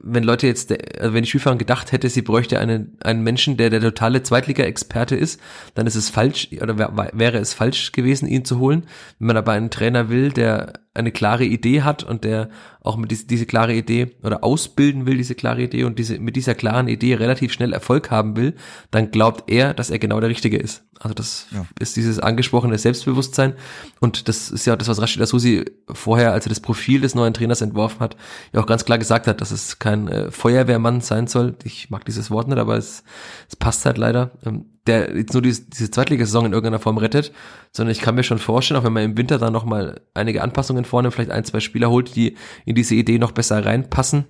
wenn 0.03 0.25
Leute 0.25 0.47
jetzt, 0.47 0.73
also 1.01 1.15
wenn 1.15 1.23
die 1.23 1.29
Spielfahrerin 1.29 1.59
gedacht 1.59 1.93
hätte, 1.93 2.09
sie 2.09 2.23
bräuchte 2.23 2.59
einen, 2.59 2.97
einen 3.03 3.23
Menschen, 3.23 3.57
der 3.57 3.71
der 3.71 3.81
totale 3.81 4.23
Zweitliga-Experte 4.23 5.17
ist, 5.17 5.41
dann 5.75 5.87
ist 5.87 5.95
es 5.95 6.09
falsch, 6.09 6.49
oder 6.61 6.79
wäre 7.13 7.39
es 7.39 7.55
falsch 7.55 7.93
gewesen, 7.93 8.29
ihn 8.29 8.45
zu 8.45 8.59
holen. 8.59 8.87
Wenn 9.19 9.29
man 9.29 9.37
aber 9.37 9.53
einen 9.53 9.71
Trainer 9.71 10.09
will, 10.09 10.31
der 10.31 10.75
eine 10.99 11.13
klare 11.13 11.45
Idee 11.45 11.83
hat 11.83 12.03
und 12.03 12.25
der 12.25 12.49
auch 12.83 12.97
mit 12.97 13.11
diese, 13.11 13.27
diese 13.27 13.47
klare 13.47 13.75
Idee 13.75 14.17
oder 14.23 14.45
ausbilden 14.45 15.07
will, 15.07 15.17
diese 15.17 15.35
klare 15.35 15.63
Idee 15.63 15.85
und 15.85 15.99
diese, 15.99 16.19
mit 16.19 16.37
dieser 16.37 16.55
klaren 16.55 16.89
Idee 16.89 17.15
relativ 17.15 17.53
schnell 17.53 17.73
Erfolg 17.73 18.11
haben 18.11 18.37
will, 18.37 18.55
dann 18.91 19.11
glaubt 19.11 19.51
er, 19.51 19.75
dass 19.75 19.91
er 19.91 19.99
genau 19.99 20.21
der 20.21 20.31
Richtige 20.31 20.57
ist. 20.57 20.85
Also 21.01 21.15
das 21.15 21.47
ja. 21.53 21.65
ist 21.79 21.97
dieses 21.97 22.19
angesprochene 22.19 22.79
Selbstbewusstsein 22.79 23.55
und 24.01 24.29
das 24.29 24.51
ist 24.51 24.67
ja 24.67 24.75
das, 24.75 24.89
was 24.89 25.01
Rashid 25.01 25.23
Asusi 25.23 25.65
vorher, 25.89 26.33
als 26.33 26.47
er 26.47 26.51
das 26.51 26.61
Profil 26.61 27.01
des 27.01 27.15
neuen 27.15 27.35
Trainers 27.35 27.61
entworfen 27.61 28.01
hat, 28.01 28.17
ja 28.53 28.61
auch 28.61 28.67
ganz 28.67 28.85
klar 28.85 28.99
gesagt 28.99 29.27
hat, 29.27 29.41
dass 29.41 29.51
es 29.51 29.79
kein 29.79 30.09
äh, 30.09 30.31
Feuerwehrmann 30.31 31.01
sein 31.01 31.27
soll. 31.27 31.57
Ich 31.65 31.91
mag 31.91 32.05
dieses 32.05 32.31
Wort 32.31 32.49
nicht, 32.49 32.59
aber 32.59 32.77
es, 32.77 33.05
es 33.49 33.57
passt 33.57 33.87
halt 33.87 33.99
leider. 33.99 34.33
Ähm, 34.45 34.67
der 34.89 35.17
jetzt 35.17 35.33
nur 35.33 35.43
diese, 35.43 35.63
diese 35.63 35.91
Zweitligasaison 35.91 36.47
in 36.47 36.53
irgendeiner 36.53 36.81
Form 36.81 36.99
rettet, 36.99 37.33
sondern 37.73 37.93
ich 37.93 38.01
kann 38.01 38.15
mir 38.15 38.25
schon 38.25 38.39
vorstellen, 38.39 38.81
auch 38.81 38.85
wenn 38.85 38.93
man 38.93 39.05
im 39.05 39.17
Winter 39.17 39.39
dann 39.39 39.53
nochmal 39.53 40.01
einige 40.15 40.43
Anpassungen 40.43 40.85
vornimmt, 40.85 41.15
vielleicht 41.15 41.31
ein, 41.31 41.45
zwei 41.45 41.61
Spieler 41.61 41.91
holt, 41.91 42.17
die 42.17 42.37
in 42.65 42.75
diese 42.75 42.95
Idee 42.95 43.19
noch 43.19 43.33
besser 43.33 43.65
reinpassen, 43.65 44.25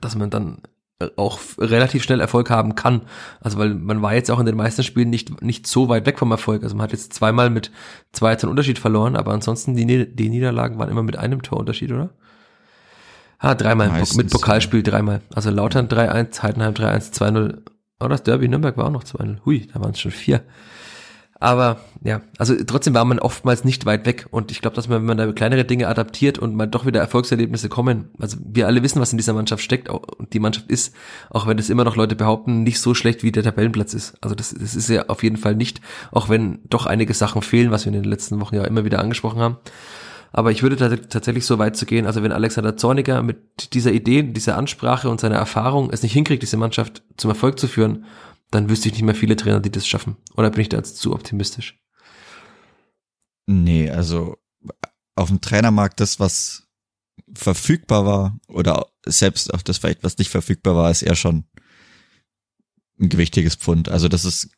dass 0.00 0.14
man 0.14 0.30
dann 0.30 0.62
auch 1.16 1.40
relativ 1.58 2.02
schnell 2.02 2.20
Erfolg 2.20 2.48
haben 2.48 2.74
kann. 2.74 3.02
Also 3.40 3.58
weil 3.58 3.74
man 3.74 4.00
war 4.00 4.14
jetzt 4.14 4.30
auch 4.30 4.38
in 4.40 4.46
den 4.46 4.56
meisten 4.56 4.82
Spielen 4.82 5.10
nicht, 5.10 5.42
nicht 5.42 5.66
so 5.66 5.88
weit 5.88 6.06
weg 6.06 6.18
vom 6.18 6.30
Erfolg. 6.30 6.62
Also 6.62 6.74
man 6.74 6.84
hat 6.84 6.92
jetzt 6.92 7.12
zweimal 7.12 7.50
mit 7.50 7.70
zwei 8.12 8.34
Toren 8.36 8.50
Unterschied 8.50 8.78
verloren, 8.78 9.16
aber 9.16 9.32
ansonsten 9.32 9.74
die, 9.76 10.14
die 10.14 10.28
Niederlagen 10.28 10.78
waren 10.78 10.88
immer 10.88 11.02
mit 11.02 11.18
einem 11.18 11.42
Torunterschied, 11.42 11.92
oder? 11.92 12.10
Ah, 13.38 13.54
dreimal. 13.54 13.88
Meistens, 13.90 14.16
mit 14.16 14.30
Pokalspiel 14.30 14.82
dreimal. 14.82 15.20
Also 15.34 15.50
Lautern 15.50 15.88
3-1, 15.88 16.42
Heidenheim 16.42 16.72
3-1, 16.72 17.12
2-0 17.12 17.58
Oh, 17.98 18.08
das 18.08 18.22
Derby 18.22 18.48
Nürnberg 18.48 18.76
war 18.76 18.86
auch 18.86 18.90
noch 18.90 19.04
2-0. 19.04 19.44
Hui, 19.44 19.66
da 19.72 19.80
waren 19.80 19.92
es 19.92 20.00
schon 20.00 20.10
vier. 20.10 20.42
Aber 21.38 21.80
ja, 22.02 22.22
also 22.38 22.54
trotzdem 22.66 22.94
war 22.94 23.04
man 23.04 23.18
oftmals 23.18 23.64
nicht 23.64 23.84
weit 23.84 24.06
weg. 24.06 24.26
Und 24.30 24.50
ich 24.50 24.60
glaube, 24.60 24.76
dass 24.76 24.88
man, 24.88 24.98
wenn 24.98 25.06
man 25.06 25.18
da 25.18 25.30
kleinere 25.32 25.64
Dinge 25.64 25.88
adaptiert 25.88 26.38
und 26.38 26.54
mal 26.54 26.66
doch 26.66 26.86
wieder 26.86 27.00
Erfolgserlebnisse 27.00 27.68
kommen, 27.68 28.08
also 28.18 28.38
wir 28.42 28.66
alle 28.66 28.82
wissen, 28.82 29.00
was 29.00 29.12
in 29.12 29.18
dieser 29.18 29.34
Mannschaft 29.34 29.62
steckt 29.62 29.88
und 29.88 30.32
die 30.32 30.40
Mannschaft 30.40 30.70
ist, 30.70 30.94
auch 31.30 31.46
wenn 31.46 31.58
es 31.58 31.68
immer 31.68 31.84
noch 31.84 31.96
Leute 31.96 32.16
behaupten, 32.16 32.62
nicht 32.62 32.80
so 32.80 32.94
schlecht 32.94 33.22
wie 33.22 33.32
der 33.32 33.42
Tabellenplatz 33.42 33.92
ist. 33.92 34.16
Also 34.22 34.34
das, 34.34 34.54
das 34.54 34.74
ist 34.74 34.88
ja 34.88 35.08
auf 35.08 35.22
jeden 35.22 35.36
Fall 35.36 35.54
nicht, 35.54 35.80
auch 36.10 36.28
wenn 36.30 36.60
doch 36.64 36.86
einige 36.86 37.12
Sachen 37.12 37.42
fehlen, 37.42 37.70
was 37.70 37.84
wir 37.84 37.92
in 37.92 38.02
den 38.02 38.10
letzten 38.10 38.40
Wochen 38.40 38.56
ja 38.56 38.64
immer 38.64 38.84
wieder 38.84 38.98
angesprochen 38.98 39.40
haben. 39.40 39.56
Aber 40.36 40.52
ich 40.52 40.62
würde 40.62 40.76
tatsächlich 41.08 41.46
so 41.46 41.58
weit 41.58 41.78
zu 41.78 41.86
gehen, 41.86 42.04
also 42.04 42.22
wenn 42.22 42.30
Alexander 42.30 42.76
Zorniger 42.76 43.22
mit 43.22 43.72
dieser 43.72 43.92
Idee, 43.92 44.22
dieser 44.22 44.58
Ansprache 44.58 45.08
und 45.08 45.18
seiner 45.18 45.36
Erfahrung 45.36 45.88
es 45.88 46.02
nicht 46.02 46.12
hinkriegt, 46.12 46.42
diese 46.42 46.58
Mannschaft 46.58 47.02
zum 47.16 47.30
Erfolg 47.30 47.58
zu 47.58 47.68
führen, 47.68 48.04
dann 48.50 48.68
wüsste 48.68 48.88
ich 48.88 48.92
nicht 48.92 49.02
mehr 49.02 49.14
viele 49.14 49.36
Trainer, 49.36 49.60
die 49.60 49.70
das 49.70 49.88
schaffen. 49.88 50.18
Oder 50.36 50.50
bin 50.50 50.60
ich 50.60 50.68
da 50.68 50.76
jetzt 50.76 50.98
zu 50.98 51.14
optimistisch? 51.14 51.80
Nee, 53.46 53.88
also 53.88 54.36
auf 55.14 55.28
dem 55.28 55.40
Trainermarkt 55.40 56.00
das, 56.00 56.20
was 56.20 56.68
verfügbar 57.32 58.04
war, 58.04 58.38
oder 58.46 58.88
selbst 59.06 59.54
auch 59.54 59.62
das 59.62 59.78
vielleicht, 59.78 60.04
was 60.04 60.18
nicht 60.18 60.28
verfügbar 60.28 60.76
war, 60.76 60.90
ist 60.90 61.00
eher 61.00 61.16
schon 61.16 61.44
ein 63.00 63.08
gewichtiges 63.08 63.54
Pfund. 63.54 63.88
Also 63.88 64.08
das 64.08 64.26
ist 64.26 64.50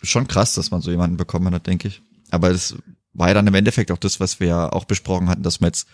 schon 0.00 0.26
krass, 0.26 0.54
dass 0.54 0.70
man 0.70 0.80
so 0.80 0.90
jemanden 0.90 1.18
bekommen 1.18 1.52
hat, 1.54 1.66
denke 1.66 1.88
ich. 1.88 2.02
Aber 2.30 2.50
es 2.50 2.78
war 3.18 3.28
ja 3.28 3.34
dann 3.34 3.46
im 3.46 3.54
Endeffekt 3.54 3.90
auch 3.90 3.98
das, 3.98 4.20
was 4.20 4.40
wir 4.40 4.46
ja 4.46 4.72
auch 4.72 4.84
besprochen 4.84 5.28
hatten, 5.28 5.42
dass 5.42 5.60
man 5.60 5.68
jetzt, 5.68 5.88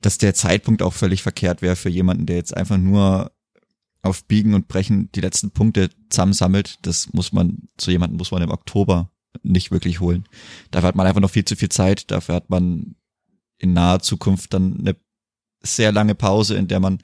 dass 0.00 0.18
der 0.18 0.34
Zeitpunkt 0.34 0.82
auch 0.82 0.92
völlig 0.92 1.22
verkehrt 1.22 1.62
wäre 1.62 1.76
für 1.76 1.90
jemanden, 1.90 2.26
der 2.26 2.36
jetzt 2.36 2.56
einfach 2.56 2.78
nur 2.78 3.32
auf 4.02 4.24
Biegen 4.24 4.54
und 4.54 4.68
Brechen 4.68 5.10
die 5.12 5.20
letzten 5.20 5.50
Punkte 5.50 5.90
zusammensammelt. 6.08 6.78
Das 6.82 7.12
muss 7.12 7.32
man, 7.32 7.68
zu 7.76 7.90
jemanden 7.90 8.16
muss 8.16 8.30
man 8.30 8.42
im 8.42 8.50
Oktober 8.50 9.10
nicht 9.42 9.70
wirklich 9.70 10.00
holen. 10.00 10.24
Dafür 10.70 10.88
hat 10.88 10.96
man 10.96 11.06
einfach 11.06 11.20
noch 11.20 11.30
viel 11.30 11.44
zu 11.44 11.56
viel 11.56 11.68
Zeit. 11.68 12.10
Dafür 12.10 12.34
hat 12.34 12.50
man 12.50 12.94
in 13.58 13.72
naher 13.72 14.00
Zukunft 14.00 14.54
dann 14.54 14.78
eine 14.80 14.96
sehr 15.62 15.92
lange 15.92 16.14
Pause, 16.14 16.56
in 16.56 16.68
der 16.68 16.80
man 16.80 16.98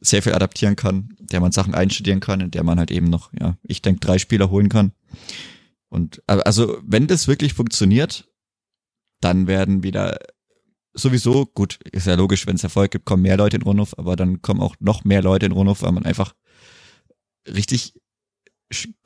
sehr 0.00 0.22
viel 0.22 0.32
adaptieren 0.32 0.76
kann, 0.76 1.10
in 1.18 1.26
der 1.26 1.40
man 1.40 1.52
Sachen 1.52 1.74
einstudieren 1.74 2.20
kann, 2.20 2.40
in 2.40 2.50
der 2.50 2.64
man 2.64 2.78
halt 2.78 2.90
eben 2.90 3.10
noch, 3.10 3.32
ja, 3.38 3.58
ich 3.62 3.82
denke, 3.82 4.00
drei 4.00 4.18
Spieler 4.18 4.48
holen 4.50 4.68
kann. 4.68 4.92
Und 5.88 6.22
also, 6.26 6.78
wenn 6.82 7.06
das 7.06 7.28
wirklich 7.28 7.54
funktioniert, 7.54 8.27
dann 9.20 9.46
werden 9.46 9.82
wieder 9.82 10.18
sowieso, 10.94 11.46
gut, 11.46 11.78
ist 11.92 12.06
ja 12.06 12.14
logisch, 12.14 12.46
wenn 12.46 12.56
es 12.56 12.64
Erfolg 12.64 12.90
gibt, 12.90 13.04
kommen 13.04 13.22
mehr 13.22 13.36
Leute 13.36 13.56
in 13.56 13.62
Rundhof, 13.62 13.94
aber 13.98 14.16
dann 14.16 14.42
kommen 14.42 14.60
auch 14.60 14.76
noch 14.80 15.04
mehr 15.04 15.22
Leute 15.22 15.46
in 15.46 15.52
Rundhof, 15.52 15.82
weil 15.82 15.92
man 15.92 16.04
einfach 16.04 16.34
richtig 17.46 17.94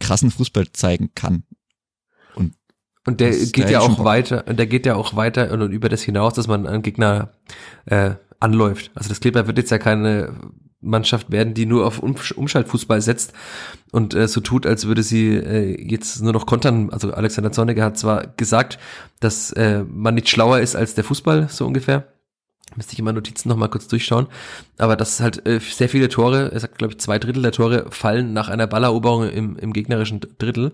krassen 0.00 0.30
Fußball 0.30 0.72
zeigen 0.72 1.14
kann. 1.14 1.44
Und, 2.34 2.54
und 3.06 3.20
der 3.20 3.30
geht 3.30 3.70
ja 3.70 3.80
auch 3.80 4.04
weiter, 4.04 4.46
und 4.46 4.58
der 4.58 4.66
geht 4.66 4.86
ja 4.86 4.96
auch 4.96 5.14
weiter 5.16 5.50
und 5.52 5.72
über 5.72 5.88
das 5.88 6.02
hinaus, 6.02 6.34
dass 6.34 6.46
man 6.46 6.66
einen 6.66 6.82
Gegner 6.82 7.32
äh, 7.86 8.14
anläuft. 8.42 8.90
Also 8.94 9.08
das 9.08 9.20
Kleber 9.20 9.46
wird 9.46 9.58
jetzt 9.58 9.70
ja 9.70 9.78
keine 9.78 10.34
Mannschaft 10.80 11.30
werden, 11.30 11.54
die 11.54 11.64
nur 11.64 11.86
auf 11.86 12.00
Umschaltfußball 12.00 13.00
setzt 13.00 13.32
und 13.92 14.14
äh, 14.14 14.26
so 14.26 14.40
tut, 14.40 14.66
als 14.66 14.86
würde 14.86 15.02
sie 15.04 15.36
äh, 15.36 15.80
jetzt 15.80 16.20
nur 16.20 16.32
noch 16.32 16.44
kontern. 16.44 16.90
Also 16.90 17.12
Alexander 17.12 17.52
Zorniger 17.52 17.84
hat 17.84 17.98
zwar 17.98 18.26
gesagt, 18.36 18.78
dass 19.20 19.52
äh, 19.52 19.84
man 19.84 20.16
nicht 20.16 20.28
schlauer 20.28 20.58
ist 20.58 20.74
als 20.74 20.94
der 20.94 21.04
Fußball, 21.04 21.48
so 21.48 21.66
ungefähr. 21.66 22.08
Müsste 22.74 22.94
ich 22.94 22.98
immer 22.98 23.12
Notizen 23.12 23.48
nochmal 23.48 23.68
kurz 23.68 23.86
durchschauen. 23.86 24.26
Aber 24.78 24.96
das 24.96 25.12
ist 25.12 25.20
halt 25.20 25.46
äh, 25.46 25.60
sehr 25.60 25.88
viele 25.88 26.08
Tore, 26.08 26.50
er 26.52 26.58
sagt, 26.58 26.78
glaube 26.78 26.94
ich, 26.94 27.00
zwei 27.00 27.18
Drittel 27.20 27.42
der 27.42 27.52
Tore 27.52 27.86
fallen 27.90 28.32
nach 28.32 28.48
einer 28.48 28.66
Balleroberung 28.66 29.28
im, 29.28 29.56
im 29.56 29.72
gegnerischen 29.72 30.20
Drittel. 30.38 30.72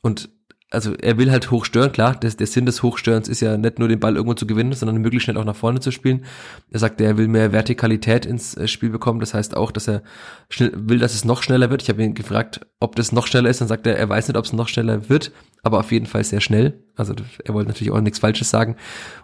Und 0.00 0.30
also 0.74 0.94
er 0.94 1.16
will 1.16 1.30
halt 1.30 1.50
hochstören, 1.50 1.92
klar, 1.92 2.14
der, 2.14 2.30
der 2.30 2.46
Sinn 2.46 2.66
des 2.66 2.82
Hochstörens 2.82 3.28
ist 3.28 3.40
ja 3.40 3.56
nicht 3.56 3.78
nur 3.78 3.88
den 3.88 4.00
Ball 4.00 4.16
irgendwo 4.16 4.34
zu 4.34 4.46
gewinnen, 4.46 4.72
sondern 4.72 4.98
möglichst 4.98 5.24
schnell 5.24 5.38
auch 5.38 5.44
nach 5.44 5.56
vorne 5.56 5.80
zu 5.80 5.90
spielen. 5.90 6.24
Er 6.70 6.80
sagt, 6.80 7.00
er 7.00 7.16
will 7.16 7.28
mehr 7.28 7.52
Vertikalität 7.52 8.26
ins 8.26 8.56
äh, 8.56 8.68
Spiel 8.68 8.90
bekommen, 8.90 9.20
das 9.20 9.34
heißt 9.34 9.56
auch, 9.56 9.70
dass 9.70 9.88
er 9.88 10.02
schnell, 10.50 10.72
will, 10.74 10.98
dass 10.98 11.14
es 11.14 11.24
noch 11.24 11.42
schneller 11.42 11.70
wird. 11.70 11.82
Ich 11.82 11.88
habe 11.88 12.02
ihn 12.02 12.14
gefragt, 12.14 12.60
ob 12.80 12.96
das 12.96 13.12
noch 13.12 13.26
schneller 13.26 13.48
ist, 13.48 13.60
dann 13.60 13.68
sagt 13.68 13.86
er, 13.86 13.96
er 13.96 14.08
weiß 14.08 14.28
nicht, 14.28 14.36
ob 14.36 14.44
es 14.44 14.52
noch 14.52 14.68
schneller 14.68 15.08
wird, 15.08 15.32
aber 15.62 15.80
auf 15.80 15.92
jeden 15.92 16.06
Fall 16.06 16.24
sehr 16.24 16.40
schnell. 16.40 16.84
Also 16.96 17.14
er 17.44 17.54
wollte 17.54 17.68
natürlich 17.68 17.92
auch 17.92 18.00
nichts 18.00 18.20
Falsches 18.20 18.50
sagen 18.50 18.76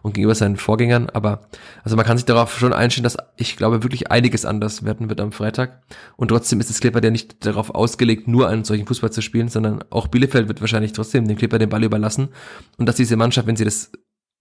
und 0.02 0.14
gegenüber 0.14 0.35
seinen 0.35 0.56
Vorgängern, 0.56 1.09
aber 1.11 1.42
also 1.85 1.96
man 1.96 2.04
kann 2.04 2.16
sich 2.16 2.26
darauf 2.26 2.59
schon 2.59 2.72
einstellen, 2.72 3.04
dass 3.04 3.16
ich 3.37 3.56
glaube 3.56 3.85
wirklich 3.85 4.11
einiges 4.11 4.44
anders 4.44 4.85
werden 4.85 5.09
wird 5.09 5.20
am 5.20 5.30
Freitag. 5.30 5.83
Und 6.16 6.28
trotzdem 6.28 6.59
ist 6.61 6.70
es 6.70 6.80
Clipper, 6.80 7.00
der 7.00 7.12
nicht 7.12 7.46
darauf 7.46 7.74
ausgelegt, 7.74 8.26
nur 8.26 8.48
einen 8.48 8.64
solchen 8.64 8.87
Fußball 8.87 9.12
zu 9.12 9.22
spielen, 9.22 9.48
sondern 9.48 9.85
auch 9.90 10.09
Bielefeld 10.09 10.48
wird 10.48 10.61
wahrscheinlich 10.61 10.92
trotzdem 10.92 11.28
dem 11.28 11.37
Clipper 11.37 11.59
den 11.59 11.68
Ball 11.68 11.85
überlassen 11.85 12.28
und 12.76 12.87
dass 12.87 12.96
diese 12.96 13.16
Mannschaft, 13.16 13.46
wenn 13.46 13.56
sie 13.56 13.64
das 13.64 13.92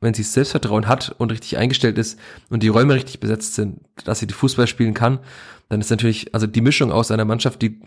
wenn 0.01 0.13
sie 0.13 0.23
Selbstvertrauen 0.23 0.87
hat 0.87 1.13
und 1.17 1.31
richtig 1.31 1.57
eingestellt 1.57 1.97
ist 1.97 2.17
und 2.49 2.63
die 2.63 2.69
Räume 2.69 2.93
richtig 2.93 3.19
besetzt 3.19 3.55
sind, 3.55 3.81
dass 4.05 4.19
sie 4.19 4.27
die 4.27 4.33
Fußball 4.33 4.65
spielen 4.65 4.93
kann, 4.93 5.19
dann 5.67 5.81
ist 5.81 5.89
natürlich, 5.91 6.33
also 6.33 6.47
die 6.47 6.61
Mischung 6.61 6.91
aus 6.91 7.11
einer 7.11 7.25
Mannschaft, 7.25 7.61
die 7.61 7.81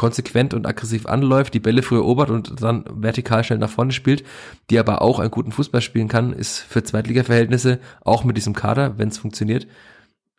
konsequent 0.00 0.54
und 0.54 0.66
aggressiv 0.66 1.04
anläuft, 1.04 1.52
die 1.52 1.60
Bälle 1.60 1.82
früh 1.82 1.96
erobert 1.96 2.30
und 2.30 2.62
dann 2.62 2.84
vertikal 2.90 3.44
schnell 3.44 3.58
nach 3.58 3.68
vorne 3.68 3.92
spielt, 3.92 4.24
die 4.70 4.78
aber 4.78 5.02
auch 5.02 5.18
einen 5.18 5.30
guten 5.30 5.52
Fußball 5.52 5.82
spielen 5.82 6.08
kann, 6.08 6.32
ist 6.32 6.58
für 6.58 6.82
Zweitliga-Verhältnisse 6.82 7.80
auch 8.00 8.24
mit 8.24 8.38
diesem 8.38 8.54
Kader, 8.54 8.96
wenn 8.96 9.10
es 9.10 9.18
funktioniert, 9.18 9.66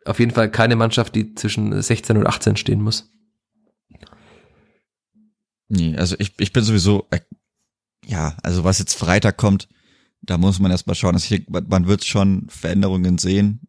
auf 0.04 0.18
jeden 0.18 0.32
Fall 0.32 0.50
keine 0.50 0.74
Mannschaft, 0.74 1.14
die 1.14 1.36
zwischen 1.36 1.80
16 1.80 2.16
und 2.16 2.26
18 2.26 2.56
stehen 2.56 2.82
muss. 2.82 3.08
Nee, 5.68 5.96
also 5.96 6.16
ich, 6.18 6.34
ich 6.40 6.52
bin 6.52 6.64
sowieso, 6.64 7.06
äh, 7.10 7.20
ja, 8.04 8.36
also 8.42 8.64
was 8.64 8.80
jetzt 8.80 8.94
Freitag 8.94 9.36
kommt, 9.36 9.68
da 10.22 10.38
muss 10.38 10.58
man 10.58 10.72
erstmal 10.72 10.96
schauen. 10.96 11.14
Also 11.14 11.28
hier, 11.28 11.44
man 11.46 11.86
wird 11.86 12.04
schon 12.04 12.48
Veränderungen 12.48 13.16
sehen 13.18 13.68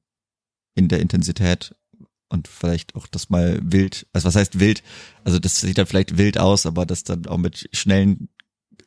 in 0.74 0.88
der 0.88 1.02
Intensität 1.02 1.76
und 2.34 2.48
vielleicht 2.48 2.96
auch 2.96 3.06
das 3.06 3.30
mal 3.30 3.60
wild, 3.62 4.08
also 4.12 4.28
was 4.28 4.36
heißt 4.36 4.60
wild? 4.60 4.82
Also 5.24 5.38
das 5.38 5.62
sieht 5.62 5.78
dann 5.78 5.86
vielleicht 5.86 6.18
wild 6.18 6.40
aus, 6.40 6.66
aber 6.66 6.86
dass 6.86 7.04
dann 7.04 7.28
auch 7.28 7.38
mit 7.38 7.70
schnellen, 7.72 8.28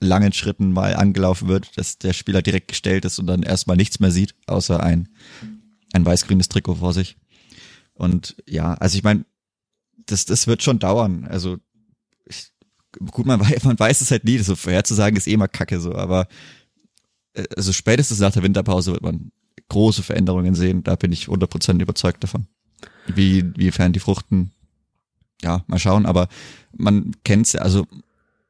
langen 0.01 0.33
Schritten 0.33 0.73
mal 0.73 0.97
angelaufen 0.97 1.49
wird, 1.49 1.79
dass 1.79 1.97
der 1.97 2.13
Spieler 2.13 2.43
direkt 2.43 2.69
gestellt 2.69 3.05
ist 3.05 3.19
und 3.19 3.29
dann 3.29 3.45
erstmal 3.45 3.77
nichts 3.77 4.01
mehr 4.01 4.11
sieht, 4.11 4.35
außer 4.47 4.83
ein, 4.83 5.09
ein 5.93 6.05
weiß-grünes 6.05 6.49
Trikot 6.49 6.75
vor 6.75 6.93
sich. 6.93 7.17
Und 7.95 8.37
ja, 8.47 8.75
also 8.75 8.99
ich 8.99 9.05
meine, 9.05 9.25
das, 10.05 10.27
das 10.27 10.49
wird 10.49 10.63
schon 10.63 10.81
dauern. 10.81 11.25
Also 11.25 11.59
ich, 12.27 12.51
gut, 13.13 13.27
man 13.27 13.41
weiß, 13.49 13.63
man 13.63 13.79
weiß 13.79 14.01
es 14.01 14.11
halt 14.11 14.25
nie, 14.25 14.39
so 14.39 14.57
vorherzusagen 14.57 15.17
ist 15.17 15.29
eh 15.29 15.37
mal 15.37 15.47
kacke 15.47 15.81
so, 15.81 15.95
aber 15.95 16.27
äh, 17.35 17.45
also 17.57 17.73
spätestens 17.73 18.19
nach 18.19 18.33
der 18.33 18.43
Winterpause 18.43 18.93
wird 18.93 19.03
man 19.03 19.31
große 19.69 20.03
Veränderungen 20.03 20.57
sehen, 20.57 20.83
da 20.83 20.97
bin 20.97 21.13
ich 21.13 21.27
100% 21.27 21.81
überzeugt 21.81 22.25
davon 22.25 22.49
wie, 23.07 23.57
wiefern 23.57 23.93
die 23.93 24.01
Fruchten, 24.01 24.53
ja, 25.43 25.65
mal 25.67 25.79
schauen, 25.79 26.07
aber 26.07 26.29
man 26.77 27.13
kennt's 27.25 27.53
ja, 27.53 27.63
also 27.63 27.87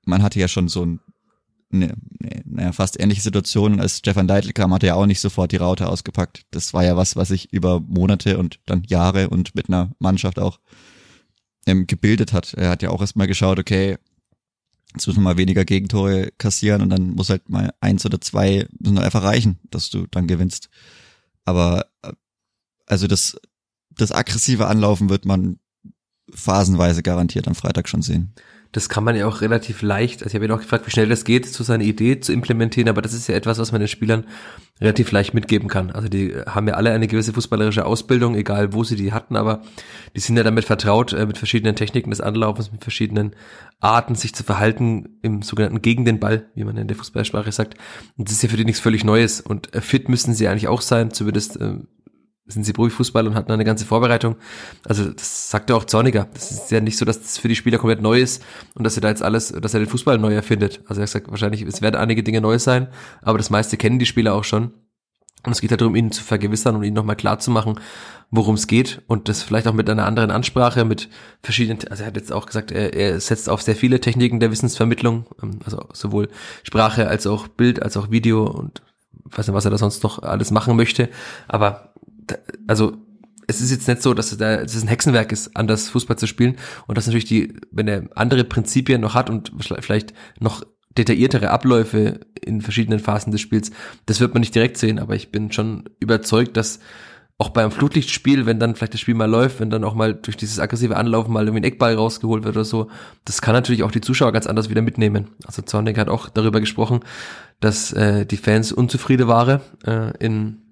man 0.05 0.23
hatte 0.23 0.41
ja 0.41 0.49
schon 0.49 0.69
so 0.69 0.85
ein, 0.85 1.01
eine, 1.73 1.95
eine, 2.23 2.43
naja, 2.45 2.73
fast 2.73 2.99
ähnliche 2.99 3.23
Situation, 3.23 3.81
als 3.81 3.99
Stefan 3.99 4.29
Deitl 4.29 4.53
kam, 4.53 4.73
hat 4.73 4.83
er 4.83 4.89
ja 4.89 4.95
auch 4.95 5.07
nicht 5.07 5.21
sofort 5.21 5.53
die 5.53 5.57
Raute 5.57 5.89
ausgepackt. 5.89 6.47
Das 6.53 6.73
war 6.73 6.85
ja 6.85 6.97
was, 6.97 7.17
was 7.17 7.29
sich 7.29 7.53
über 7.53 7.81
Monate 7.81 8.39
und 8.39 8.61
dann 8.67 8.85
Jahre 8.85 9.29
und 9.29 9.55
mit 9.55 9.69
einer 9.69 9.91
Mannschaft 9.99 10.39
auch 10.39 10.61
ähm, 11.67 11.87
gebildet 11.87 12.33
hat. 12.33 12.55
Er 12.55 12.71
hat 12.71 12.83
ja 12.83 12.91
auch 12.91 13.01
erstmal 13.01 13.27
geschaut, 13.27 13.59
okay, 13.59 13.97
jetzt 14.95 15.07
müssen 15.07 15.19
wir 15.19 15.25
mal 15.25 15.37
weniger 15.37 15.65
Gegentore 15.65 16.31
kassieren 16.39 16.83
und 16.83 16.91
dann 16.91 17.11
muss 17.11 17.31
halt 17.31 17.49
mal 17.49 17.75
eins 17.81 18.07
oder 18.07 18.21
zwei 18.21 18.67
müssen 18.79 18.99
einfach 18.99 19.25
reichen, 19.25 19.59
dass 19.71 19.91
du 19.91 20.07
dann 20.07 20.29
gewinnst. 20.29 20.71
Aber 21.45 21.87
äh, 22.03 22.13
also 22.87 23.09
das 23.09 23.37
das 23.97 24.13
aggressive 24.13 24.67
Anlaufen 24.67 25.09
wird 25.11 25.25
man 25.25 25.59
phasenweise 26.33 27.03
garantiert 27.03 27.49
am 27.49 27.55
Freitag 27.55 27.89
schon 27.89 28.03
sehen. 28.03 28.35
Das 28.73 28.89
kann 28.89 29.05
man 29.05 29.17
ja 29.17 29.27
auch 29.27 29.41
relativ 29.41 29.81
leicht, 29.81 30.23
also 30.23 30.31
ich 30.31 30.35
habe 30.35 30.45
ihn 30.45 30.51
auch 30.51 30.61
gefragt, 30.61 30.87
wie 30.87 30.91
schnell 30.91 31.09
das 31.09 31.25
geht, 31.25 31.47
so 31.47 31.63
seine 31.63 31.85
Idee 31.85 32.21
zu 32.21 32.33
implementieren, 32.33 32.89
aber 32.89 33.01
das 33.01 33.15
ist 33.15 33.29
ja 33.29 33.35
etwas, 33.35 33.59
was 33.59 33.73
man 33.73 33.81
den 33.81 33.89
Spielern 33.89 34.27
relativ 34.81 35.13
leicht 35.13 35.35
mitgeben 35.35 35.69
kann. 35.69 35.93
Also 35.93 36.09
die 36.09 36.35
haben 36.47 36.69
ja 36.69 36.75
alle 36.75 36.91
eine 36.91 37.07
gewisse 37.07 37.33
fußballerische 37.33 37.87
Ausbildung, 37.87 38.35
egal 38.35 38.73
wo 38.73 38.85
sie 38.85 38.97
die 38.97 39.13
hatten, 39.13 39.37
aber 39.37 39.63
die 40.15 40.21
sind 40.21 40.37
ja 40.37 40.43
damit 40.43 40.65
vertraut, 40.65 41.13
äh, 41.13 41.25
mit 41.27 41.39
verschiedenen 41.39 41.77
Techniken 41.77 42.11
des 42.11 42.21
Anlaufens, 42.21 42.73
mit 42.73 42.83
verschiedenen 42.83 43.35
Arten, 43.81 44.15
sich 44.15 44.35
zu 44.35 44.43
verhalten 44.43 45.21
im 45.23 45.43
sogenannten 45.43 45.81
gegen 45.81 46.05
den 46.05 46.19
Ball, 46.21 46.51
wie 46.55 46.65
man 46.65 46.77
in 46.77 46.89
der 46.89 46.97
Fußballsprache 46.97 47.53
sagt. 47.53 47.77
Und 48.19 48.29
das 48.29 48.35
ist 48.35 48.43
ja 48.43 48.49
für 48.49 48.57
die 48.57 48.65
nichts 48.65 48.81
völlig 48.81 49.05
Neues. 49.05 49.41
Und 49.41 49.75
äh, 49.75 49.81
fit 49.81 50.09
müssen 50.09 50.35
sie 50.35 50.49
eigentlich 50.49 50.69
auch 50.69 50.83
sein, 50.83 51.13
zumindest 51.13 51.59
äh, 51.61 51.79
sind 52.49 52.65
sie 52.65 52.73
Profifußball 52.73 53.27
und 53.27 53.35
hatten 53.35 53.51
eine 53.51 53.65
ganze 53.65 53.85
Vorbereitung. 53.85 54.37
Also 54.85 55.11
das 55.11 55.51
sagt 55.51 55.71
er 55.71 55.77
auch 55.77 55.85
Zorniger. 55.85 56.29
Das 56.33 56.51
ist 56.51 56.71
ja 56.71 56.81
nicht 56.81 56.97
so, 56.97 57.05
dass 57.05 57.21
das 57.21 57.39
für 57.39 57.49
die 57.49 57.57
Spieler 57.57 57.79
komplett 57.79 58.01
neu 58.01 58.21
ist 58.21 58.43
und 58.75 58.85
dass 58.85 58.97
er 58.97 59.01
da 59.01 59.09
jetzt 59.09 59.23
alles, 59.23 59.49
dass 59.49 59.75
er 59.75 59.81
den 59.81 59.89
Fußball 59.89 60.19
neu 60.19 60.35
erfindet. 60.35 60.81
Also 60.87 61.01
er 61.01 61.07
gesagt, 61.07 61.31
wahrscheinlich, 61.31 61.63
es 61.63 61.83
werden 61.83 61.97
einige 61.97 62.23
Dinge 62.23 62.41
neu 62.41 62.59
sein, 62.59 62.89
aber 63.23 63.39
das 63.39 63.51
meiste 63.51 63.77
kennen 63.77 63.99
die 63.99 64.07
Spieler 64.07 64.35
auch 64.35 64.45
schon. 64.45 64.73
Und 65.45 65.53
es 65.53 65.61
geht 65.61 65.71
halt 65.71 65.81
darum, 65.81 65.95
ihnen 65.95 66.11
zu 66.11 66.25
vergewissern 66.25 66.75
und 66.75 66.83
ihnen 66.83 66.97
nochmal 66.97 67.15
klar 67.15 67.39
zu 67.39 67.53
machen, 67.53 67.79
worum 68.31 68.57
es 68.57 68.67
geht 68.67 69.03
und 69.07 69.29
das 69.29 69.43
vielleicht 69.43 69.69
auch 69.69 69.73
mit 69.73 69.89
einer 69.89 70.05
anderen 70.05 70.33
Ansprache, 70.33 70.85
mit 70.85 71.09
verschiedenen, 71.41 71.87
also 71.89 72.03
er 72.03 72.09
hat 72.09 72.17
jetzt 72.17 72.33
auch 72.33 72.47
gesagt, 72.47 72.73
er, 72.73 72.95
er 72.95 73.21
setzt 73.21 73.49
auf 73.49 73.63
sehr 73.63 73.77
viele 73.77 74.01
Techniken 74.01 74.41
der 74.41 74.51
Wissensvermittlung, 74.51 75.27
ähm, 75.41 75.61
also 75.65 75.87
sowohl 75.93 76.29
Sprache 76.65 77.07
als 77.07 77.29
auch 77.29 77.47
Bild, 77.47 77.81
als 77.81 77.97
auch 77.97 78.11
Video 78.11 78.45
und 78.45 78.83
weiß 79.25 79.47
nicht, 79.47 79.55
was 79.55 79.65
er 79.65 79.71
da 79.71 79.79
sonst 79.79 80.03
noch 80.03 80.21
alles 80.21 80.51
machen 80.51 80.77
möchte, 80.77 81.09
aber 81.47 81.93
also 82.67 82.97
es 83.47 83.61
ist 83.61 83.71
jetzt 83.71 83.87
nicht 83.89 84.03
so, 84.03 84.15
dass 84.15 84.33
es, 84.33 84.41
ein 84.41 84.89
Hexenwerk 84.89 85.33
ist, 85.33 85.57
anders 85.57 85.89
Fußball 85.89 86.19
zu 86.19 86.27
spielen 86.27 86.57
und 86.87 86.99
dass 86.99 87.07
natürlich 87.07 87.27
die, 87.27 87.55
wenn 87.71 87.89
er 87.89 88.09
andere 88.15 88.45
Prinzipien 88.45 89.01
noch 89.01 89.15
hat 89.15 89.31
und 89.31 89.53
vielleicht 89.81 90.15
noch 90.41 90.65
detailliertere 90.99 91.51
Abläufe 91.51 92.21
in 92.41 92.61
verschiedenen 92.61 92.99
Phasen 92.99 93.31
des 93.31 93.41
Spiels, 93.41 93.71
das 94.07 94.21
wird 94.21 94.35
man 94.35 94.41
nicht 94.41 94.55
direkt 94.55 94.79
sehen, 94.79 94.99
aber 94.99 95.15
ich 95.15 95.31
bin 95.31 95.53
schon 95.53 95.85
überzeugt, 96.01 96.57
dass 96.57 96.81
auch 97.39 97.51
beim 97.51 97.71
Flutlichtspiel, 97.71 98.47
wenn 98.47 98.59
dann 98.59 98.75
vielleicht 98.75 98.95
das 98.95 99.01
Spiel 99.01 99.15
mal 99.15 99.31
läuft, 99.31 99.61
wenn 99.61 99.69
dann 99.69 99.85
auch 99.85 99.95
mal 99.95 100.15
durch 100.15 100.39
dieses 100.39 100.59
aggressive 100.59 100.97
Anlaufen 100.97 101.35
mal 101.35 101.45
irgendwie 101.45 101.61
ein 101.61 101.71
Eckball 101.71 101.95
rausgeholt 101.95 102.45
wird 102.45 102.57
oder 102.57 102.65
so, 102.65 102.89
das 103.27 103.43
kann 103.43 103.53
natürlich 103.53 103.83
auch 103.83 103.91
die 103.91 104.01
Zuschauer 104.01 104.33
ganz 104.33 104.47
anders 104.47 104.71
wieder 104.71 104.81
mitnehmen. 104.81 105.29
Also 105.45 105.61
Zornig 105.61 105.99
hat 105.99 106.09
auch 106.09 106.31
darüber 106.31 106.61
gesprochen, 106.61 107.01
dass 107.61 107.93
äh, 107.93 108.25
die 108.25 108.39
Fans 108.39 108.73
unzufrieden 108.73 109.29
waren 109.29 109.61
äh, 109.85 110.17
in 110.19 110.63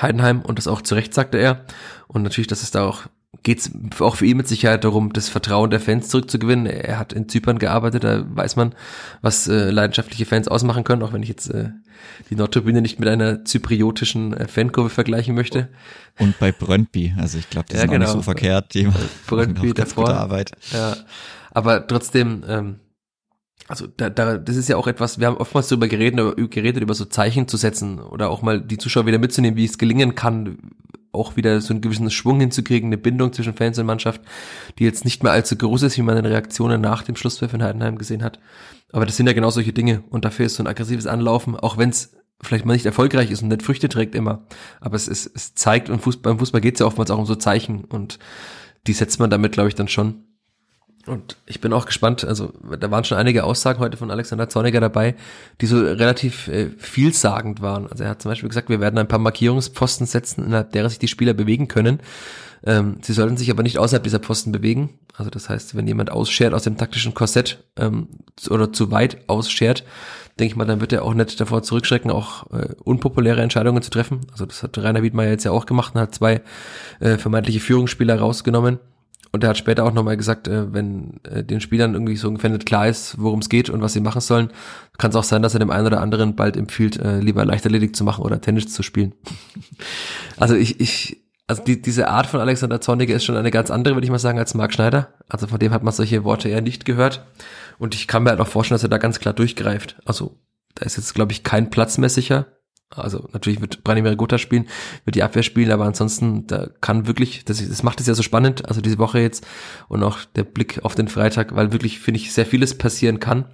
Heidenheim 0.00 0.40
und 0.42 0.58
das 0.58 0.68
auch 0.68 0.82
zu 0.82 0.94
Recht 0.94 1.14
sagte 1.14 1.38
er. 1.38 1.64
Und 2.08 2.22
natürlich, 2.22 2.48
dass 2.48 2.62
es 2.62 2.70
da 2.70 2.86
auch 2.86 3.06
geht's 3.42 3.70
auch 3.98 4.16
für 4.16 4.26
ihn 4.26 4.36
mit 4.36 4.46
Sicherheit 4.46 4.84
darum, 4.84 5.12
das 5.12 5.28
Vertrauen 5.28 5.70
der 5.70 5.80
Fans 5.80 6.08
zurückzugewinnen. 6.08 6.66
Er 6.66 6.98
hat 6.98 7.12
in 7.12 7.28
Zypern 7.28 7.58
gearbeitet, 7.58 8.04
da 8.04 8.24
weiß 8.28 8.56
man, 8.56 8.74
was 9.20 9.48
äh, 9.48 9.70
leidenschaftliche 9.70 10.26
Fans 10.26 10.48
ausmachen 10.48 10.84
können, 10.84 11.02
auch 11.02 11.12
wenn 11.12 11.22
ich 11.22 11.28
jetzt 11.28 11.48
äh, 11.48 11.70
die 12.30 12.36
Nordtribüne 12.36 12.82
nicht 12.82 13.00
mit 13.00 13.08
einer 13.08 13.44
zypriotischen 13.44 14.34
äh, 14.34 14.46
Fankurve 14.46 14.90
vergleichen 14.90 15.34
möchte. 15.34 15.68
Und 16.18 16.38
bei 16.38 16.52
Brøndby, 16.52 17.14
also 17.18 17.38
ich 17.38 17.48
glaube, 17.48 17.68
die 17.70 17.74
ja, 17.74 17.80
sind 17.80 17.90
genau. 17.90 18.04
auch 18.04 18.08
nicht 18.08 18.16
so 18.16 18.22
verkehrt. 18.22 18.74
Die 18.74 18.88
Brøndby 19.26 19.72
davor. 19.72 20.10
Arbeit. 20.10 20.52
Ja, 20.72 20.96
aber 21.52 21.86
trotzdem, 21.86 22.44
ähm, 22.46 22.76
also 23.68 23.86
da, 23.86 24.10
da, 24.10 24.38
das 24.38 24.56
ist 24.56 24.68
ja 24.68 24.76
auch 24.76 24.86
etwas, 24.86 25.18
wir 25.18 25.26
haben 25.26 25.36
oftmals 25.36 25.68
darüber 25.68 25.88
geredet, 25.88 26.18
über, 26.18 26.34
geredet, 26.48 26.82
über 26.82 26.94
so 26.94 27.04
Zeichen 27.04 27.48
zu 27.48 27.56
setzen 27.56 28.00
oder 28.00 28.30
auch 28.30 28.42
mal 28.42 28.60
die 28.60 28.78
Zuschauer 28.78 29.06
wieder 29.06 29.18
mitzunehmen, 29.18 29.56
wie 29.56 29.64
es 29.64 29.78
gelingen 29.78 30.14
kann, 30.14 30.58
auch 31.12 31.36
wieder 31.36 31.60
so 31.60 31.72
einen 31.72 31.82
gewissen 31.82 32.10
Schwung 32.10 32.40
hinzukriegen, 32.40 32.88
eine 32.88 32.98
Bindung 32.98 33.32
zwischen 33.32 33.54
Fans 33.54 33.78
und 33.78 33.86
Mannschaft, 33.86 34.22
die 34.78 34.84
jetzt 34.84 35.04
nicht 35.04 35.22
mehr 35.22 35.32
allzu 35.32 35.56
groß 35.56 35.82
ist, 35.82 35.98
wie 35.98 36.02
man 36.02 36.16
in 36.16 36.26
Reaktionen 36.26 36.80
nach 36.80 37.02
dem 37.02 37.16
Schlusspfiff 37.16 37.52
in 37.52 37.62
Heidenheim 37.62 37.98
gesehen 37.98 38.22
hat. 38.22 38.40
Aber 38.92 39.06
das 39.06 39.16
sind 39.16 39.26
ja 39.26 39.32
genau 39.32 39.50
solche 39.50 39.72
Dinge 39.72 40.02
und 40.10 40.24
dafür 40.24 40.46
ist 40.46 40.56
so 40.56 40.62
ein 40.62 40.66
aggressives 40.66 41.06
Anlaufen, 41.06 41.56
auch 41.56 41.76
wenn 41.78 41.90
es 41.90 42.14
vielleicht 42.42 42.64
mal 42.64 42.74
nicht 42.74 42.86
erfolgreich 42.86 43.30
ist 43.30 43.42
und 43.42 43.48
nicht 43.48 43.62
Früchte 43.62 43.88
trägt 43.88 44.14
immer, 44.14 44.46
aber 44.80 44.96
es, 44.96 45.06
es, 45.06 45.30
es 45.32 45.54
zeigt 45.54 45.90
und 45.90 46.00
Fußball, 46.02 46.32
beim 46.32 46.38
Fußball 46.38 46.60
geht 46.60 46.74
es 46.74 46.80
ja 46.80 46.86
oftmals 46.86 47.10
auch 47.10 47.18
um 47.18 47.26
so 47.26 47.36
Zeichen 47.36 47.84
und 47.84 48.18
die 48.86 48.92
setzt 48.94 49.20
man 49.20 49.30
damit, 49.30 49.52
glaube 49.52 49.68
ich, 49.68 49.74
dann 49.74 49.88
schon. 49.88 50.24
Und 51.06 51.36
ich 51.46 51.60
bin 51.60 51.72
auch 51.72 51.86
gespannt, 51.86 52.24
also 52.24 52.52
da 52.78 52.90
waren 52.90 53.02
schon 53.02 53.18
einige 53.18 53.42
Aussagen 53.42 53.80
heute 53.80 53.96
von 53.96 54.10
Alexander 54.10 54.48
Zorniger 54.48 54.80
dabei, 54.80 55.16
die 55.60 55.66
so 55.66 55.78
relativ 55.78 56.46
äh, 56.46 56.70
vielsagend 56.78 57.60
waren. 57.60 57.88
Also 57.88 58.04
er 58.04 58.10
hat 58.10 58.22
zum 58.22 58.30
Beispiel 58.30 58.48
gesagt, 58.48 58.68
wir 58.68 58.80
werden 58.80 58.98
ein 58.98 59.08
paar 59.08 59.18
Markierungspfosten 59.18 60.06
setzen, 60.06 60.44
innerhalb 60.44 60.72
derer 60.72 60.88
sich 60.88 61.00
die 61.00 61.08
Spieler 61.08 61.34
bewegen 61.34 61.66
können. 61.66 61.98
Ähm, 62.64 62.98
sie 63.02 63.12
sollten 63.12 63.36
sich 63.36 63.50
aber 63.50 63.64
nicht 63.64 63.78
außerhalb 63.78 64.04
dieser 64.04 64.20
Posten 64.20 64.52
bewegen. 64.52 64.90
Also 65.16 65.30
das 65.30 65.48
heißt, 65.48 65.76
wenn 65.76 65.88
jemand 65.88 66.12
ausschert 66.12 66.54
aus 66.54 66.62
dem 66.62 66.76
taktischen 66.76 67.14
Korsett 67.14 67.64
ähm, 67.76 68.08
oder 68.48 68.72
zu 68.72 68.92
weit 68.92 69.28
ausschert, 69.28 69.84
denke 70.38 70.52
ich 70.52 70.56
mal, 70.56 70.64
dann 70.64 70.80
wird 70.80 70.92
er 70.92 71.04
auch 71.04 71.14
nicht 71.14 71.40
davor 71.40 71.62
zurückschrecken, 71.62 72.10
auch 72.10 72.50
äh, 72.52 72.68
unpopuläre 72.84 73.42
Entscheidungen 73.42 73.82
zu 73.82 73.90
treffen. 73.90 74.20
Also 74.30 74.46
das 74.46 74.62
hat 74.62 74.78
Rainer 74.78 75.02
Wiedmeier 75.02 75.30
jetzt 75.30 75.44
ja 75.44 75.50
auch 75.50 75.66
gemacht 75.66 75.94
und 75.94 76.00
hat 76.00 76.14
zwei 76.14 76.42
äh, 77.00 77.18
vermeintliche 77.18 77.60
Führungsspieler 77.60 78.18
rausgenommen. 78.18 78.78
Und 79.32 79.42
er 79.42 79.50
hat 79.50 79.58
später 79.58 79.84
auch 79.84 79.94
nochmal 79.94 80.18
gesagt, 80.18 80.46
äh, 80.46 80.72
wenn 80.74 81.20
äh, 81.24 81.42
den 81.42 81.60
Spielern 81.60 81.94
irgendwie 81.94 82.16
so 82.16 82.28
ungefähr 82.28 82.56
klar 82.58 82.86
ist, 82.86 83.16
worum 83.18 83.40
es 83.40 83.48
geht 83.48 83.70
und 83.70 83.80
was 83.80 83.94
sie 83.94 84.00
machen 84.00 84.20
sollen, 84.20 84.50
kann 84.98 85.10
es 85.10 85.16
auch 85.16 85.24
sein, 85.24 85.42
dass 85.42 85.54
er 85.54 85.60
dem 85.60 85.70
einen 85.70 85.86
oder 85.86 86.02
anderen 86.02 86.36
bald 86.36 86.56
empfiehlt, 86.56 86.98
äh, 86.98 87.18
lieber 87.18 87.44
Leichtathletik 87.44 87.96
zu 87.96 88.04
machen 88.04 88.22
oder 88.22 88.42
Tennis 88.42 88.72
zu 88.72 88.82
spielen. 88.82 89.14
also 90.36 90.54
ich, 90.54 90.80
ich, 90.80 91.24
also 91.46 91.64
die, 91.64 91.80
diese 91.80 92.08
Art 92.08 92.26
von 92.26 92.40
Alexander 92.40 92.82
Zorniger 92.82 93.14
ist 93.14 93.24
schon 93.24 93.36
eine 93.36 93.50
ganz 93.50 93.70
andere, 93.70 93.94
würde 93.94 94.04
ich 94.04 94.10
mal 94.10 94.18
sagen, 94.18 94.38
als 94.38 94.52
Marc 94.52 94.74
Schneider. 94.74 95.14
Also 95.30 95.46
von 95.46 95.58
dem 95.58 95.72
hat 95.72 95.82
man 95.82 95.94
solche 95.94 96.24
Worte 96.24 96.50
eher 96.50 96.60
nicht 96.60 96.84
gehört. 96.84 97.26
Und 97.78 97.94
ich 97.94 98.06
kann 98.06 98.24
mir 98.24 98.30
halt 98.30 98.40
auch 98.40 98.48
vorstellen, 98.48 98.76
dass 98.76 98.84
er 98.84 98.90
da 98.90 98.98
ganz 98.98 99.18
klar 99.18 99.32
durchgreift. 99.32 99.96
Also 100.04 100.38
da 100.74 100.84
ist 100.84 100.98
jetzt, 100.98 101.14
glaube 101.14 101.32
ich, 101.32 101.42
kein 101.42 101.70
Platz 101.70 101.96
mehr 101.96 102.10
sicher. 102.10 102.46
Also 102.96 103.28
natürlich 103.32 103.60
wird 103.60 103.84
Branimir 103.84 104.16
Gotha 104.16 104.38
spielen, 104.38 104.68
wird 105.04 105.14
die 105.14 105.22
Abwehr 105.22 105.42
spielen, 105.42 105.70
aber 105.70 105.84
ansonsten, 105.84 106.46
da 106.46 106.68
kann 106.80 107.06
wirklich, 107.06 107.44
das, 107.44 107.66
das 107.66 107.82
macht 107.82 108.00
es 108.00 108.06
ja 108.06 108.14
so 108.14 108.22
spannend, 108.22 108.68
also 108.68 108.80
diese 108.80 108.98
Woche 108.98 109.20
jetzt 109.20 109.46
und 109.88 110.02
auch 110.02 110.18
der 110.36 110.44
Blick 110.44 110.84
auf 110.84 110.94
den 110.94 111.08
Freitag, 111.08 111.54
weil 111.54 111.72
wirklich, 111.72 112.00
finde 112.00 112.20
ich, 112.20 112.32
sehr 112.32 112.46
vieles 112.46 112.76
passieren 112.76 113.20
kann, 113.20 113.46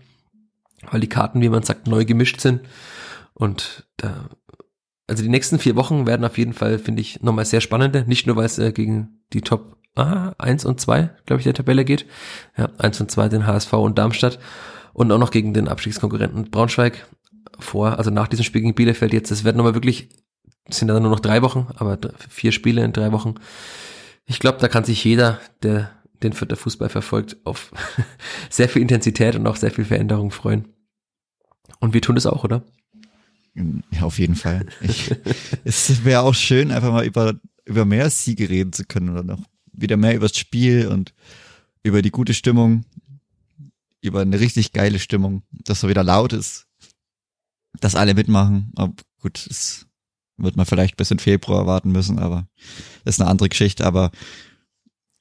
weil 0.91 1.01
die 1.01 1.09
Karten, 1.09 1.41
wie 1.41 1.49
man 1.49 1.62
sagt, 1.62 1.86
neu 1.86 2.05
gemischt 2.05 2.41
sind 2.41 2.62
und 3.34 3.86
da, 3.97 4.28
also 5.07 5.22
die 5.22 5.28
nächsten 5.28 5.59
vier 5.59 5.76
Wochen 5.76 6.07
werden 6.07 6.24
auf 6.24 6.39
jeden 6.39 6.53
Fall, 6.53 6.78
finde 6.78 7.01
ich, 7.01 7.22
nochmal 7.22 7.45
sehr 7.45 7.61
spannende, 7.61 8.05
nicht 8.07 8.26
nur, 8.26 8.36
weil 8.36 8.47
es 8.47 8.59
äh, 8.59 8.72
gegen 8.72 9.20
die 9.32 9.43
Top 9.43 9.76
ah, 9.95 10.34
1 10.39 10.64
und 10.64 10.80
2, 10.80 11.11
glaube 11.26 11.41
ich, 11.41 11.45
der 11.45 11.55
Tabelle 11.55 11.84
geht, 11.84 12.07
ja, 12.57 12.68
1 12.78 13.01
und 13.01 13.11
2 13.11 13.28
den 13.28 13.47
HSV 13.47 13.72
und 13.74 13.99
Darmstadt 13.99 14.39
und 14.93 15.12
auch 15.12 15.18
noch 15.18 15.30
gegen 15.30 15.55
den 15.55 15.68
Abstiegskonkurrenten 15.68 16.51
Braunschweig 16.51 17.07
vor, 17.59 17.98
also 17.98 18.11
nach 18.11 18.28
diesem 18.28 18.44
Spiel 18.44 18.62
gegen 18.62 18.74
Bielefeld 18.74 19.12
jetzt, 19.12 19.30
es 19.30 19.44
wird 19.44 19.56
nochmal 19.56 19.74
wirklich, 19.74 20.09
sind 20.68 20.88
dann 20.88 21.02
nur 21.02 21.11
noch 21.11 21.20
drei 21.20 21.42
Wochen, 21.42 21.66
aber 21.76 21.98
vier 22.28 22.52
Spiele 22.52 22.84
in 22.84 22.92
drei 22.92 23.12
Wochen. 23.12 23.34
Ich 24.26 24.38
glaube, 24.38 24.59
da 24.59 24.68
kann 24.68 24.84
sich 24.84 25.02
jeder, 25.04 25.40
der 25.62 25.90
den 26.22 26.32
Vierter 26.32 26.56
Fußball 26.56 26.88
verfolgt, 26.88 27.36
auf 27.44 27.72
sehr 28.50 28.68
viel 28.68 28.82
Intensität 28.82 29.36
und 29.36 29.46
auch 29.46 29.56
sehr 29.56 29.70
viel 29.70 29.84
Veränderung 29.84 30.30
freuen. 30.30 30.68
Und 31.80 31.94
wir 31.94 32.02
tun 32.02 32.16
das 32.16 32.26
auch, 32.26 32.44
oder? 32.44 32.64
Ja, 33.54 34.02
auf 34.02 34.18
jeden 34.18 34.36
Fall. 34.36 34.66
Ich, 34.80 35.14
es 35.64 36.04
wäre 36.04 36.22
auch 36.22 36.34
schön, 36.34 36.70
einfach 36.70 36.92
mal 36.92 37.04
über, 37.04 37.34
über 37.64 37.84
mehr 37.84 38.11
Siege 38.11 38.48
reden 38.48 38.72
zu 38.72 38.84
können 38.84 39.11
oder 39.11 39.22
noch 39.22 39.40
wieder 39.72 39.96
mehr 39.96 40.14
über 40.14 40.28
das 40.28 40.36
Spiel 40.36 40.88
und 40.88 41.14
über 41.82 42.02
die 42.02 42.11
gute 42.11 42.34
Stimmung, 42.34 42.84
über 44.00 44.20
eine 44.20 44.40
richtig 44.40 44.72
geile 44.72 44.98
Stimmung, 44.98 45.42
dass 45.50 45.80
so 45.80 45.88
wieder 45.88 46.04
laut 46.04 46.32
ist, 46.32 46.66
dass 47.80 47.94
alle 47.94 48.14
mitmachen. 48.14 48.72
Ob, 48.76 49.02
gut, 49.20 49.46
es 49.48 49.86
wird 50.36 50.56
man 50.56 50.66
vielleicht 50.66 50.96
bis 50.96 51.10
in 51.10 51.18
Februar 51.18 51.66
warten 51.66 51.90
müssen, 51.90 52.18
aber 52.18 52.48
das 53.04 53.16
ist 53.16 53.20
eine 53.20 53.30
andere 53.30 53.48
Geschichte. 53.48 53.84
Aber 53.84 54.10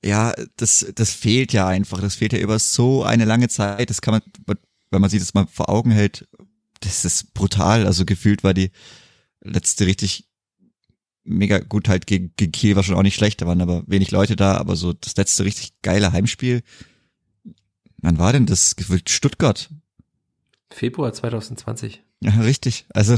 ja, 0.04 0.34
das, 0.58 0.86
das 0.96 1.12
fehlt 1.12 1.54
ja 1.54 1.68
einfach. 1.68 2.00
Das 2.02 2.16
fehlt 2.16 2.34
ja 2.34 2.40
über 2.40 2.60
so 2.60 3.04
eine 3.04 3.26
lange 3.26 3.50
Zeit. 3.50 3.90
Das 3.90 4.02
kann 4.02 4.14
man, 4.46 4.58
wenn 4.92 5.02
man 5.02 5.10
sich 5.10 5.20
das 5.20 5.34
mal 5.34 5.48
vor 5.48 5.70
Augen 5.70 5.92
hält, 5.92 6.28
das 6.82 7.06
ist 7.06 7.34
brutal. 7.34 7.86
Also 7.86 8.06
gefühlt 8.06 8.44
war 8.44 8.54
die 8.54 8.72
letzte 9.42 9.86
richtig 9.86 10.28
mega 11.28 11.60
gut 11.60 11.90
halt 11.90 12.08
gegen, 12.08 12.34
gegen 12.38 12.52
Kiel 12.52 12.76
war 12.76 12.84
schon 12.84 12.96
auch 12.96 13.04
nicht 13.04 13.16
schlecht, 13.16 13.42
da 13.42 13.48
waren 13.48 13.62
aber 13.62 13.84
wenig 13.86 14.12
Leute 14.12 14.38
da, 14.38 14.56
aber 14.56 14.78
so 14.78 14.94
das 14.94 15.18
letzte 15.18 15.44
richtig 15.44 15.74
geile 15.82 16.14
Heimspiel. 16.14 16.64
Wann 18.02 18.18
war 18.18 18.32
denn 18.32 18.46
das? 18.46 18.76
Gefühlt 18.76 19.10
Stuttgart. 19.10 19.70
Februar 20.70 21.12
2020. 21.12 22.04
Ja, 22.22 22.32
richtig. 22.42 22.86
Also, 22.94 23.16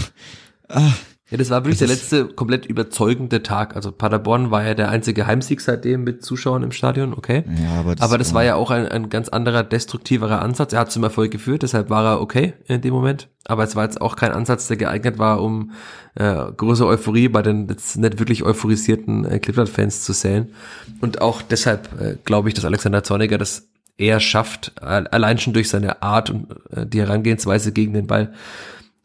ah, 0.68 0.92
ja, 1.32 1.38
das 1.38 1.52
war 1.52 1.64
wirklich 1.64 1.78
das 1.78 1.88
der 1.88 1.96
letzte 1.96 2.26
komplett 2.34 2.66
überzeugende 2.66 3.44
Tag. 3.44 3.76
Also 3.76 3.92
Paderborn 3.92 4.50
war 4.50 4.66
ja 4.66 4.74
der 4.74 4.90
einzige 4.90 5.28
Heimsieg 5.28 5.62
seitdem 5.62 6.04
mit 6.04 6.26
Zuschauern 6.26 6.64
im 6.64 6.72
Stadion, 6.72 7.14
okay. 7.14 7.44
Ja, 7.62 7.80
aber 7.80 7.94
das, 7.96 8.04
aber 8.04 8.18
das 8.18 8.34
war, 8.34 8.44
ja 8.44 8.56
auch 8.56 8.72
ein, 8.72 8.88
ein 8.88 9.10
ganz 9.10 9.30
anderer, 9.30 9.64
destruktiverer 9.64 10.42
Ansatz. 10.42 10.74
Er 10.74 10.80
hat 10.80 10.92
zum 10.92 11.04
Erfolg 11.04 11.30
geführt, 11.32 11.62
deshalb 11.62 11.92
war 11.92 12.04
er 12.04 12.22
okay 12.22 12.54
in 12.66 12.82
dem 12.82 12.94
Moment. 12.94 13.30
Aber 13.46 13.64
es 13.64 13.76
war 13.76 13.84
jetzt 13.84 14.02
auch 14.02 14.16
kein 14.16 14.32
Ansatz, 14.32 14.68
der 14.68 14.78
geeignet 14.78 15.20
war, 15.20 15.44
um 15.44 15.72
äh, 16.16 16.34
große 16.34 16.86
Euphorie 16.86 17.30
bei 17.30 17.44
den 17.44 17.68
jetzt 17.68 17.98
nicht 17.98 18.18
wirklich 18.18 18.44
euphorisierten 18.44 19.26
äh, 19.26 19.38
Clipboard-Fans 19.38 20.02
zu 20.02 20.14
säen. 20.14 20.54
Und 21.00 21.22
auch 21.22 21.44
deshalb 21.44 21.90
äh, 22.02 22.18
glaube 22.26 22.48
ich, 22.48 22.56
dass 22.56 22.66
Alexander 22.66 23.04
Zorniger 23.04 23.38
das 23.38 23.68
eher 23.98 24.22
schafft, 24.22 24.82
allein 24.82 25.40
schon 25.40 25.52
durch 25.52 25.70
seine 25.70 26.02
Art 26.02 26.30
und 26.30 26.48
äh, 26.72 26.88
die 26.88 27.02
Herangehensweise 27.02 27.72
gegen 27.72 27.94
den 27.94 28.08
Ball 28.08 28.34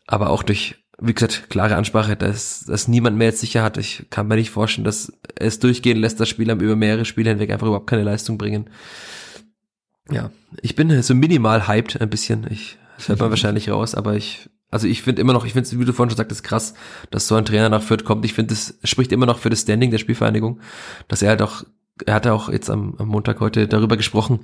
aber 0.06 0.30
auch 0.30 0.42
durch, 0.42 0.76
wie 0.98 1.14
gesagt, 1.14 1.50
klare 1.50 1.76
Ansprache, 1.76 2.16
dass, 2.16 2.64
dass 2.66 2.88
niemand 2.88 3.16
mehr 3.16 3.28
jetzt 3.28 3.40
sicher 3.40 3.62
hat. 3.62 3.76
Ich 3.78 4.06
kann 4.10 4.28
mir 4.28 4.36
nicht 4.36 4.50
vorstellen, 4.50 4.84
dass 4.84 5.12
es 5.36 5.58
durchgehen 5.58 5.98
lässt, 5.98 6.20
dass 6.20 6.28
Spieler 6.28 6.54
über 6.54 6.76
mehrere 6.76 7.04
Spiele 7.04 7.30
hinweg 7.30 7.50
einfach 7.50 7.66
überhaupt 7.66 7.88
keine 7.88 8.04
Leistung 8.04 8.38
bringen. 8.38 8.70
Ja, 10.10 10.30
ich 10.60 10.76
bin 10.76 11.02
so 11.02 11.14
minimal 11.14 11.66
hyped 11.66 12.00
ein 12.00 12.10
bisschen. 12.10 12.46
Ich, 12.50 12.78
das 12.96 13.08
hört 13.08 13.20
man 13.20 13.30
wahrscheinlich 13.30 13.70
raus, 13.70 13.94
aber 13.94 14.14
ich, 14.14 14.50
also 14.70 14.86
ich 14.86 15.02
finde 15.02 15.22
immer 15.22 15.32
noch, 15.32 15.44
ich 15.44 15.52
finde 15.52 15.66
es, 15.66 15.78
wie 15.78 15.84
du 15.84 15.92
vorhin 15.92 16.10
schon 16.10 16.18
sagtest, 16.18 16.44
krass, 16.44 16.74
dass 17.10 17.26
so 17.26 17.34
ein 17.36 17.44
Trainer 17.44 17.70
nach 17.70 17.82
Fürth 17.82 18.04
kommt. 18.04 18.24
Ich 18.24 18.34
finde, 18.34 18.54
das 18.54 18.78
spricht 18.84 19.12
immer 19.12 19.26
noch 19.26 19.38
für 19.38 19.50
das 19.50 19.62
Standing 19.62 19.90
der 19.90 19.98
Spielvereinigung, 19.98 20.60
dass 21.08 21.22
er 21.22 21.30
halt 21.30 21.42
auch, 21.42 21.64
er 22.04 22.14
hat 22.14 22.26
auch 22.26 22.50
jetzt 22.50 22.68
am, 22.68 22.94
am 22.98 23.08
Montag 23.08 23.40
heute 23.40 23.66
darüber 23.66 23.96
gesprochen, 23.96 24.40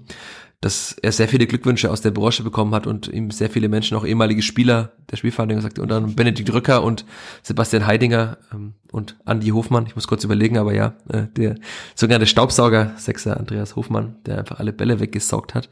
dass 0.61 0.93
er 0.93 1.11
sehr 1.11 1.29
viele 1.29 1.47
Glückwünsche 1.47 1.91
aus 1.91 2.03
der 2.03 2.11
Branche 2.11 2.43
bekommen 2.43 2.75
hat 2.75 2.87
und 2.87 3.09
ihm 3.09 3.31
sehr 3.31 3.49
viele 3.49 3.71
Menschen, 3.71 3.97
auch 3.97 4.05
ehemalige 4.05 4.43
Spieler 4.43 4.93
der 5.11 5.17
Spielvereinigung, 5.17 5.63
sagte, 5.63 5.81
unter 5.81 5.97
anderem 5.97 6.15
Benedikt 6.15 6.53
Rücker 6.53 6.83
und 6.83 7.07
Sebastian 7.43 7.87
Heidinger 7.87 8.37
ähm, 8.53 8.75
und 8.93 9.17
Andi 9.25 9.49
Hofmann, 9.49 9.87
ich 9.87 9.95
muss 9.95 10.07
kurz 10.07 10.23
überlegen, 10.23 10.59
aber 10.59 10.75
ja, 10.75 10.97
äh, 11.09 11.23
der 11.35 11.57
sogenannte 11.95 12.27
Staubsauger, 12.27 12.93
Sechser 12.99 13.39
Andreas 13.39 13.75
Hofmann, 13.75 14.17
der 14.27 14.39
einfach 14.39 14.59
alle 14.59 14.75
Bälle 14.75 15.01
weggesaugt 15.01 15.55
hat, 15.55 15.71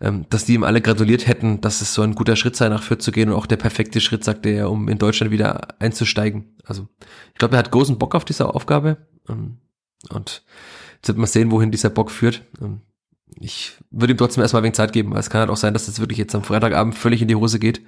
ähm, 0.00 0.24
dass 0.30 0.46
die 0.46 0.54
ihm 0.54 0.64
alle 0.64 0.80
gratuliert 0.80 1.26
hätten, 1.26 1.60
dass 1.60 1.82
es 1.82 1.92
so 1.92 2.00
ein 2.00 2.14
guter 2.14 2.36
Schritt 2.36 2.56
sei, 2.56 2.70
nach 2.70 2.82
Fürth 2.82 3.02
zu 3.02 3.12
gehen 3.12 3.28
und 3.28 3.34
auch 3.34 3.46
der 3.46 3.56
perfekte 3.56 4.00
Schritt, 4.00 4.24
sagte 4.24 4.48
er, 4.48 4.70
um 4.70 4.88
in 4.88 4.96
Deutschland 4.96 5.32
wieder 5.32 5.80
einzusteigen. 5.80 6.56
Also 6.64 6.88
ich 7.32 7.38
glaube, 7.38 7.56
er 7.56 7.58
hat 7.58 7.70
großen 7.70 7.98
Bock 7.98 8.14
auf 8.14 8.24
diese 8.24 8.54
Aufgabe 8.54 8.96
ähm, 9.28 9.58
und 10.08 10.44
jetzt 10.96 11.08
wird 11.08 11.18
man 11.18 11.26
sehen, 11.26 11.50
wohin 11.50 11.70
dieser 11.70 11.90
Bock 11.90 12.10
führt. 12.10 12.42
Ich 13.36 13.72
würde 13.90 14.14
ihm 14.14 14.16
trotzdem 14.16 14.42
erstmal 14.42 14.62
wegen 14.62 14.74
Zeit 14.74 14.92
geben, 14.92 15.12
weil 15.12 15.20
es 15.20 15.30
kann 15.30 15.40
halt 15.40 15.50
auch 15.50 15.56
sein, 15.56 15.72
dass 15.72 15.86
das 15.86 16.00
wirklich 16.00 16.18
jetzt 16.18 16.34
am 16.34 16.42
Freitagabend 16.42 16.94
völlig 16.94 17.22
in 17.22 17.28
die 17.28 17.36
Hose 17.36 17.58
geht. 17.58 17.82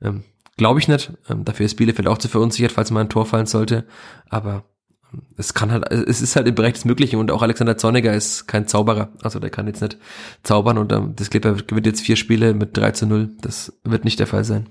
Ähm, 0.00 0.22
Glaube 0.56 0.80
ich 0.80 0.88
nicht. 0.88 1.12
Ähm, 1.28 1.44
dafür 1.44 1.66
ist 1.66 1.76
Bielefeld 1.76 2.08
auch 2.08 2.18
zu 2.18 2.28
verunsichert, 2.28 2.72
falls 2.72 2.90
mal 2.90 3.00
ein 3.00 3.10
Tor 3.10 3.26
fallen 3.26 3.46
sollte. 3.46 3.86
Aber 4.30 4.64
ähm, 5.12 5.22
es 5.36 5.52
kann 5.52 5.70
halt, 5.70 5.90
es 5.92 6.22
ist 6.22 6.34
halt 6.34 6.46
im 6.46 6.54
Bereich 6.54 6.74
des 6.74 6.86
Möglichen 6.86 7.18
und 7.18 7.30
auch 7.30 7.42
Alexander 7.42 7.76
Zorniger 7.76 8.14
ist 8.14 8.46
kein 8.46 8.66
Zauberer. 8.66 9.12
Also 9.22 9.38
der 9.38 9.50
kann 9.50 9.66
jetzt 9.66 9.82
nicht 9.82 9.98
zaubern 10.42 10.78
und 10.78 10.92
ähm, 10.92 11.14
das 11.14 11.28
Clipper 11.30 11.54
gewinnt 11.54 11.86
jetzt 11.86 12.00
vier 12.00 12.16
Spiele 12.16 12.54
mit 12.54 12.76
3 12.76 12.92
zu 12.92 13.06
0. 13.06 13.36
Das 13.40 13.74
wird 13.84 14.04
nicht 14.04 14.18
der 14.18 14.26
Fall 14.26 14.44
sein. 14.44 14.70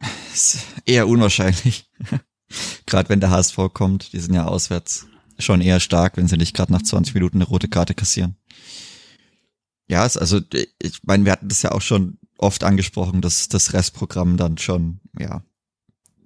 Ist 0.32 0.58
eher 0.84 1.08
unwahrscheinlich. 1.08 1.90
gerade 2.86 3.08
wenn 3.08 3.20
der 3.20 3.30
HSV 3.30 3.58
kommt, 3.72 4.12
die 4.12 4.20
sind 4.20 4.34
ja 4.34 4.44
auswärts 4.44 5.06
schon 5.38 5.60
eher 5.60 5.80
stark, 5.80 6.16
wenn 6.16 6.28
sie 6.28 6.36
nicht 6.36 6.54
gerade 6.54 6.72
nach 6.72 6.82
20 6.82 7.14
Minuten 7.14 7.38
eine 7.38 7.46
rote 7.46 7.68
Karte 7.68 7.94
kassieren. 7.94 8.36
Ja, 9.88 10.02
also 10.02 10.40
ich 10.50 11.02
meine, 11.04 11.24
wir 11.24 11.32
hatten 11.32 11.48
das 11.48 11.62
ja 11.62 11.72
auch 11.72 11.82
schon 11.82 12.18
oft 12.38 12.64
angesprochen, 12.64 13.20
dass 13.20 13.48
das 13.48 13.72
Restprogramm 13.72 14.36
dann 14.36 14.58
schon, 14.58 15.00
ja, 15.18 15.44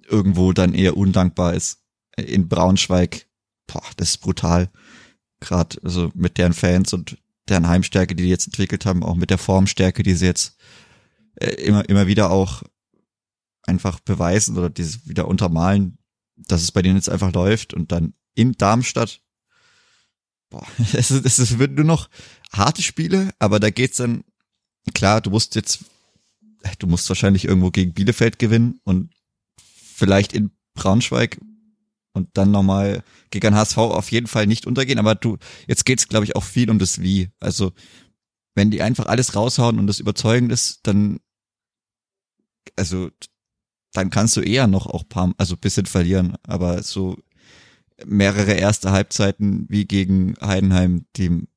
irgendwo 0.07 0.53
dann 0.53 0.73
eher 0.73 0.97
undankbar 0.97 1.53
ist. 1.53 1.83
In 2.17 2.47
Braunschweig, 2.47 3.27
boah, 3.67 3.83
das 3.97 4.11
ist 4.11 4.17
brutal. 4.17 4.69
Gerade 5.39 5.77
also 5.83 6.11
mit 6.15 6.37
deren 6.37 6.53
Fans 6.53 6.93
und 6.93 7.17
deren 7.47 7.67
Heimstärke, 7.67 8.15
die 8.15 8.23
die 8.23 8.29
jetzt 8.29 8.47
entwickelt 8.47 8.85
haben, 8.85 9.03
auch 9.03 9.15
mit 9.15 9.29
der 9.29 9.37
Formstärke, 9.37 10.03
die 10.03 10.15
sie 10.15 10.25
jetzt 10.25 10.57
äh, 11.35 11.51
immer, 11.63 11.87
immer 11.89 12.07
wieder 12.07 12.31
auch 12.31 12.63
einfach 13.63 13.99
beweisen 13.99 14.57
oder 14.57 14.69
dieses 14.69 15.07
wieder 15.07 15.27
untermalen, 15.27 15.97
dass 16.35 16.61
es 16.61 16.71
bei 16.71 16.81
denen 16.81 16.95
jetzt 16.95 17.09
einfach 17.09 17.33
läuft 17.33 17.73
und 17.73 17.91
dann 17.91 18.13
in 18.35 18.53
Darmstadt. 18.53 19.21
Boah, 20.49 20.65
es, 20.93 21.11
ist, 21.11 21.39
es 21.39 21.59
wird 21.59 21.73
nur 21.73 21.85
noch 21.85 22.09
harte 22.51 22.81
Spiele, 22.81 23.31
aber 23.39 23.59
da 23.59 23.69
geht's 23.69 23.97
dann, 23.97 24.23
klar, 24.93 25.21
du 25.21 25.29
musst 25.29 25.55
jetzt, 25.55 25.85
du 26.79 26.87
musst 26.87 27.07
wahrscheinlich 27.09 27.45
irgendwo 27.45 27.71
gegen 27.71 27.93
Bielefeld 27.93 28.39
gewinnen 28.39 28.79
und 28.83 29.13
vielleicht 29.61 30.33
in 30.33 30.51
Braunschweig 30.73 31.39
und 32.13 32.29
dann 32.33 32.51
nochmal 32.51 33.03
gegen 33.29 33.55
HSV 33.55 33.77
auf 33.77 34.11
jeden 34.11 34.27
Fall 34.27 34.47
nicht 34.47 34.65
untergehen, 34.65 34.99
aber 34.99 35.15
du, 35.15 35.37
jetzt 35.67 35.85
geht's, 35.85 36.07
glaube 36.07 36.25
ich, 36.25 36.35
auch 36.35 36.43
viel 36.43 36.69
um 36.69 36.79
das 36.79 37.01
Wie. 37.01 37.29
Also, 37.39 37.71
wenn 38.55 38.71
die 38.71 38.81
einfach 38.81 39.05
alles 39.05 39.35
raushauen 39.35 39.79
und 39.79 39.87
das 39.87 39.99
überzeugend 39.99 40.51
ist, 40.51 40.79
dann, 40.83 41.19
also, 42.75 43.09
dann 43.93 44.09
kannst 44.09 44.37
du 44.37 44.41
eher 44.41 44.67
noch 44.67 44.87
auch 44.87 45.07
paar, 45.07 45.33
also 45.37 45.57
bisschen 45.57 45.85
verlieren, 45.85 46.37
aber 46.43 46.81
so 46.83 47.17
mehrere 48.05 48.53
erste 48.53 48.91
Halbzeiten 48.91 49.65
wie 49.69 49.85
gegen 49.85 50.35
Heidenheim, 50.41 51.05
die, 51.15 51.47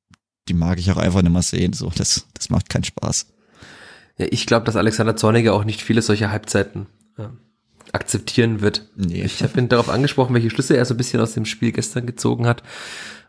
die 0.47 0.53
mag 0.53 0.79
ich 0.79 0.91
auch 0.91 0.97
einfach 0.97 1.21
nicht 1.21 1.31
mehr 1.31 1.41
sehen, 1.41 1.73
so, 1.73 1.91
das, 1.95 2.27
das 2.33 2.49
macht 2.49 2.69
keinen 2.69 2.83
Spaß. 2.83 3.27
Ja, 4.17 4.27
ich 4.29 4.45
glaube, 4.45 4.65
dass 4.65 4.75
Alexander 4.75 5.15
Zorniger 5.15 5.53
auch 5.53 5.63
nicht 5.63 5.81
viele 5.81 6.01
solche 6.01 6.31
Halbzeiten 6.31 6.87
äh, 7.17 7.27
akzeptieren 7.91 8.61
wird. 8.61 8.89
Nee. 8.95 9.23
Ich 9.23 9.41
habe 9.43 9.59
ihn 9.59 9.69
darauf 9.69 9.89
angesprochen, 9.89 10.33
welche 10.33 10.49
Schlüsse 10.49 10.77
er 10.77 10.85
so 10.85 10.93
ein 10.93 10.97
bisschen 10.97 11.21
aus 11.21 11.33
dem 11.33 11.45
Spiel 11.45 11.71
gestern 11.71 12.05
gezogen 12.05 12.45
hat. 12.45 12.63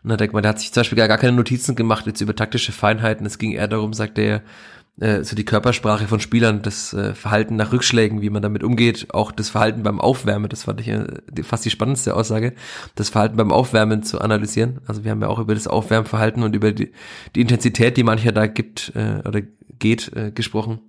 Und 0.03 0.09
da 0.09 0.17
denkt 0.17 0.33
man, 0.33 0.43
der 0.43 0.51
hat 0.51 0.59
sich 0.59 0.71
zum 0.71 0.81
Beispiel 0.81 0.97
gar, 0.97 1.07
gar 1.07 1.17
keine 1.17 1.35
Notizen 1.35 1.75
gemacht 1.75 2.05
jetzt 2.05 2.21
über 2.21 2.35
taktische 2.35 2.71
Feinheiten. 2.71 3.25
Es 3.25 3.39
ging 3.39 3.53
eher 3.53 3.67
darum, 3.67 3.93
sagt 3.93 4.19
er, 4.19 4.43
äh, 4.99 5.23
so 5.23 5.35
die 5.35 5.45
Körpersprache 5.45 6.07
von 6.07 6.19
Spielern, 6.19 6.61
das 6.61 6.93
äh, 6.93 7.13
Verhalten 7.13 7.55
nach 7.55 7.71
Rückschlägen, 7.71 8.21
wie 8.21 8.29
man 8.29 8.41
damit 8.41 8.63
umgeht, 8.63 9.07
auch 9.13 9.31
das 9.31 9.49
Verhalten 9.49 9.83
beim 9.83 9.99
Aufwärmen, 9.99 10.49
das 10.49 10.63
fand 10.63 10.81
ich 10.81 10.87
äh, 10.87 11.05
fast 11.43 11.65
die 11.65 11.69
spannendste 11.69 12.15
Aussage, 12.15 12.53
das 12.95 13.09
Verhalten 13.09 13.37
beim 13.37 13.51
Aufwärmen 13.51 14.03
zu 14.03 14.21
analysieren. 14.21 14.79
Also 14.87 15.03
wir 15.03 15.11
haben 15.11 15.21
ja 15.21 15.27
auch 15.27 15.39
über 15.39 15.53
das 15.53 15.67
Aufwärmverhalten 15.67 16.43
und 16.43 16.55
über 16.55 16.71
die, 16.71 16.91
die 17.35 17.41
Intensität, 17.41 17.97
die 17.97 18.03
mancher 18.03 18.31
da 18.31 18.47
gibt 18.47 18.93
äh, 18.95 19.27
oder 19.27 19.41
geht, 19.79 20.15
äh, 20.15 20.31
gesprochen. 20.31 20.79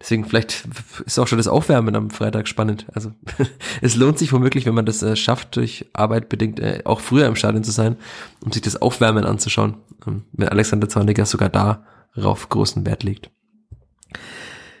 Deswegen 0.00 0.24
vielleicht 0.24 0.64
ist 1.04 1.18
auch 1.18 1.26
schon 1.26 1.38
das 1.38 1.48
Aufwärmen 1.48 1.94
am 1.94 2.10
Freitag 2.10 2.48
spannend. 2.48 2.86
Also 2.94 3.12
es 3.82 3.96
lohnt 3.96 4.18
sich 4.18 4.32
womöglich, 4.32 4.66
wenn 4.66 4.74
man 4.74 4.86
das 4.86 5.02
äh, 5.02 5.16
schafft, 5.16 5.56
durch 5.56 5.86
Arbeit 5.92 6.28
bedingt 6.28 6.60
äh, 6.60 6.82
auch 6.84 7.00
früher 7.00 7.26
im 7.26 7.36
Stadion 7.36 7.64
zu 7.64 7.70
sein, 7.72 7.96
um 8.44 8.52
sich 8.52 8.62
das 8.62 8.80
Aufwärmen 8.80 9.24
anzuschauen. 9.24 9.76
Ähm, 10.06 10.24
wenn 10.32 10.48
Alexander 10.48 10.88
Zorniger 10.88 11.26
sogar 11.26 11.50
darauf 11.50 12.48
großen 12.48 12.86
Wert 12.86 13.02
legt. 13.02 13.30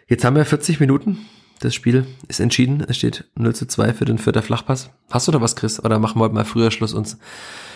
Jetzt 0.06 0.24
haben 0.24 0.36
wir 0.36 0.44
40 0.44 0.80
Minuten. 0.80 1.26
Das 1.60 1.74
Spiel 1.74 2.06
ist 2.28 2.40
entschieden. 2.40 2.84
Es 2.88 2.96
steht 2.96 3.30
0 3.34 3.54
zu 3.54 3.66
2 3.66 3.92
für 3.92 4.06
den 4.06 4.18
vierter 4.18 4.42
Flachpass. 4.42 4.90
Hast 5.10 5.28
du 5.28 5.32
da 5.32 5.40
was, 5.40 5.56
Chris? 5.56 5.78
Oder 5.78 5.98
machen 5.98 6.18
wir 6.18 6.24
heute 6.24 6.34
mal 6.34 6.44
früher 6.44 6.70
Schluss 6.70 6.94
und 6.94 7.16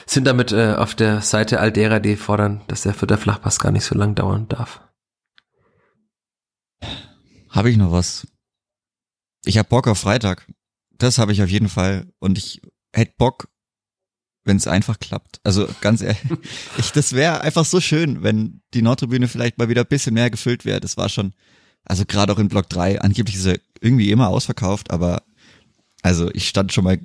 sind 0.07 0.27
damit 0.27 0.53
äh, 0.53 0.75
auf 0.75 0.95
der 0.95 1.21
Seite 1.21 1.61
all 1.61 1.71
derer, 1.71 2.01
die 2.01 2.17
fordern, 2.17 2.63
dass 2.67 2.83
der 2.83 2.95
vierte 2.95 3.19
Flachpass 3.19 3.59
gar 3.59 3.73
nicht 3.73 3.85
so 3.85 3.95
lang 3.95 4.15
dauern 4.15 4.49
darf? 4.49 4.81
Habe 7.51 7.71
ich 7.71 7.77
noch 7.77 7.93
was? 7.93 8.27
Ich 9.45 9.59
habe 9.59 9.69
Bock 9.69 9.87
auf 9.87 9.99
Freitag. 9.99 10.51
Das 10.97 11.19
habe 11.19 11.33
ich 11.33 11.43
auf 11.43 11.51
jeden 11.51 11.69
Fall. 11.69 12.09
Und 12.19 12.39
ich 12.39 12.63
hätte 12.93 13.15
Bock, 13.19 13.49
wenn 14.45 14.57
es 14.57 14.66
einfach 14.66 14.99
klappt. 14.99 15.40
Also 15.42 15.68
ganz 15.80 16.03
ehrlich, 16.03 16.22
ich, 16.78 16.92
das 16.92 17.12
wäre 17.12 17.40
einfach 17.40 17.64
so 17.64 17.80
schön, 17.80 18.22
wenn 18.22 18.61
die 18.74 18.82
Nordtribüne 18.82 19.28
vielleicht 19.28 19.59
mal 19.59 19.68
wieder 19.68 19.82
ein 19.82 19.88
bisschen 19.88 20.14
mehr 20.14 20.30
gefüllt 20.30 20.64
wäre. 20.64 20.80
Das 20.80 20.97
war 20.97 21.09
schon, 21.09 21.34
also 21.84 22.05
gerade 22.07 22.32
auch 22.32 22.38
in 22.38 22.49
Block 22.49 22.68
3, 22.68 23.01
angeblich 23.01 23.36
ist 23.36 23.47
er 23.47 23.59
irgendwie 23.80 24.11
immer 24.11 24.28
ausverkauft, 24.28 24.90
aber 24.90 25.22
also 26.03 26.30
ich 26.32 26.49
stand 26.49 26.72
schon 26.72 26.84
mal 26.84 26.99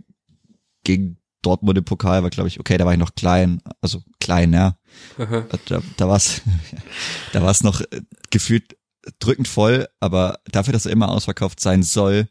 gegen 0.83 1.17
Dortmund 1.41 1.77
im 1.77 1.85
Pokal, 1.85 2.23
war 2.23 2.29
glaube 2.29 2.49
ich, 2.49 2.59
okay, 2.59 2.77
da 2.77 2.85
war 2.85 2.93
ich 2.93 2.99
noch 2.99 3.15
klein, 3.15 3.61
also 3.81 4.03
klein, 4.19 4.51
ja. 4.51 4.77
Da, 5.17 5.81
da 5.95 6.07
war 6.07 6.17
es 6.17 6.41
da 7.31 7.41
war's 7.41 7.63
noch 7.63 7.81
äh, 7.81 8.01
gefühlt 8.29 8.75
drückend 9.19 9.47
voll, 9.47 9.87
aber 9.99 10.39
dafür, 10.51 10.73
dass 10.73 10.85
er 10.85 10.91
immer 10.91 11.09
ausverkauft 11.09 11.59
sein 11.59 11.83
soll, 11.83 12.27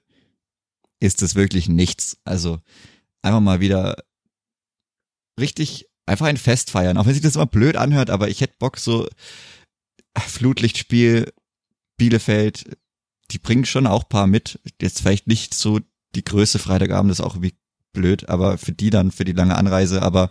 ist 1.01 1.23
es 1.23 1.35
wirklich 1.35 1.69
nichts. 1.69 2.19
Also 2.25 2.61
einfach 3.23 3.41
mal 3.41 3.61
wieder 3.61 3.97
richtig 5.39 5.87
einfach 6.07 6.27
ein 6.27 6.37
Fest 6.37 6.71
feiern. 6.71 6.97
Auch 6.97 7.07
wenn 7.07 7.15
sich 7.15 7.23
das 7.23 7.37
immer 7.37 7.47
blöd 7.47 7.77
anhört, 7.77 8.11
aber 8.11 8.29
ich 8.29 8.41
hätte 8.41 8.57
Bock 8.59 8.79
so 8.79 9.09
Flutlichtspiel, 10.17 11.33
Bielefeld, 11.97 12.77
die 13.31 13.39
bringen 13.39 13.65
schon 13.65 13.87
auch 13.87 14.09
paar 14.09 14.27
mit. 14.27 14.61
Jetzt 14.81 15.03
vielleicht 15.03 15.27
nicht 15.27 15.55
so 15.55 15.81
die 16.15 16.25
Größe 16.25 16.59
Freitagabend, 16.59 17.13
ist 17.13 17.21
auch 17.21 17.35
irgendwie 17.35 17.55
blöd, 17.93 18.29
aber 18.29 18.59
für 18.59 18.73
die 18.73 18.91
dann, 18.91 19.11
für 19.11 19.25
die 19.25 19.33
lange 19.33 19.57
Anreise, 19.57 20.03
aber 20.03 20.31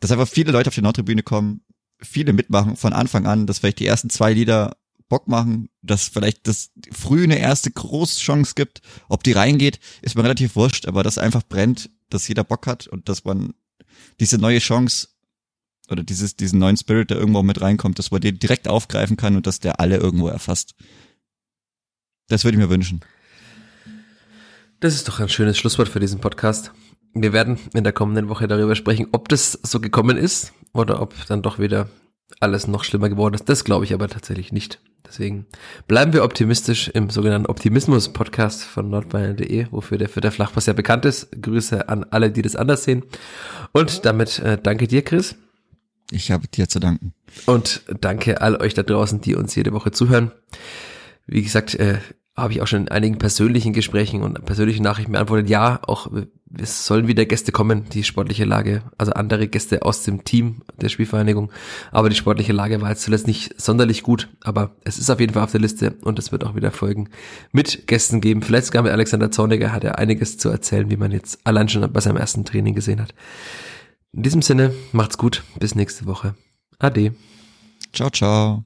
dass 0.00 0.12
einfach 0.12 0.28
viele 0.28 0.52
Leute 0.52 0.68
auf 0.68 0.74
die 0.74 0.82
Nordtribüne 0.82 1.22
kommen, 1.22 1.62
viele 2.00 2.32
mitmachen 2.32 2.76
von 2.76 2.92
Anfang 2.92 3.26
an, 3.26 3.46
dass 3.46 3.58
vielleicht 3.58 3.80
die 3.80 3.86
ersten 3.86 4.10
zwei 4.10 4.32
Lieder 4.32 4.76
Bock 5.08 5.26
machen, 5.26 5.70
dass 5.82 6.08
vielleicht 6.08 6.46
das 6.46 6.70
früh 6.92 7.24
eine 7.24 7.38
erste 7.38 7.70
Großchance 7.70 8.54
gibt. 8.54 8.82
Ob 9.08 9.22
die 9.22 9.32
reingeht, 9.32 9.80
ist 10.02 10.16
mir 10.16 10.22
relativ 10.22 10.54
wurscht, 10.54 10.86
aber 10.86 11.02
dass 11.02 11.18
einfach 11.18 11.42
brennt, 11.42 11.90
dass 12.10 12.28
jeder 12.28 12.44
Bock 12.44 12.66
hat 12.66 12.86
und 12.86 13.08
dass 13.08 13.24
man 13.24 13.54
diese 14.20 14.38
neue 14.38 14.58
Chance 14.58 15.08
oder 15.90 16.02
dieses, 16.02 16.36
diesen 16.36 16.58
neuen 16.58 16.76
Spirit, 16.76 17.10
der 17.10 17.18
irgendwo 17.18 17.42
mit 17.42 17.60
reinkommt, 17.60 17.98
dass 17.98 18.10
man 18.10 18.20
den 18.20 18.38
direkt 18.38 18.68
aufgreifen 18.68 19.16
kann 19.16 19.36
und 19.36 19.46
dass 19.46 19.60
der 19.60 19.80
alle 19.80 19.96
irgendwo 19.96 20.28
erfasst. 20.28 20.74
Das 22.28 22.44
würde 22.44 22.56
ich 22.56 22.62
mir 22.62 22.70
wünschen. 22.70 23.00
Das 24.80 24.94
ist 24.94 25.08
doch 25.08 25.18
ein 25.18 25.28
schönes 25.28 25.58
Schlusswort 25.58 25.88
für 25.88 26.00
diesen 26.00 26.20
Podcast. 26.20 26.72
Wir 27.14 27.32
werden 27.32 27.58
in 27.74 27.84
der 27.84 27.92
kommenden 27.92 28.28
Woche 28.28 28.46
darüber 28.46 28.76
sprechen, 28.76 29.08
ob 29.12 29.28
das 29.28 29.52
so 29.52 29.80
gekommen 29.80 30.16
ist 30.16 30.52
oder 30.72 31.00
ob 31.00 31.14
dann 31.26 31.42
doch 31.42 31.58
wieder 31.58 31.88
alles 32.40 32.68
noch 32.68 32.84
schlimmer 32.84 33.08
geworden 33.08 33.34
ist. 33.34 33.48
Das 33.48 33.64
glaube 33.64 33.86
ich 33.86 33.94
aber 33.94 34.08
tatsächlich 34.08 34.52
nicht. 34.52 34.80
Deswegen 35.08 35.46
bleiben 35.86 36.12
wir 36.12 36.22
optimistisch 36.22 36.88
im 36.88 37.08
sogenannten 37.08 37.46
Optimismus-Podcast 37.46 38.62
von 38.62 38.90
nordbayern.de, 38.90 39.68
wofür 39.70 39.96
der 39.96 40.08
für 40.08 40.20
der 40.20 40.32
Flachpass 40.32 40.66
ja 40.66 40.74
bekannt 40.74 41.06
ist. 41.06 41.30
Grüße 41.40 41.88
an 41.88 42.04
alle, 42.10 42.30
die 42.30 42.42
das 42.42 42.56
anders 42.56 42.84
sehen. 42.84 43.04
Und 43.72 44.04
damit 44.04 44.38
äh, 44.40 44.58
danke 44.62 44.86
dir, 44.86 45.02
Chris. 45.02 45.36
Ich 46.10 46.30
habe 46.30 46.46
dir 46.48 46.68
zu 46.68 46.78
danken. 46.78 47.14
Und 47.46 47.82
danke 48.00 48.40
all 48.40 48.56
euch 48.56 48.74
da 48.74 48.82
draußen, 48.82 49.20
die 49.20 49.34
uns 49.34 49.54
jede 49.54 49.72
Woche 49.72 49.90
zuhören. 49.92 50.32
Wie 51.26 51.42
gesagt, 51.42 51.74
äh, 51.74 51.98
habe 52.36 52.52
ich 52.52 52.62
auch 52.62 52.66
schon 52.66 52.82
in 52.82 52.88
einigen 52.88 53.18
persönlichen 53.18 53.72
Gesprächen 53.72 54.22
und 54.22 54.44
persönlichen 54.44 54.82
Nachrichten 54.82 55.12
beantwortet. 55.12 55.50
Ja, 55.50 55.80
auch 55.82 56.10
es 56.56 56.86
sollen 56.86 57.08
wieder 57.08 57.26
Gäste 57.26 57.52
kommen, 57.52 57.88
die 57.90 58.04
sportliche 58.04 58.44
Lage, 58.44 58.82
also 58.96 59.12
andere 59.12 59.48
Gäste 59.48 59.82
aus 59.82 60.02
dem 60.02 60.24
Team 60.24 60.62
der 60.80 60.88
Spielvereinigung. 60.88 61.50
Aber 61.90 62.08
die 62.08 62.16
sportliche 62.16 62.52
Lage 62.52 62.80
war 62.80 62.90
jetzt 62.90 63.02
zuletzt 63.02 63.26
nicht 63.26 63.60
sonderlich 63.60 64.02
gut, 64.02 64.28
aber 64.42 64.70
es 64.84 64.98
ist 64.98 65.10
auf 65.10 65.20
jeden 65.20 65.34
Fall 65.34 65.44
auf 65.44 65.52
der 65.52 65.60
Liste 65.60 65.96
und 66.02 66.18
es 66.18 66.32
wird 66.32 66.44
auch 66.44 66.54
wieder 66.54 66.70
Folgen 66.70 67.10
mit 67.52 67.86
Gästen 67.86 68.20
geben. 68.20 68.42
Vielleicht 68.42 68.66
sogar 68.66 68.82
mit 68.82 68.92
Alexander 68.92 69.30
Zorniger 69.30 69.72
hat 69.72 69.84
er 69.84 69.98
einiges 69.98 70.38
zu 70.38 70.48
erzählen, 70.48 70.90
wie 70.90 70.96
man 70.96 71.12
jetzt 71.12 71.38
allein 71.44 71.68
schon 71.68 71.90
bei 71.92 72.00
seinem 72.00 72.16
ersten 72.16 72.44
Training 72.44 72.74
gesehen 72.74 73.00
hat. 73.00 73.14
In 74.12 74.22
diesem 74.22 74.42
Sinne, 74.42 74.72
macht's 74.92 75.18
gut, 75.18 75.44
bis 75.58 75.74
nächste 75.74 76.06
Woche. 76.06 76.34
Ade. 76.78 77.14
Ciao, 77.92 78.10
ciao. 78.10 78.64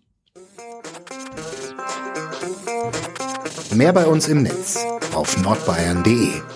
Mehr 3.75 3.93
bei 3.93 4.07
uns 4.07 4.29
im 4.29 4.43
Netz 4.43 4.85
auf 5.15 5.43
nordbayern.de 5.43 6.52